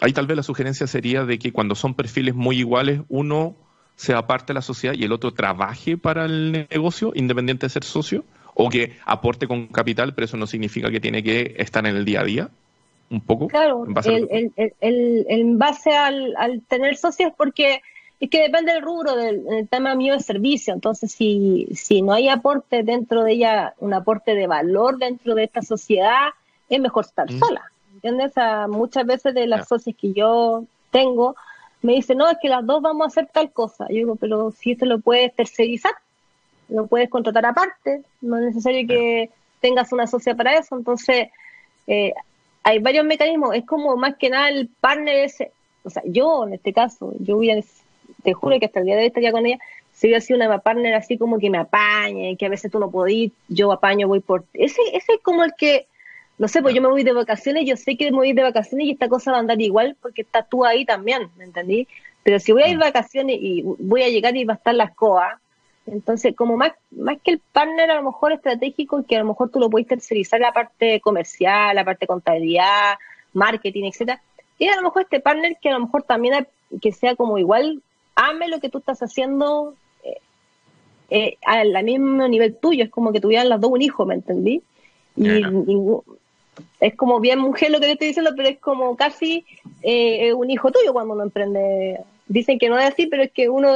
Ahí 0.03 0.13
tal 0.13 0.27
vez 0.27 0.37
la 0.37 0.43
sugerencia 0.43 0.87
sería 0.87 1.25
de 1.25 1.39
que 1.39 1.53
cuando 1.53 1.75
son 1.75 1.95
perfiles 1.95 2.35
muy 2.35 2.59
iguales, 2.59 3.01
uno 3.09 3.57
sea 3.97 4.27
parte 4.27 4.49
de 4.49 4.55
la 4.55 4.63
sociedad 4.63 4.95
y 4.95 5.05
el 5.05 5.13
otro 5.13 5.33
trabaje 5.33 5.97
para 5.97 6.27
el 6.27 6.69
negocio, 6.71 7.13
independiente 7.15 7.67
de 7.67 7.71
ser 7.71 7.85
socio, 7.85 8.25
o 8.55 8.69
que 8.69 8.97
aporte 9.07 9.49
con 9.49 9.67
capital, 9.69 10.15
pero 10.15 10.27
eso 10.27 10.37
no 10.37 10.47
significa 10.47 10.91
que 10.91 11.01
tiene 11.01 11.23
que 11.23 11.55
estar 11.59 11.87
en 11.87 11.97
el 11.97 12.05
día 12.05 12.21
a 12.21 12.25
día. 12.25 12.51
Un 13.11 13.23
poco. 13.23 13.49
Claro, 13.49 13.87
en 13.87 13.95
base, 13.95 14.15
el, 14.15 14.53
el, 14.81 15.27
en 15.29 15.59
base 15.59 15.97
al, 15.97 16.37
al 16.37 16.61
tener 16.69 16.97
socios, 16.97 17.33
porque 17.39 17.81
es 18.21 18.31
que 18.31 18.43
depende 18.43 18.73
del 18.73 18.83
rubro 18.83 19.15
del, 19.15 19.69
tema 19.69 19.95
mío 19.95 20.15
de 20.15 20.21
servicio. 20.21 20.75
Entonces, 20.75 21.13
si, 21.13 21.69
si 21.75 22.03
no 22.03 22.13
hay 22.13 22.29
aporte 22.29 22.83
dentro 22.83 23.23
de 23.23 23.33
ella, 23.33 23.75
un 23.79 23.95
aporte 23.95 24.35
de 24.35 24.47
valor 24.47 24.99
dentro 24.99 25.35
de 25.35 25.45
esta 25.45 25.63
sociedad, 25.63 26.29
es 26.69 26.81
mejor 26.81 27.05
estar 27.05 27.31
mm. 27.31 27.39
sola. 27.39 27.73
¿Entiendes? 27.95 28.33
muchas 28.69 29.05
veces 29.07 29.35
de 29.35 29.49
las 29.49 29.67
socias 29.67 29.97
que 30.01 30.13
yo 30.13 30.65
tengo, 30.91 31.35
me 31.83 31.95
dicen, 31.95 32.19
no, 32.19 32.29
es 32.29 32.39
que 32.41 32.49
las 32.49 32.65
dos 32.65 32.81
vamos 32.81 33.05
a 33.05 33.09
hacer 33.09 33.29
tal 33.33 33.51
cosa. 33.51 33.87
Yo 33.89 33.97
digo, 33.97 34.17
pero 34.17 34.53
si 34.53 34.73
esto 34.73 34.87
lo 34.87 35.01
puedes 35.01 35.35
tercerizar, 35.35 35.93
lo 36.69 36.87
puedes 36.87 37.09
contratar 37.09 37.47
aparte, 37.47 38.05
no 38.21 38.37
es 38.37 38.45
necesario 38.45 38.87
que 38.87 39.31
tengas 39.61 39.93
una 39.93 40.07
socia 40.07 40.35
para 40.35 40.57
eso. 40.59 40.77
Entonces, 40.77 41.29
eh, 41.87 42.13
hay 42.63 42.79
varios 42.81 43.05
mecanismos. 43.05 43.55
Es 43.55 43.65
como 43.65 43.97
más 43.97 44.17
que 44.17 44.31
nada 44.31 44.49
el 44.49 44.69
partner 44.81 45.25
ese. 45.25 45.53
O 45.85 45.91
sea, 45.91 46.03
yo 46.05 46.45
en 46.47 46.55
este 46.55 46.73
caso, 46.73 47.15
yo 47.19 47.37
voy 47.37 47.51
a 47.51 47.57
te 48.23 48.33
juro 48.33 48.59
que 48.59 48.67
hasta 48.67 48.81
el 48.81 48.87
día 48.87 48.97
de 48.97 49.03
hoy 49.03 49.07
estaría 49.09 49.33
con 49.33 49.47
ella, 49.47 49.59
si 49.93 50.07
hubiera 50.07 50.21
sido 50.21 50.39
una 50.39 50.59
partner 50.59 50.95
así 50.95 51.19
como 51.19 51.39
que 51.39 51.51
me 51.51 51.59
apañe, 51.59 52.37
que 52.37 52.47
a 52.47 52.49
veces 52.49 52.71
tú 52.71 52.79
no 52.79 52.91
podís, 52.91 53.33
yo 53.49 53.73
apaño, 53.73 54.07
voy 54.07 54.21
por... 54.21 54.45
Ese, 54.55 54.81
ese 54.93 55.15
es 55.15 55.21
como 55.23 55.43
el 55.43 55.55
que, 55.55 55.87
no 56.39 56.47
sé, 56.47 56.63
pues 56.63 56.75
yo 56.75 56.81
me 56.81 56.89
voy 56.89 57.03
de 57.03 57.13
vacaciones, 57.13 57.67
yo 57.67 57.77
sé 57.77 57.97
que 57.97 58.11
me 58.11 58.19
voy 58.19 58.33
de 58.33 58.43
vacaciones 58.43 58.87
y 58.87 58.93
esta 58.93 59.09
cosa 59.09 59.33
va 59.33 59.39
a 59.39 59.41
andar 59.41 59.61
igual 59.61 59.97
porque 60.01 60.23
estás 60.23 60.49
tú 60.49 60.65
ahí 60.65 60.85
también, 60.85 61.29
¿me 61.37 61.45
entendí? 61.45 61.89
Pero 62.23 62.39
si 62.39 62.53
voy 62.53 62.63
a 62.63 62.69
ir 62.69 62.79
de 62.79 62.85
mm. 62.85 62.89
vacaciones 62.89 63.39
y 63.41 63.63
voy 63.65 64.03
a 64.03 64.09
llegar 64.09 64.37
y 64.37 64.45
va 64.45 64.55
a 64.55 64.57
estar 64.57 64.75
las 64.75 64.95
coas, 64.95 65.39
entonces, 65.87 66.37
como 66.37 66.57
más, 66.57 66.73
más 66.91 67.19
que 67.23 67.33
el 67.33 67.41
partner 67.53 67.91
a 67.91 67.97
lo 67.97 68.03
mejor 68.03 68.33
estratégico, 68.33 69.05
que 69.05 69.17
a 69.17 69.21
lo 69.21 69.25
mejor 69.25 69.51
tú 69.51 69.59
lo 69.59 69.71
puedes 69.71 69.89
tercerizar 69.89 70.39
la 70.39 70.53
parte 70.53 71.01
comercial, 71.01 71.75
la 71.75 71.85
parte 71.85 72.01
de 72.01 72.09
contabilidad, 72.09 72.99
marketing, 73.33 73.85
etcétera, 73.85 74.23
y 74.59 74.69
a 74.69 74.77
lo 74.77 74.83
mejor 74.83 75.03
este 75.03 75.21
partner 75.21 75.57
que 75.61 75.71
a 75.71 75.73
lo 75.73 75.81
mejor 75.81 76.03
también 76.03 76.47
que 76.83 76.93
sea 76.93 77.17
como 77.17 77.39
igual 77.39 77.83
ame 78.19 78.49
lo 78.49 78.61
que 78.61 78.69
tú 78.69 78.79
estás 78.79 79.01
haciendo 79.01 79.75
eh, 80.03 80.19
eh, 81.11 81.37
al 81.45 81.85
mismo 81.85 82.27
nivel 82.27 82.57
tuyo, 82.57 82.85
es 82.85 82.91
como 82.91 83.13
que 83.13 83.21
tuvieran 83.21 83.49
las 83.49 83.61
dos 83.61 83.71
un 83.71 83.81
hijo, 83.81 84.05
¿me 84.05 84.15
entendí? 84.15 84.61
Y, 85.17 85.43
es 86.81 86.97
como 86.97 87.21
bien 87.21 87.39
mujer 87.39 87.71
lo 87.71 87.79
que 87.79 87.87
te 87.87 87.93
estoy 87.93 88.09
diciendo, 88.09 88.33
pero 88.37 88.49
es 88.49 88.59
como 88.59 88.97
casi 88.97 89.47
eh, 89.83 90.33
un 90.33 90.51
hijo 90.51 90.73
tuyo 90.73 90.93
cuando 90.93 91.15
uno 91.15 91.23
emprende. 91.23 92.01
Dicen 92.27 92.59
que 92.59 92.69
no 92.69 92.77
es 92.79 92.93
así, 92.93 93.07
pero 93.07 93.23
es 93.23 93.31
que 93.31 93.49
uno 93.49 93.69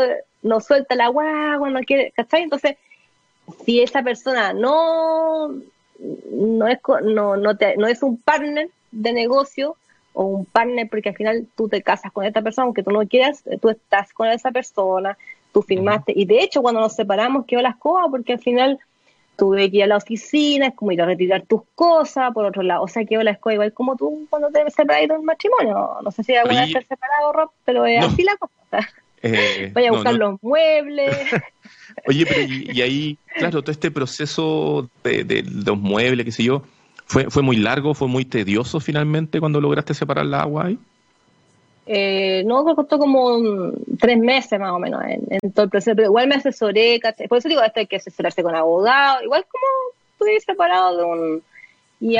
no 0.42 0.60
suelta 0.60 0.96
la 0.96 1.08
guagua, 1.08 1.70
no 1.70 1.80
quiere, 1.80 2.10
¿cachai? 2.10 2.42
Entonces, 2.42 2.76
si 3.64 3.80
esa 3.80 4.02
persona 4.02 4.52
no, 4.52 5.54
no, 6.32 6.66
es, 6.66 6.78
no, 7.04 7.36
no, 7.36 7.56
te, 7.56 7.76
no 7.76 7.86
es 7.86 8.02
un 8.02 8.18
partner 8.18 8.68
de 8.90 9.12
negocio, 9.12 9.76
o 10.12 10.24
un 10.24 10.44
partner, 10.44 10.88
porque 10.88 11.10
al 11.10 11.16
final 11.16 11.46
tú 11.56 11.68
te 11.68 11.82
casas 11.82 12.12
con 12.12 12.24
esta 12.24 12.42
persona, 12.42 12.66
aunque 12.66 12.82
tú 12.82 12.90
no 12.90 13.06
quieras, 13.06 13.44
tú 13.60 13.70
estás 13.70 14.12
con 14.12 14.28
esa 14.28 14.50
persona, 14.50 15.16
tú 15.52 15.62
firmaste, 15.62 16.12
y 16.14 16.24
de 16.24 16.42
hecho 16.42 16.62
cuando 16.62 16.80
nos 16.80 16.94
separamos 16.94 17.46
quedó 17.46 17.62
las 17.62 17.76
cosas, 17.76 18.08
porque 18.10 18.34
al 18.34 18.40
final 18.40 18.78
tuve 19.36 19.70
que 19.70 19.78
ir 19.78 19.84
a 19.84 19.86
la 19.86 19.96
oficina, 19.96 20.68
es 20.68 20.74
como 20.74 20.92
ir 20.92 21.02
a 21.02 21.06
retirar 21.06 21.42
tus 21.42 21.62
cosas, 21.74 22.32
por 22.32 22.44
otro 22.44 22.62
lado, 22.62 22.82
o 22.82 22.88
sea, 22.88 23.04
que 23.04 23.16
la 23.22 23.32
escuela 23.32 23.54
igual 23.54 23.72
como 23.72 23.96
tú 23.96 24.26
cuando 24.30 24.48
te 24.50 24.68
separas 24.70 25.08
de 25.08 25.14
un 25.14 25.24
matrimonio, 25.24 25.98
no 26.02 26.10
sé 26.10 26.22
si 26.22 26.34
alguna 26.34 26.62
vez 26.62 26.72
te 26.72 26.82
separado, 26.82 27.32
Rob, 27.32 27.50
pero 27.64 27.86
es 27.86 28.04
así 28.04 28.22
la 28.22 28.36
cosa. 28.36 28.88
Eh, 29.22 29.70
Vaya 29.72 29.90
a 29.90 29.92
buscar 29.92 30.14
los 30.14 30.42
muebles. 30.42 31.14
Oye, 32.06 32.26
pero 32.26 32.40
y, 32.42 32.82
ahí, 32.82 33.18
claro, 33.36 33.62
todo 33.62 33.70
este 33.70 33.90
proceso 33.90 34.88
de, 35.04 35.44
los 35.64 35.78
muebles, 35.78 36.24
qué 36.24 36.32
sé 36.32 36.42
yo, 36.42 36.62
¿fue, 37.06 37.30
¿fue 37.30 37.42
muy 37.42 37.56
largo, 37.56 37.94
fue 37.94 38.08
muy 38.08 38.24
tedioso 38.24 38.80
finalmente 38.80 39.40
cuando 39.40 39.60
lograste 39.60 39.94
separar 39.94 40.26
la 40.26 40.42
agua 40.42 40.66
ahí? 40.66 40.78
Eh, 41.84 42.44
no, 42.46 42.62
me 42.64 42.74
costó 42.74 42.98
como 42.98 43.72
tres 43.98 44.18
meses 44.18 44.58
más 44.60 44.70
o 44.70 44.78
menos 44.78 45.02
en, 45.04 45.52
todo 45.52 45.64
el 45.64 45.70
proceso, 45.70 45.96
pero 45.96 46.08
igual 46.08 46.28
me 46.28 46.36
asesoré, 46.36 47.00
por 47.28 47.38
eso 47.38 47.48
digo, 47.48 47.62
esto 47.62 47.80
hay 47.80 47.86
que 47.86 47.96
asesorarse 47.96 48.42
con 48.42 48.54
abogado, 48.54 49.22
igual 49.22 49.44
como 49.50 49.64
estuve 50.12 50.40
separado 50.40 50.96
de 50.96 51.04
un... 51.04 51.42
Y, 52.00 52.16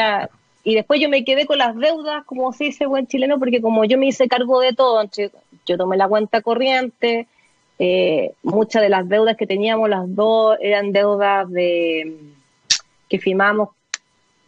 y 0.64 0.74
después 0.74 1.00
yo 1.00 1.08
me 1.08 1.24
quedé 1.24 1.46
con 1.46 1.58
las 1.58 1.76
deudas, 1.76 2.24
como 2.24 2.52
se 2.52 2.64
dice 2.64 2.86
buen 2.86 3.06
chileno, 3.06 3.38
porque 3.38 3.60
como 3.60 3.84
yo 3.84 3.98
me 3.98 4.06
hice 4.06 4.28
cargo 4.28 4.60
de 4.60 4.72
todo, 4.72 5.02
yo 5.66 5.78
tomé 5.78 5.96
la 5.96 6.08
cuenta 6.08 6.40
corriente, 6.40 7.26
eh, 7.78 8.32
muchas 8.42 8.82
de 8.82 8.88
las 8.88 9.08
deudas 9.08 9.36
que 9.36 9.46
teníamos 9.46 9.88
las 9.88 10.12
dos 10.14 10.56
eran 10.60 10.92
deudas 10.92 11.50
de 11.50 12.16
que 13.08 13.18
firmamos 13.18 13.70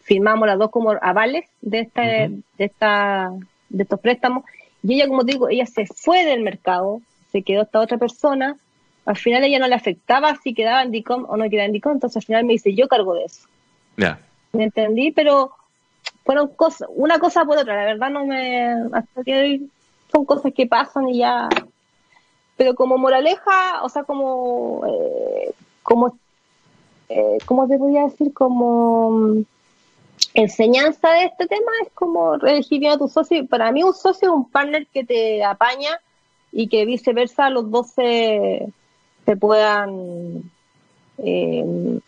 firmamos 0.04 0.46
las 0.46 0.58
dos 0.58 0.70
como 0.70 0.92
avales 1.02 1.46
de 1.60 1.80
esta, 1.80 2.02
de 2.02 2.42
esta 2.58 3.32
de 3.68 3.82
estos 3.82 3.98
préstamos 3.98 4.44
y 4.86 4.94
ella, 4.94 5.08
como 5.08 5.24
te 5.24 5.32
digo, 5.32 5.48
ella 5.48 5.64
se 5.64 5.86
fue 5.86 6.24
del 6.26 6.42
mercado, 6.42 7.00
se 7.32 7.42
quedó 7.42 7.62
esta 7.62 7.80
otra 7.80 7.96
persona. 7.96 8.58
Al 9.06 9.16
final 9.16 9.42
ella 9.42 9.58
no 9.58 9.66
le 9.66 9.74
afectaba 9.74 10.36
si 10.36 10.52
quedaba 10.52 10.82
en 10.82 10.90
DICOM 10.90 11.24
o 11.26 11.36
no 11.38 11.48
quedaba 11.48 11.64
en 11.64 11.72
DICOM, 11.72 11.94
entonces 11.94 12.18
al 12.18 12.24
final 12.24 12.44
me 12.44 12.52
dice, 12.52 12.74
yo 12.74 12.86
cargo 12.86 13.14
de 13.14 13.24
eso. 13.24 13.48
Ya. 13.96 14.20
Me 14.52 14.64
entendí, 14.64 15.10
pero 15.10 15.52
fueron 16.24 16.48
cosas, 16.48 16.88
una 16.94 17.18
cosa 17.18 17.46
por 17.46 17.56
otra, 17.56 17.76
la 17.76 17.84
verdad 17.84 18.10
no 18.10 18.26
me, 18.26 18.68
hasta 18.92 19.24
que 19.24 19.62
son 20.12 20.26
cosas 20.26 20.52
que 20.54 20.66
pasan 20.66 21.08
y 21.08 21.18
ya, 21.18 21.48
pero 22.56 22.74
como 22.74 22.98
moraleja, 22.98 23.82
o 23.82 23.88
sea, 23.88 24.04
como, 24.04 24.84
eh, 24.86 25.52
como, 25.82 26.18
eh, 27.08 27.38
¿cómo 27.46 27.66
te 27.66 27.78
voy 27.78 27.96
a 27.96 28.04
decir? 28.04 28.34
Como 28.34 29.44
enseñanza 30.34 31.10
de 31.10 31.24
este 31.24 31.46
tema 31.46 31.70
es 31.82 31.92
como 31.94 32.34
elegir 32.34 32.80
bien 32.80 32.92
a 32.92 32.98
tu 32.98 33.08
socio. 33.08 33.46
Para 33.46 33.72
mí 33.72 33.82
un 33.82 33.94
socio 33.94 34.28
es 34.28 34.34
un 34.34 34.50
partner 34.50 34.86
que 34.88 35.04
te 35.04 35.44
apaña 35.44 36.00
y 36.52 36.68
que 36.68 36.84
viceversa 36.84 37.50
los 37.50 37.70
dos 37.70 37.88
se, 37.88 38.68
puedan... 39.40 40.42
Eh, 41.18 42.00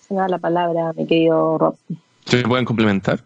se 0.00 0.14
me 0.14 0.20
da 0.20 0.28
la 0.28 0.38
palabra, 0.38 0.92
mi 0.94 1.06
querido 1.06 1.58
Rob. 1.58 1.76
¿Se 2.24 2.42
pueden 2.42 2.64
complementar? 2.64 3.20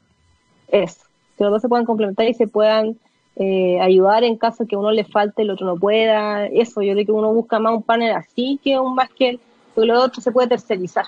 Eso, 0.69 1.05
que 1.37 1.45
los 1.45 1.53
dos 1.53 1.63
se 1.63 1.69
puedan 1.69 1.87
complementar 1.87 2.27
y 2.29 2.35
se 2.35 2.47
puedan 2.47 2.97
eh, 3.37 3.81
ayudar 3.81 4.25
en 4.25 4.37
caso 4.37 4.67
que 4.67 4.77
uno 4.77 4.91
le 4.91 5.05
falte, 5.05 5.43
el 5.43 5.51
otro 5.51 5.67
no 5.67 5.77
pueda. 5.77 6.47
Eso, 6.47 6.83
yo 6.83 6.93
creo 6.93 7.07
que 7.07 7.13
uno 7.13 7.33
busca 7.33 7.59
más 7.59 7.75
un 7.75 7.83
partner 7.83 8.13
así 8.13 8.61
que 8.63 8.79
un 8.79 8.95
más 8.95 9.11
que 9.11 9.39
porque 9.75 9.89
lo 9.89 10.03
otro 10.03 10.21
se 10.21 10.33
puede 10.33 10.49
tercerizar. 10.49 11.07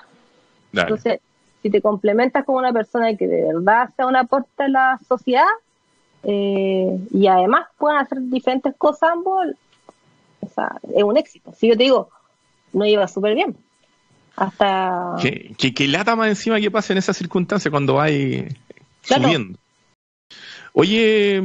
Entonces, 0.72 1.20
si 1.64 1.70
te 1.70 1.80
complementas 1.80 2.44
con 2.44 2.56
una 2.56 2.74
persona 2.74 3.16
que 3.16 3.26
de 3.26 3.42
verdad 3.42 3.88
sea 3.96 4.06
un 4.06 4.16
aporte 4.16 4.64
a 4.64 4.68
la 4.68 5.00
sociedad 5.08 5.46
eh, 6.22 6.98
y 7.10 7.26
además 7.26 7.68
puedan 7.78 8.04
hacer 8.04 8.18
diferentes 8.20 8.74
cosas 8.76 9.12
ambos, 9.12 9.46
o 10.40 10.48
sea, 10.50 10.78
es 10.94 11.02
un 11.02 11.16
éxito. 11.16 11.54
Si 11.56 11.68
yo 11.68 11.76
te 11.78 11.84
digo, 11.84 12.10
no 12.74 12.84
lleva 12.84 13.08
súper 13.08 13.34
bien. 13.34 13.56
Hasta. 14.36 15.16
¿Qué, 15.22 15.54
qué, 15.56 15.88
lata 15.88 16.14
más 16.16 16.28
encima 16.28 16.60
que 16.60 16.70
pasa 16.70 16.92
en 16.92 16.98
esas 16.98 17.16
circunstancias 17.16 17.70
cuando 17.70 17.98
hay 17.98 18.46
subiendo. 19.00 19.58
Oye, 20.74 21.42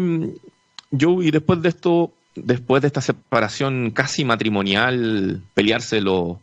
yo, 0.91 1.21
y 1.21 1.31
después 1.31 1.61
de 1.61 1.69
esto, 1.69 2.11
después 2.35 2.81
de 2.81 2.87
esta 2.87 2.99
separación 2.99 3.91
casi 3.91 4.25
matrimonial, 4.25 5.43
pelearse 5.53 6.01
los, 6.01 6.39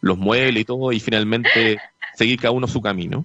los 0.00 0.16
muebles 0.16 0.62
y 0.62 0.64
todo, 0.64 0.90
y 0.90 1.00
finalmente 1.00 1.78
seguir 2.20 2.38
cada 2.38 2.52
uno 2.52 2.66
su 2.66 2.82
camino. 2.82 3.24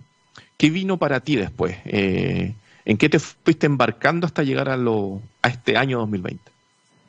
¿Qué 0.56 0.70
vino 0.70 0.96
para 0.96 1.20
ti 1.20 1.36
después? 1.36 1.76
Eh, 1.84 2.54
¿En 2.86 2.98
qué 2.98 3.10
te 3.10 3.20
fuiste 3.20 3.66
embarcando 3.66 4.26
hasta 4.26 4.42
llegar 4.42 4.70
a, 4.70 4.78
lo, 4.78 5.20
a 5.42 5.50
este 5.50 5.76
año 5.76 6.00
2020? 6.00 6.40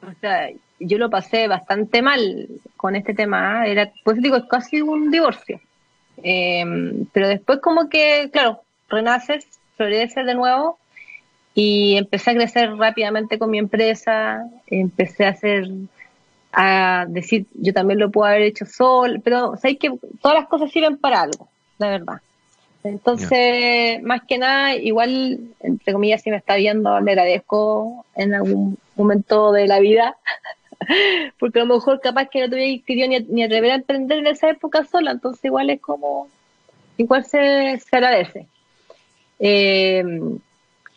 O 0.02 0.12
sea, 0.20 0.50
yo 0.80 0.98
lo 0.98 1.10
pasé 1.10 1.46
bastante 1.46 2.02
mal 2.02 2.48
con 2.76 2.96
este 2.96 3.14
tema. 3.14 3.68
¿eh? 3.68 3.70
Era, 3.70 3.92
pues 4.02 4.20
digo, 4.20 4.36
es 4.36 4.46
casi 4.50 4.80
un 4.80 5.12
divorcio. 5.12 5.60
Em, 6.24 7.06
pero 7.12 7.28
después 7.28 7.60
como 7.60 7.88
que, 7.88 8.30
claro, 8.32 8.62
renaces, 8.88 9.46
floreces 9.76 10.26
de 10.26 10.34
nuevo 10.34 10.78
y 11.54 11.96
empecé 11.98 12.32
a 12.32 12.34
crecer 12.34 12.74
rápidamente 12.74 13.38
con 13.38 13.50
mi 13.50 13.58
empresa, 13.58 14.44
empecé 14.66 15.24
a 15.26 15.30
hacer, 15.30 15.68
a 16.52 17.06
decir, 17.06 17.46
yo 17.54 17.72
también 17.72 18.00
lo 18.00 18.10
puedo 18.10 18.28
haber 18.28 18.42
hecho 18.42 18.66
sol, 18.66 19.20
pero 19.22 19.56
sabéis 19.56 19.78
que 19.78 19.92
todas 20.20 20.36
las 20.36 20.48
cosas 20.48 20.72
sirven 20.72 20.96
para 20.96 21.20
algo 21.20 21.48
la 21.78 21.90
verdad. 21.90 22.20
Entonces, 22.84 24.02
más 24.02 24.22
que 24.22 24.38
nada, 24.38 24.76
igual, 24.76 25.40
entre 25.60 25.92
comillas, 25.92 26.22
si 26.22 26.30
me 26.30 26.36
está 26.36 26.56
viendo, 26.56 27.00
le 27.00 27.10
agradezco 27.10 28.06
en 28.14 28.34
algún 28.34 28.78
momento 28.94 29.52
de 29.52 29.66
la 29.66 29.80
vida, 29.80 30.16
porque 31.38 31.60
a 31.60 31.64
lo 31.64 31.74
mejor 31.74 32.00
capaz 32.00 32.28
que 32.28 32.40
no 32.40 32.48
tuviera 32.48 32.82
querido 32.86 33.08
ni, 33.08 33.18
ni 33.20 33.42
atrever 33.42 33.72
a 33.72 33.76
emprender 33.76 34.18
en 34.18 34.28
esa 34.28 34.50
época 34.50 34.84
sola, 34.84 35.10
entonces 35.10 35.44
igual 35.44 35.70
es 35.70 35.80
como, 35.80 36.28
igual 36.96 37.24
se, 37.24 37.78
se 37.78 37.96
agradece. 37.96 38.46
Eh, 39.38 40.04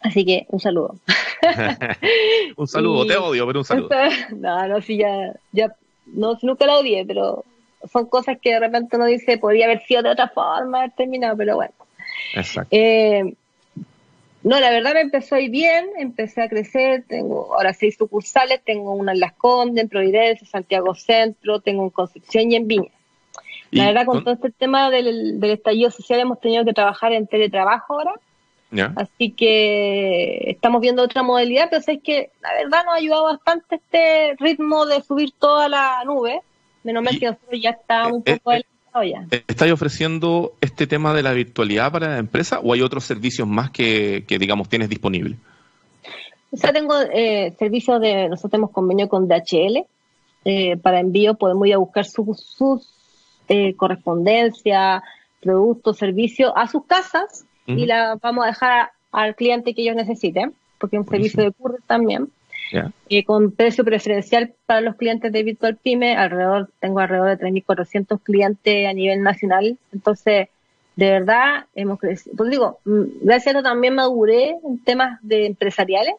así 0.01 0.25
que 0.25 0.45
un 0.49 0.59
saludo. 0.59 0.95
un 2.55 2.67
saludo, 2.67 3.05
te 3.07 3.17
odio, 3.17 3.47
pero 3.47 3.59
un 3.59 3.65
saludo. 3.65 3.89
no, 4.36 4.67
no, 4.67 4.82
sí, 4.82 4.97
ya, 4.97 5.34
ya, 5.51 5.73
no, 6.05 6.38
nunca 6.41 6.65
la 6.65 6.77
odié, 6.77 7.05
pero 7.05 7.43
son 7.91 8.07
cosas 8.07 8.38
que 8.41 8.53
de 8.53 8.59
repente 8.59 8.95
uno 8.95 9.05
dice, 9.05 9.38
podría 9.38 9.65
haber 9.65 9.86
sido 9.86 10.03
de 10.03 10.09
otra 10.09 10.30
forma, 10.30 10.80
haber 10.80 10.91
terminado, 10.91 11.38
pero 11.38 11.55
bueno. 11.55 11.73
Exacto. 12.36 12.69
Eh, 12.71 13.36
no, 14.41 14.59
la 14.59 14.69
verdad 14.69 14.93
me 14.93 15.01
empezó 15.01 15.36
a 15.36 15.41
ir 15.41 15.51
bien, 15.51 15.89
empecé 15.97 16.41
a 16.41 16.49
crecer, 16.49 17.03
tengo 17.07 17.53
ahora 17.53 17.73
seis 17.73 17.97
sucursales, 17.97 18.61
tengo 18.63 18.93
una 18.93 19.11
en 19.11 19.19
Las 19.19 19.34
Condes, 19.34 19.84
en 19.84 19.89
Providencia, 19.89 20.47
Santiago 20.47 20.95
Centro, 20.95 21.59
tengo 21.59 21.84
en 21.84 21.89
Concepción 21.89 22.51
y 22.51 22.55
en 22.55 22.67
Viña. 22.67 22.91
La 23.71 23.88
verdad, 23.88 24.05
con 24.05 24.23
todo 24.23 24.34
este 24.34 24.49
tema 24.49 24.89
del, 24.89 25.43
estallido 25.43 25.91
social 25.91 26.19
hemos 26.19 26.39
tenido 26.39 26.65
que 26.65 26.73
trabajar 26.73 27.11
en 27.13 27.27
teletrabajo 27.27 27.93
ahora. 27.93 28.13
Así 28.95 29.32
que 29.32 30.43
estamos 30.47 30.82
viendo 30.82 31.03
otra 31.03 31.23
modalidad, 31.23 31.69
pero 31.69 31.84
es 31.86 32.01
que 32.03 32.32
la 32.41 32.53
verdad 32.53 32.86
nos 32.86 32.93
ha 32.93 32.97
ayudado 32.97 33.23
bastante 33.25 33.75
este 33.75 34.36
ritmo 34.39 34.86
de 34.86 35.01
subir 35.01 35.32
toda 35.38 35.67
la 35.67 36.03
nube. 36.05 36.41
Menos 36.89 37.03
mal 37.03 37.19
que 37.19 37.27
nosotros 37.27 37.61
ya 37.61 37.69
estábamos 37.69 38.13
un 38.17 38.23
poco 38.23 38.51
eh, 38.51 38.63
ya. 39.11 39.27
Eh, 39.29 39.43
¿Estáis 39.47 39.71
ofreciendo 39.71 40.53
este 40.59 40.87
tema 40.87 41.13
de 41.13 41.21
la 41.21 41.33
virtualidad 41.33 41.91
para 41.91 42.07
la 42.09 42.17
empresa 42.17 42.59
o 42.61 42.73
hay 42.73 42.81
otros 42.81 43.03
servicios 43.03 43.47
más 43.47 43.69
que, 43.69 44.25
digamos, 44.27 44.69
tienes 44.69 44.89
disponible? 44.89 45.37
O 46.49 46.57
sea, 46.57 46.73
tengo 46.73 46.99
eh, 47.13 47.53
servicios 47.59 48.01
de, 48.01 48.27
nosotros 48.27 48.49
tenemos 48.49 48.71
convenio 48.71 49.07
con 49.07 49.27
DHL, 49.27 49.85
eh, 50.45 50.77
para 50.77 50.99
envío 50.99 51.35
podemos 51.35 51.67
ir 51.67 51.75
a 51.75 51.77
buscar 51.77 52.05
sus, 52.05 52.41
sus 52.41 52.89
correspondencia, 53.77 55.03
productos, 55.41 55.97
servicios 55.97 56.51
a 56.55 56.67
sus 56.67 56.85
casas 56.85 57.45
y 57.67 57.85
la 57.85 58.17
vamos 58.19 58.45
a 58.45 58.47
dejar 58.47 58.91
al 59.11 59.35
cliente 59.35 59.75
que 59.75 59.83
ellos 59.83 59.95
necesiten, 59.95 60.55
porque 60.79 60.95
es 60.95 61.03
un 61.03 61.07
servicio 61.07 61.43
de 61.43 61.51
courier 61.51 61.83
también. 61.85 62.29
Y 63.07 63.24
con 63.24 63.51
precio 63.51 63.84
preferencial 63.84 64.53
para 64.65 64.82
los 64.82 64.95
clientes 64.95 65.32
de 65.32 65.43
Virtual 65.43 65.78
Pyme, 65.78 66.15
alrededor, 66.15 66.70
tengo 66.80 66.99
alrededor 66.99 67.38
de 67.38 67.47
3.400 67.47 68.22
clientes 68.22 68.88
a 68.88 68.93
nivel 68.93 69.24
nacional. 69.24 69.78
Entonces, 69.91 70.49
de 70.95 71.11
verdad, 71.11 71.65
hemos 71.76 71.99
crecido. 71.99 72.36
Pues 72.36 72.49
digo, 72.49 72.80
mm, 72.86 73.03
gracias 73.22 73.47
a 73.47 73.59
eso 73.59 73.63
también 73.63 73.95
maduré 73.95 74.57
en 74.63 74.84
temas 74.84 75.20
de 75.22 75.47
empresariales. 75.47 76.15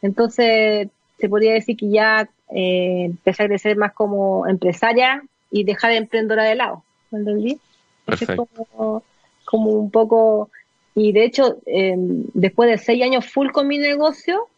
Entonces, 0.00 0.88
se 1.18 1.28
podría 1.28 1.52
decir 1.52 1.76
que 1.76 1.90
ya 1.90 2.28
eh, 2.50 3.04
empecé 3.06 3.42
a 3.42 3.48
crecer 3.48 3.76
más 3.76 3.92
como 3.92 4.46
empresaria 4.46 5.22
y 5.50 5.64
dejar 5.64 5.90
de 5.90 5.96
emprendedora 5.98 6.44
de 6.44 6.54
lado. 6.54 6.84
¿Me 7.10 7.18
entendí? 7.18 7.58
Perfecto. 8.04 8.48
Como, 8.54 9.02
como, 9.44 9.70
un 9.72 9.90
poco. 9.90 10.50
Y 10.94 11.12
de 11.12 11.24
hecho, 11.24 11.58
eh, 11.66 11.94
después 11.96 12.70
de 12.70 12.78
seis 12.78 13.02
años 13.02 13.26
full 13.26 13.50
con 13.50 13.66
mi 13.66 13.78
negocio, 13.78 14.48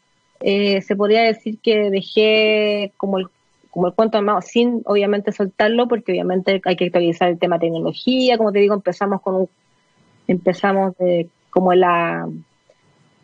eh, 0.41 0.81
se 0.83 0.97
podría 0.97 1.23
decir 1.23 1.59
que 1.63 1.91
dejé 1.91 2.93
como 2.97 3.19
el, 3.19 3.29
como 3.71 3.87
el 3.87 3.95
cuento 3.95 4.19
armado 4.19 4.41
sin 4.41 4.83
obviamente 4.85 5.33
soltarlo, 5.33 5.87
porque 5.89 6.13
obviamente 6.13 6.61
hay 6.65 6.77
que 6.77 6.87
actualizar 6.87 7.29
el 7.29 7.39
tema 7.39 7.57
de 7.59 7.67
tecnología, 7.67 8.39
como 8.39 8.53
te 8.53 8.59
digo, 8.59 8.75
empezamos 8.75 9.21
con 9.23 9.35
un, 9.35 9.49
empezamos 10.27 10.97
de, 10.99 11.29
como 11.51 11.75
la, 11.75 12.29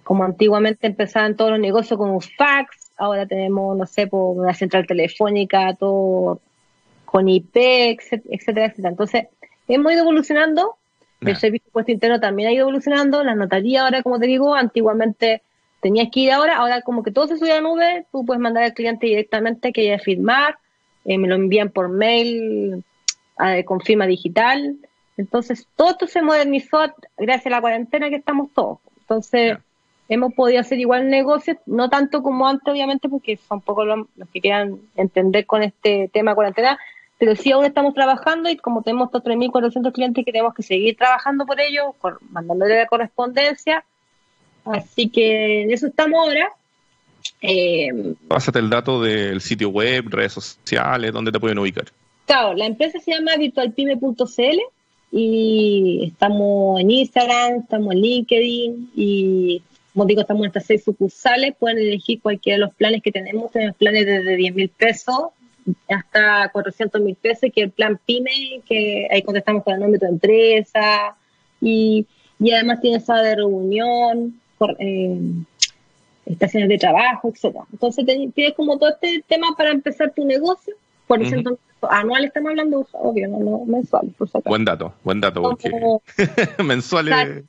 como 0.04 0.24
antiguamente 0.24 0.86
empezaban 0.86 1.36
todos 1.36 1.52
los 1.52 1.60
negocios 1.60 1.98
con 1.98 2.10
un 2.10 2.20
fax, 2.20 2.92
ahora 2.96 3.26
tenemos, 3.26 3.76
no 3.76 3.86
sé, 3.86 4.06
por 4.06 4.36
una 4.36 4.54
central 4.54 4.86
telefónica, 4.86 5.74
todo 5.74 6.40
con 7.04 7.28
IP, 7.28 7.56
etcétera, 7.56 8.66
etcétera. 8.66 8.88
Entonces, 8.90 9.26
hemos 9.68 9.92
ido 9.92 10.02
evolucionando. 10.02 10.76
El 11.22 11.36
servicio 11.36 11.64
de 11.66 11.72
puesto 11.72 11.92
interno 11.92 12.20
también 12.20 12.48
ha 12.48 12.52
ido 12.52 12.62
evolucionando. 12.62 13.24
La 13.24 13.34
notaría 13.34 13.82
ahora, 13.82 14.02
como 14.02 14.18
te 14.18 14.26
digo, 14.26 14.54
antiguamente 14.54 15.42
tenías 15.86 16.08
que 16.10 16.18
ir 16.18 16.32
ahora, 16.32 16.56
ahora 16.56 16.82
como 16.82 17.04
que 17.04 17.12
todo 17.12 17.28
se 17.28 17.38
sube 17.38 17.52
a 17.52 17.60
nube, 17.60 18.06
tú 18.10 18.26
puedes 18.26 18.40
mandar 18.40 18.64
al 18.64 18.74
cliente 18.74 19.06
directamente 19.06 19.72
que 19.72 19.82
haya 19.82 20.02
firmar, 20.02 20.58
eh, 21.04 21.16
me 21.16 21.28
lo 21.28 21.36
envían 21.36 21.70
por 21.70 21.88
mail 21.88 22.82
eh, 23.38 23.64
con 23.64 23.80
firma 23.80 24.04
digital. 24.04 24.78
Entonces, 25.16 25.68
todo 25.76 25.90
esto 25.90 26.08
se 26.08 26.22
modernizó 26.22 26.92
gracias 27.16 27.46
a 27.46 27.50
la 27.50 27.60
cuarentena 27.60 28.08
que 28.08 28.16
estamos 28.16 28.50
todos. 28.52 28.78
Entonces, 28.98 29.58
hemos 30.08 30.34
podido 30.34 30.60
hacer 30.60 30.80
igual 30.80 31.08
negocios, 31.08 31.58
no 31.66 31.88
tanto 31.88 32.20
como 32.20 32.48
antes, 32.48 32.66
obviamente, 32.66 33.08
porque 33.08 33.36
son 33.36 33.60
poco 33.60 33.84
los, 33.84 34.08
que 34.32 34.40
quieran 34.40 34.80
entender 34.96 35.46
con 35.46 35.62
este 35.62 36.10
tema 36.12 36.32
de 36.32 36.34
cuarentena, 36.34 36.80
pero 37.16 37.36
sí 37.36 37.52
aún 37.52 37.64
estamos 37.64 37.94
trabajando 37.94 38.50
y 38.50 38.56
como 38.56 38.82
tenemos 38.82 39.06
estos 39.06 39.22
3.400 39.22 39.92
clientes 39.92 40.24
que 40.24 40.32
tenemos 40.32 40.52
que 40.52 40.64
seguir 40.64 40.96
trabajando 40.96 41.46
por 41.46 41.60
ellos, 41.60 41.94
mandándole 42.30 42.76
la 42.76 42.86
correspondencia. 42.86 43.84
Así 44.66 45.08
que 45.08 45.62
en 45.62 45.70
eso 45.70 45.86
estamos 45.86 46.18
ahora. 46.20 46.48
Eh, 47.40 48.14
Pásate 48.28 48.58
el 48.58 48.70
dato 48.70 49.02
del 49.02 49.40
sitio 49.40 49.70
web, 49.70 50.06
redes 50.08 50.32
sociales, 50.32 51.12
donde 51.12 51.32
te 51.32 51.40
pueden 51.40 51.58
ubicar. 51.58 51.86
Claro, 52.26 52.54
la 52.54 52.66
empresa 52.66 52.98
se 52.98 53.12
llama 53.12 53.36
virtualpyme.cl 53.36 54.58
y 55.12 56.04
estamos 56.06 56.80
en 56.80 56.90
Instagram, 56.90 57.60
estamos 57.60 57.94
en 57.94 58.00
LinkedIn 58.00 58.90
y 58.96 59.62
como 59.94 60.04
digo, 60.04 60.20
estamos 60.20 60.42
en 60.42 60.48
estas 60.48 60.66
seis 60.66 60.84
sucursales, 60.84 61.54
pueden 61.58 61.78
elegir 61.78 62.20
cualquiera 62.20 62.58
de 62.58 62.66
los 62.66 62.74
planes 62.74 63.02
que 63.02 63.12
tenemos, 63.12 63.50
tenemos 63.50 63.76
planes 63.76 64.04
desde 64.04 64.36
10 64.36 64.54
mil 64.54 64.68
pesos 64.68 65.30
hasta 65.88 66.50
400 66.52 67.00
mil 67.00 67.14
pesos, 67.16 67.50
que 67.54 67.62
el 67.62 67.70
plan 67.70 67.98
PYME, 68.04 68.60
que 68.66 69.08
ahí 69.10 69.22
contestamos 69.22 69.64
con 69.64 69.74
el 69.74 69.80
nombre 69.80 69.98
de 69.98 70.06
tu 70.06 70.12
empresa, 70.12 71.16
y, 71.60 72.06
y 72.38 72.50
además 72.52 72.80
tiene 72.80 73.00
sala 73.00 73.22
de 73.22 73.36
reunión, 73.36 74.40
eh, 74.78 75.18
estaciones 76.26 76.68
de 76.68 76.78
trabajo, 76.78 77.28
etcétera. 77.28 77.64
Entonces 77.72 78.04
tienes 78.34 78.54
como 78.54 78.78
todo 78.78 78.90
este 78.90 79.24
tema 79.26 79.54
para 79.56 79.70
empezar 79.70 80.12
tu 80.14 80.24
negocio, 80.24 80.74
por 81.06 81.22
ejemplo, 81.22 81.58
anual 81.88 82.24
estamos 82.24 82.50
hablando, 82.50 82.86
obvio, 82.92 83.28
no, 83.28 83.38
no 83.38 83.64
mensual, 83.64 84.12
por 84.18 84.26
supuesto. 84.26 84.50
Buen 84.50 84.64
dato, 84.64 84.94
buen 85.04 85.20
dato, 85.20 85.42
porque 85.42 85.70
mensuales... 86.64 87.44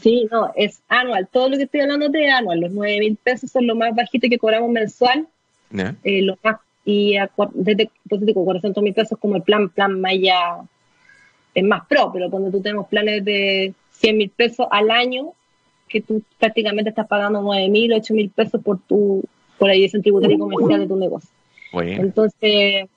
Sí, 0.00 0.28
no, 0.30 0.52
es 0.54 0.80
anual. 0.88 1.28
Todo 1.32 1.48
lo 1.48 1.56
que 1.56 1.64
estoy 1.64 1.80
hablando 1.80 2.08
de 2.08 2.30
anual. 2.30 2.60
Los 2.60 2.70
9 2.70 3.00
mil 3.00 3.16
pesos 3.16 3.50
son 3.50 3.66
lo 3.66 3.74
más 3.74 3.94
bajito 3.94 4.28
que 4.28 4.38
cobramos 4.38 4.70
mensual. 4.70 5.26
Eh, 6.04 6.22
lo 6.22 6.38
más, 6.42 6.58
y 6.84 7.16
desde, 7.54 7.90
pues, 8.08 8.22
400 8.32 8.82
mil 8.82 8.94
pesos 8.94 9.18
como 9.18 9.36
el 9.36 9.42
plan, 9.42 9.68
plan 9.68 10.00
Maya 10.00 10.58
es 11.54 11.64
más 11.64 11.86
pro, 11.86 12.10
pero 12.12 12.30
cuando 12.30 12.50
tú 12.50 12.62
tenemos 12.62 12.86
planes 12.86 13.24
de 13.24 13.74
100 13.92 14.16
mil 14.16 14.30
pesos 14.30 14.66
al 14.70 14.90
año, 14.90 15.32
que 15.88 16.00
tú 16.00 16.22
prácticamente 16.38 16.90
estás 16.90 17.06
pagando 17.06 17.40
9 17.42 17.68
mil, 17.68 17.92
8 17.92 18.14
mil 18.14 18.30
pesos 18.30 18.62
por 18.62 18.78
tu 18.80 19.22
por 19.58 19.68
la 19.68 19.74
dirección 19.74 20.02
tributaria 20.02 20.36
y 20.36 20.38
comercial 20.38 20.80
de 20.80 20.86
tu 20.86 20.96
negocio. 20.96 21.30
Entonces, 21.72 22.88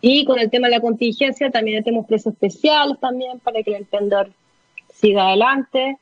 y 0.00 0.24
con 0.24 0.38
el 0.38 0.50
tema 0.50 0.68
de 0.68 0.72
la 0.72 0.80
contingencia 0.80 1.50
también 1.50 1.82
tenemos 1.82 2.06
precios 2.06 2.34
especiales 2.34 2.98
también 3.00 3.38
para 3.40 3.62
que 3.62 3.70
el 3.70 3.76
emprendedor 3.78 4.30
siga 4.92 5.28
adelante. 5.28 5.98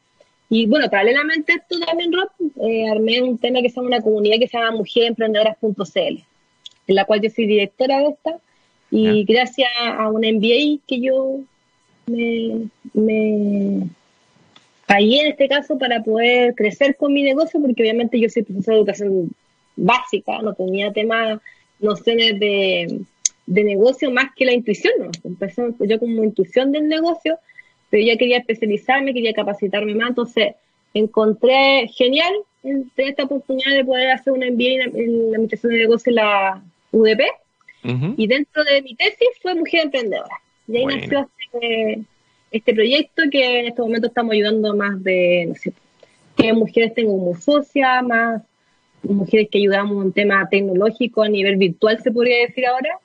Y 0.50 0.66
bueno, 0.66 0.90
paralelamente 0.90 1.52
a 1.52 1.56
esto 1.56 1.80
también, 1.80 2.12
Rob, 2.12 2.28
eh, 2.60 2.88
armé 2.90 3.22
un 3.22 3.38
tema 3.38 3.62
que 3.62 3.70
se 3.70 3.76
llama 3.76 3.88
una 3.88 4.02
comunidad 4.02 4.38
que 4.38 4.48
se 4.48 4.58
llama 4.58 4.76
mujeremprendedoras.cl, 4.76 5.98
en 5.98 6.94
la 6.94 7.04
cual 7.06 7.22
yo 7.22 7.30
soy 7.30 7.46
directora 7.46 8.00
de 8.00 8.08
esta. 8.08 8.36
Y 8.90 9.24
gracias 9.24 9.70
a 9.80 10.08
un 10.10 10.20
MBA 10.20 10.80
que 10.86 11.00
yo 11.00 11.38
me, 12.06 12.68
me 12.92 13.88
ahí 14.92 15.18
en 15.18 15.28
este 15.28 15.48
caso 15.48 15.78
para 15.78 16.02
poder 16.02 16.54
crecer 16.54 16.96
con 16.96 17.12
mi 17.12 17.22
negocio, 17.22 17.60
porque 17.60 17.82
obviamente 17.82 18.20
yo 18.20 18.28
soy 18.28 18.42
profesora 18.42 18.76
de 18.76 18.80
educación 18.80 19.30
básica, 19.76 20.40
no 20.42 20.54
tenía 20.54 20.92
temas, 20.92 21.40
nociones 21.80 22.38
de, 22.38 23.00
de 23.46 23.64
negocio 23.64 24.10
más 24.10 24.26
que 24.36 24.44
la 24.44 24.52
intuición, 24.52 24.92
¿no? 24.98 25.10
Empecé 25.24 25.62
yo 25.80 25.98
como 25.98 26.24
intuición 26.24 26.72
del 26.72 26.88
negocio, 26.88 27.38
pero 27.90 28.04
ya 28.04 28.16
quería 28.16 28.38
especializarme, 28.38 29.14
quería 29.14 29.32
capacitarme 29.32 29.94
más, 29.94 30.10
entonces 30.10 30.54
encontré 30.94 31.88
genial 31.88 32.32
esta 32.96 33.24
oportunidad 33.24 33.72
de 33.72 33.84
poder 33.84 34.10
hacer 34.10 34.32
una 34.32 34.50
MBA 34.50 34.84
en, 34.94 35.30
la 35.30 35.36
administración 35.36 35.72
de 35.72 35.78
negocio 35.78 36.10
en 36.10 36.16
la 36.16 36.62
UDP, 36.92 37.20
y 38.16 38.26
dentro 38.28 38.62
de 38.62 38.80
mi 38.82 38.94
tesis 38.94 39.28
fue 39.40 39.56
Mujer 39.56 39.86
Emprendedora. 39.86 40.36
Y 40.68 40.76
ahí 40.76 40.86
nació 40.86 41.28
este, 41.52 42.02
este, 42.52 42.74
proyecto 42.74 43.22
que 43.30 43.60
en 43.60 43.66
este 43.66 43.82
momento 43.82 44.08
estamos 44.08 44.32
ayudando 44.32 44.74
más 44.74 45.02
de, 45.02 45.46
no 45.48 45.54
sé, 45.54 45.72
que 46.36 46.52
mujeres 46.52 46.94
tengo 46.94 47.12
como 47.12 47.34
socia, 47.34 48.02
más 48.02 48.42
mujeres 49.02 49.48
que 49.50 49.58
ayudamos 49.58 50.04
en 50.04 50.12
tema 50.12 50.48
tecnológico 50.48 51.22
a 51.22 51.28
nivel 51.28 51.56
virtual, 51.56 52.00
se 52.02 52.12
podría 52.12 52.46
decir 52.46 52.66
ahora, 52.66 52.98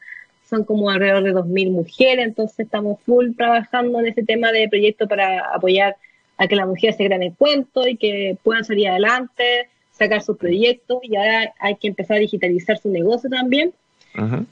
son 0.48 0.64
como 0.64 0.90
alrededor 0.90 1.24
de 1.24 1.34
2.000 1.34 1.72
mujeres, 1.72 2.26
entonces 2.26 2.60
estamos 2.60 3.00
full 3.02 3.32
trabajando 3.36 4.00
en 4.00 4.08
ese 4.08 4.24
tema 4.24 4.52
de 4.52 4.70
proyecto 4.70 5.08
para 5.08 5.54
apoyar 5.54 5.96
a 6.38 6.48
que 6.48 6.56
las 6.56 6.68
mujeres 6.68 6.96
se 6.96 7.06
crean 7.06 7.24
el 7.24 7.34
cuento 7.34 7.88
y 7.88 7.98
que 7.98 8.38
puedan 8.44 8.64
salir 8.64 8.88
adelante, 8.88 9.70
sacar 9.92 10.22
sus 10.22 10.38
proyectos 10.38 11.00
y 11.02 11.16
ahora 11.16 11.54
hay 11.60 11.76
que 11.76 11.88
empezar 11.88 12.18
a 12.18 12.22
digitalizar 12.22 12.78
su 12.78 12.90
negocio 12.90 13.30
también 13.30 13.74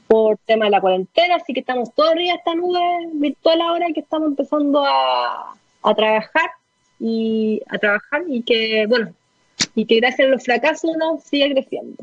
por 0.06 0.38
tema 0.46 0.66
de 0.66 0.70
la 0.70 0.80
cuarentena, 0.80 1.36
así 1.36 1.52
que 1.52 1.60
estamos 1.60 1.92
todavía 1.94 2.34
esta 2.34 2.54
nube 2.54 2.80
virtual 3.14 3.60
ahora 3.60 3.86
que 3.92 4.00
estamos 4.00 4.28
empezando 4.28 4.84
a, 4.84 5.54
a 5.82 5.94
trabajar 5.94 6.50
y 7.00 7.60
a 7.68 7.78
trabajar 7.78 8.22
y 8.28 8.42
que, 8.42 8.86
bueno, 8.86 9.12
y 9.74 9.84
que 9.84 9.96
gracias 9.96 10.28
a 10.28 10.30
los 10.30 10.44
fracasos 10.44 10.90
uno 10.94 11.20
sigue 11.24 11.52
creciendo. 11.52 11.96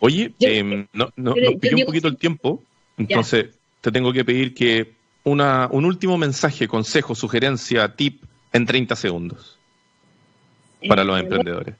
Oye, 0.00 0.32
eh, 0.40 0.62
no, 0.62 0.86
no, 1.16 1.34
nos 1.34 1.54
pilló 1.60 1.76
un 1.78 1.84
poquito 1.84 2.08
el 2.08 2.16
tiempo, 2.16 2.62
entonces, 2.96 3.46
te 3.80 3.92
tengo 3.92 4.12
que 4.12 4.24
pedir 4.24 4.54
que 4.54 4.92
una, 5.24 5.68
un 5.70 5.84
último 5.84 6.18
mensaje, 6.18 6.66
consejo, 6.66 7.14
sugerencia, 7.14 7.94
tip 7.94 8.22
en 8.52 8.66
30 8.66 8.96
segundos 8.96 9.58
para 10.88 11.04
los 11.04 11.16
eh, 11.16 11.22
emprendedores. 11.22 11.74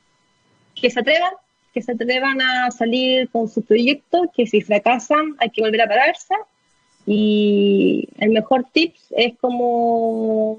Que 0.74 0.90
se 0.90 1.01
atrevan, 1.01 1.32
que 1.73 1.83
se 1.83 1.93
atrevan 1.93 2.41
a 2.41 2.71
salir 2.71 3.29
con 3.31 3.49
su 3.49 3.62
proyecto, 3.62 4.31
que 4.35 4.47
si 4.47 4.61
fracasan 4.61 5.37
hay 5.39 5.51
que 5.51 5.62
volver 5.62 5.83
a 5.83 5.89
pararse. 5.89 6.35
Y 7.07 8.09
el 8.19 8.31
mejor 8.31 8.66
tip 8.73 8.95
es 9.11 9.39
como, 9.39 10.59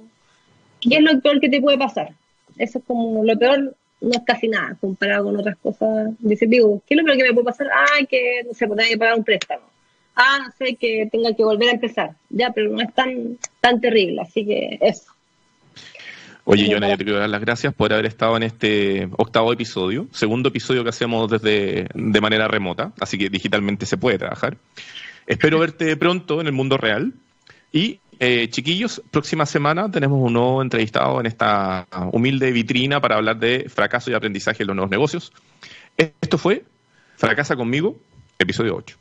¿qué 0.81 0.95
es 0.95 1.01
lo 1.01 1.19
peor 1.21 1.39
que 1.39 1.49
te 1.49 1.61
puede 1.61 1.77
pasar? 1.77 2.13
Eso 2.57 2.79
es 2.79 2.85
como 2.85 3.23
lo 3.23 3.37
peor, 3.37 3.75
no 4.01 4.11
es 4.11 4.21
casi 4.25 4.47
nada 4.47 4.75
comparado 4.81 5.25
con 5.25 5.37
otras 5.37 5.57
cosas. 5.57 6.11
Dice, 6.19 6.47
digo, 6.47 6.81
¿qué 6.87 6.95
es 6.95 6.99
lo 6.99 7.05
peor 7.05 7.17
que 7.17 7.23
me 7.23 7.33
puede 7.33 7.45
pasar? 7.45 7.67
Ah, 7.71 8.05
que 8.09 8.43
no 8.47 8.53
se 8.53 8.67
puede 8.67 8.97
pagar 8.97 9.17
un 9.17 9.23
préstamo 9.23 9.69
ah, 10.19 10.39
no 10.45 10.51
sé, 10.51 10.75
que 10.75 11.07
tenga 11.11 11.33
que 11.33 11.43
volver 11.43 11.69
a 11.69 11.73
empezar. 11.73 12.15
Ya, 12.29 12.51
pero 12.51 12.69
no 12.69 12.81
es 12.81 12.93
tan, 12.93 13.37
tan 13.61 13.79
terrible, 13.81 14.21
así 14.21 14.45
que 14.45 14.77
eso. 14.81 15.11
Oye, 16.51 16.67
yo 16.67 16.79
te 16.79 17.05
quiero 17.05 17.19
dar 17.19 17.29
las 17.29 17.41
gracias 17.41 17.75
por 17.75 17.93
haber 17.93 18.07
estado 18.07 18.35
en 18.35 18.41
este 18.41 19.07
octavo 19.17 19.53
episodio, 19.53 20.07
segundo 20.11 20.49
episodio 20.49 20.81
que 20.81 20.89
hacemos 20.89 21.29
desde 21.29 21.87
de 21.93 22.21
manera 22.21 22.47
remota, 22.47 22.91
así 22.99 23.19
que 23.19 23.29
digitalmente 23.29 23.85
se 23.85 23.97
puede 23.97 24.17
trabajar. 24.17 24.57
Espero 25.27 25.59
verte 25.59 25.95
pronto 25.95 26.41
en 26.41 26.47
el 26.47 26.53
mundo 26.53 26.75
real. 26.77 27.13
Y 27.71 27.99
eh, 28.19 28.47
chiquillos, 28.49 28.99
próxima 29.11 29.45
semana 29.45 29.91
tenemos 29.91 30.19
un 30.19 30.33
nuevo 30.33 30.63
entrevistado 30.63 31.19
en 31.19 31.27
esta 31.27 31.85
humilde 32.13 32.51
vitrina 32.51 32.99
para 32.99 33.17
hablar 33.17 33.37
de 33.37 33.69
fracaso 33.69 34.09
y 34.09 34.15
aprendizaje 34.15 34.63
en 34.63 34.67
los 34.69 34.75
nuevos 34.75 34.89
negocios. 34.89 35.31
Esto 35.97 36.39
fue 36.39 36.63
Fracasa 37.15 37.55
conmigo, 37.55 37.95
episodio 38.39 38.75
8. 38.75 38.97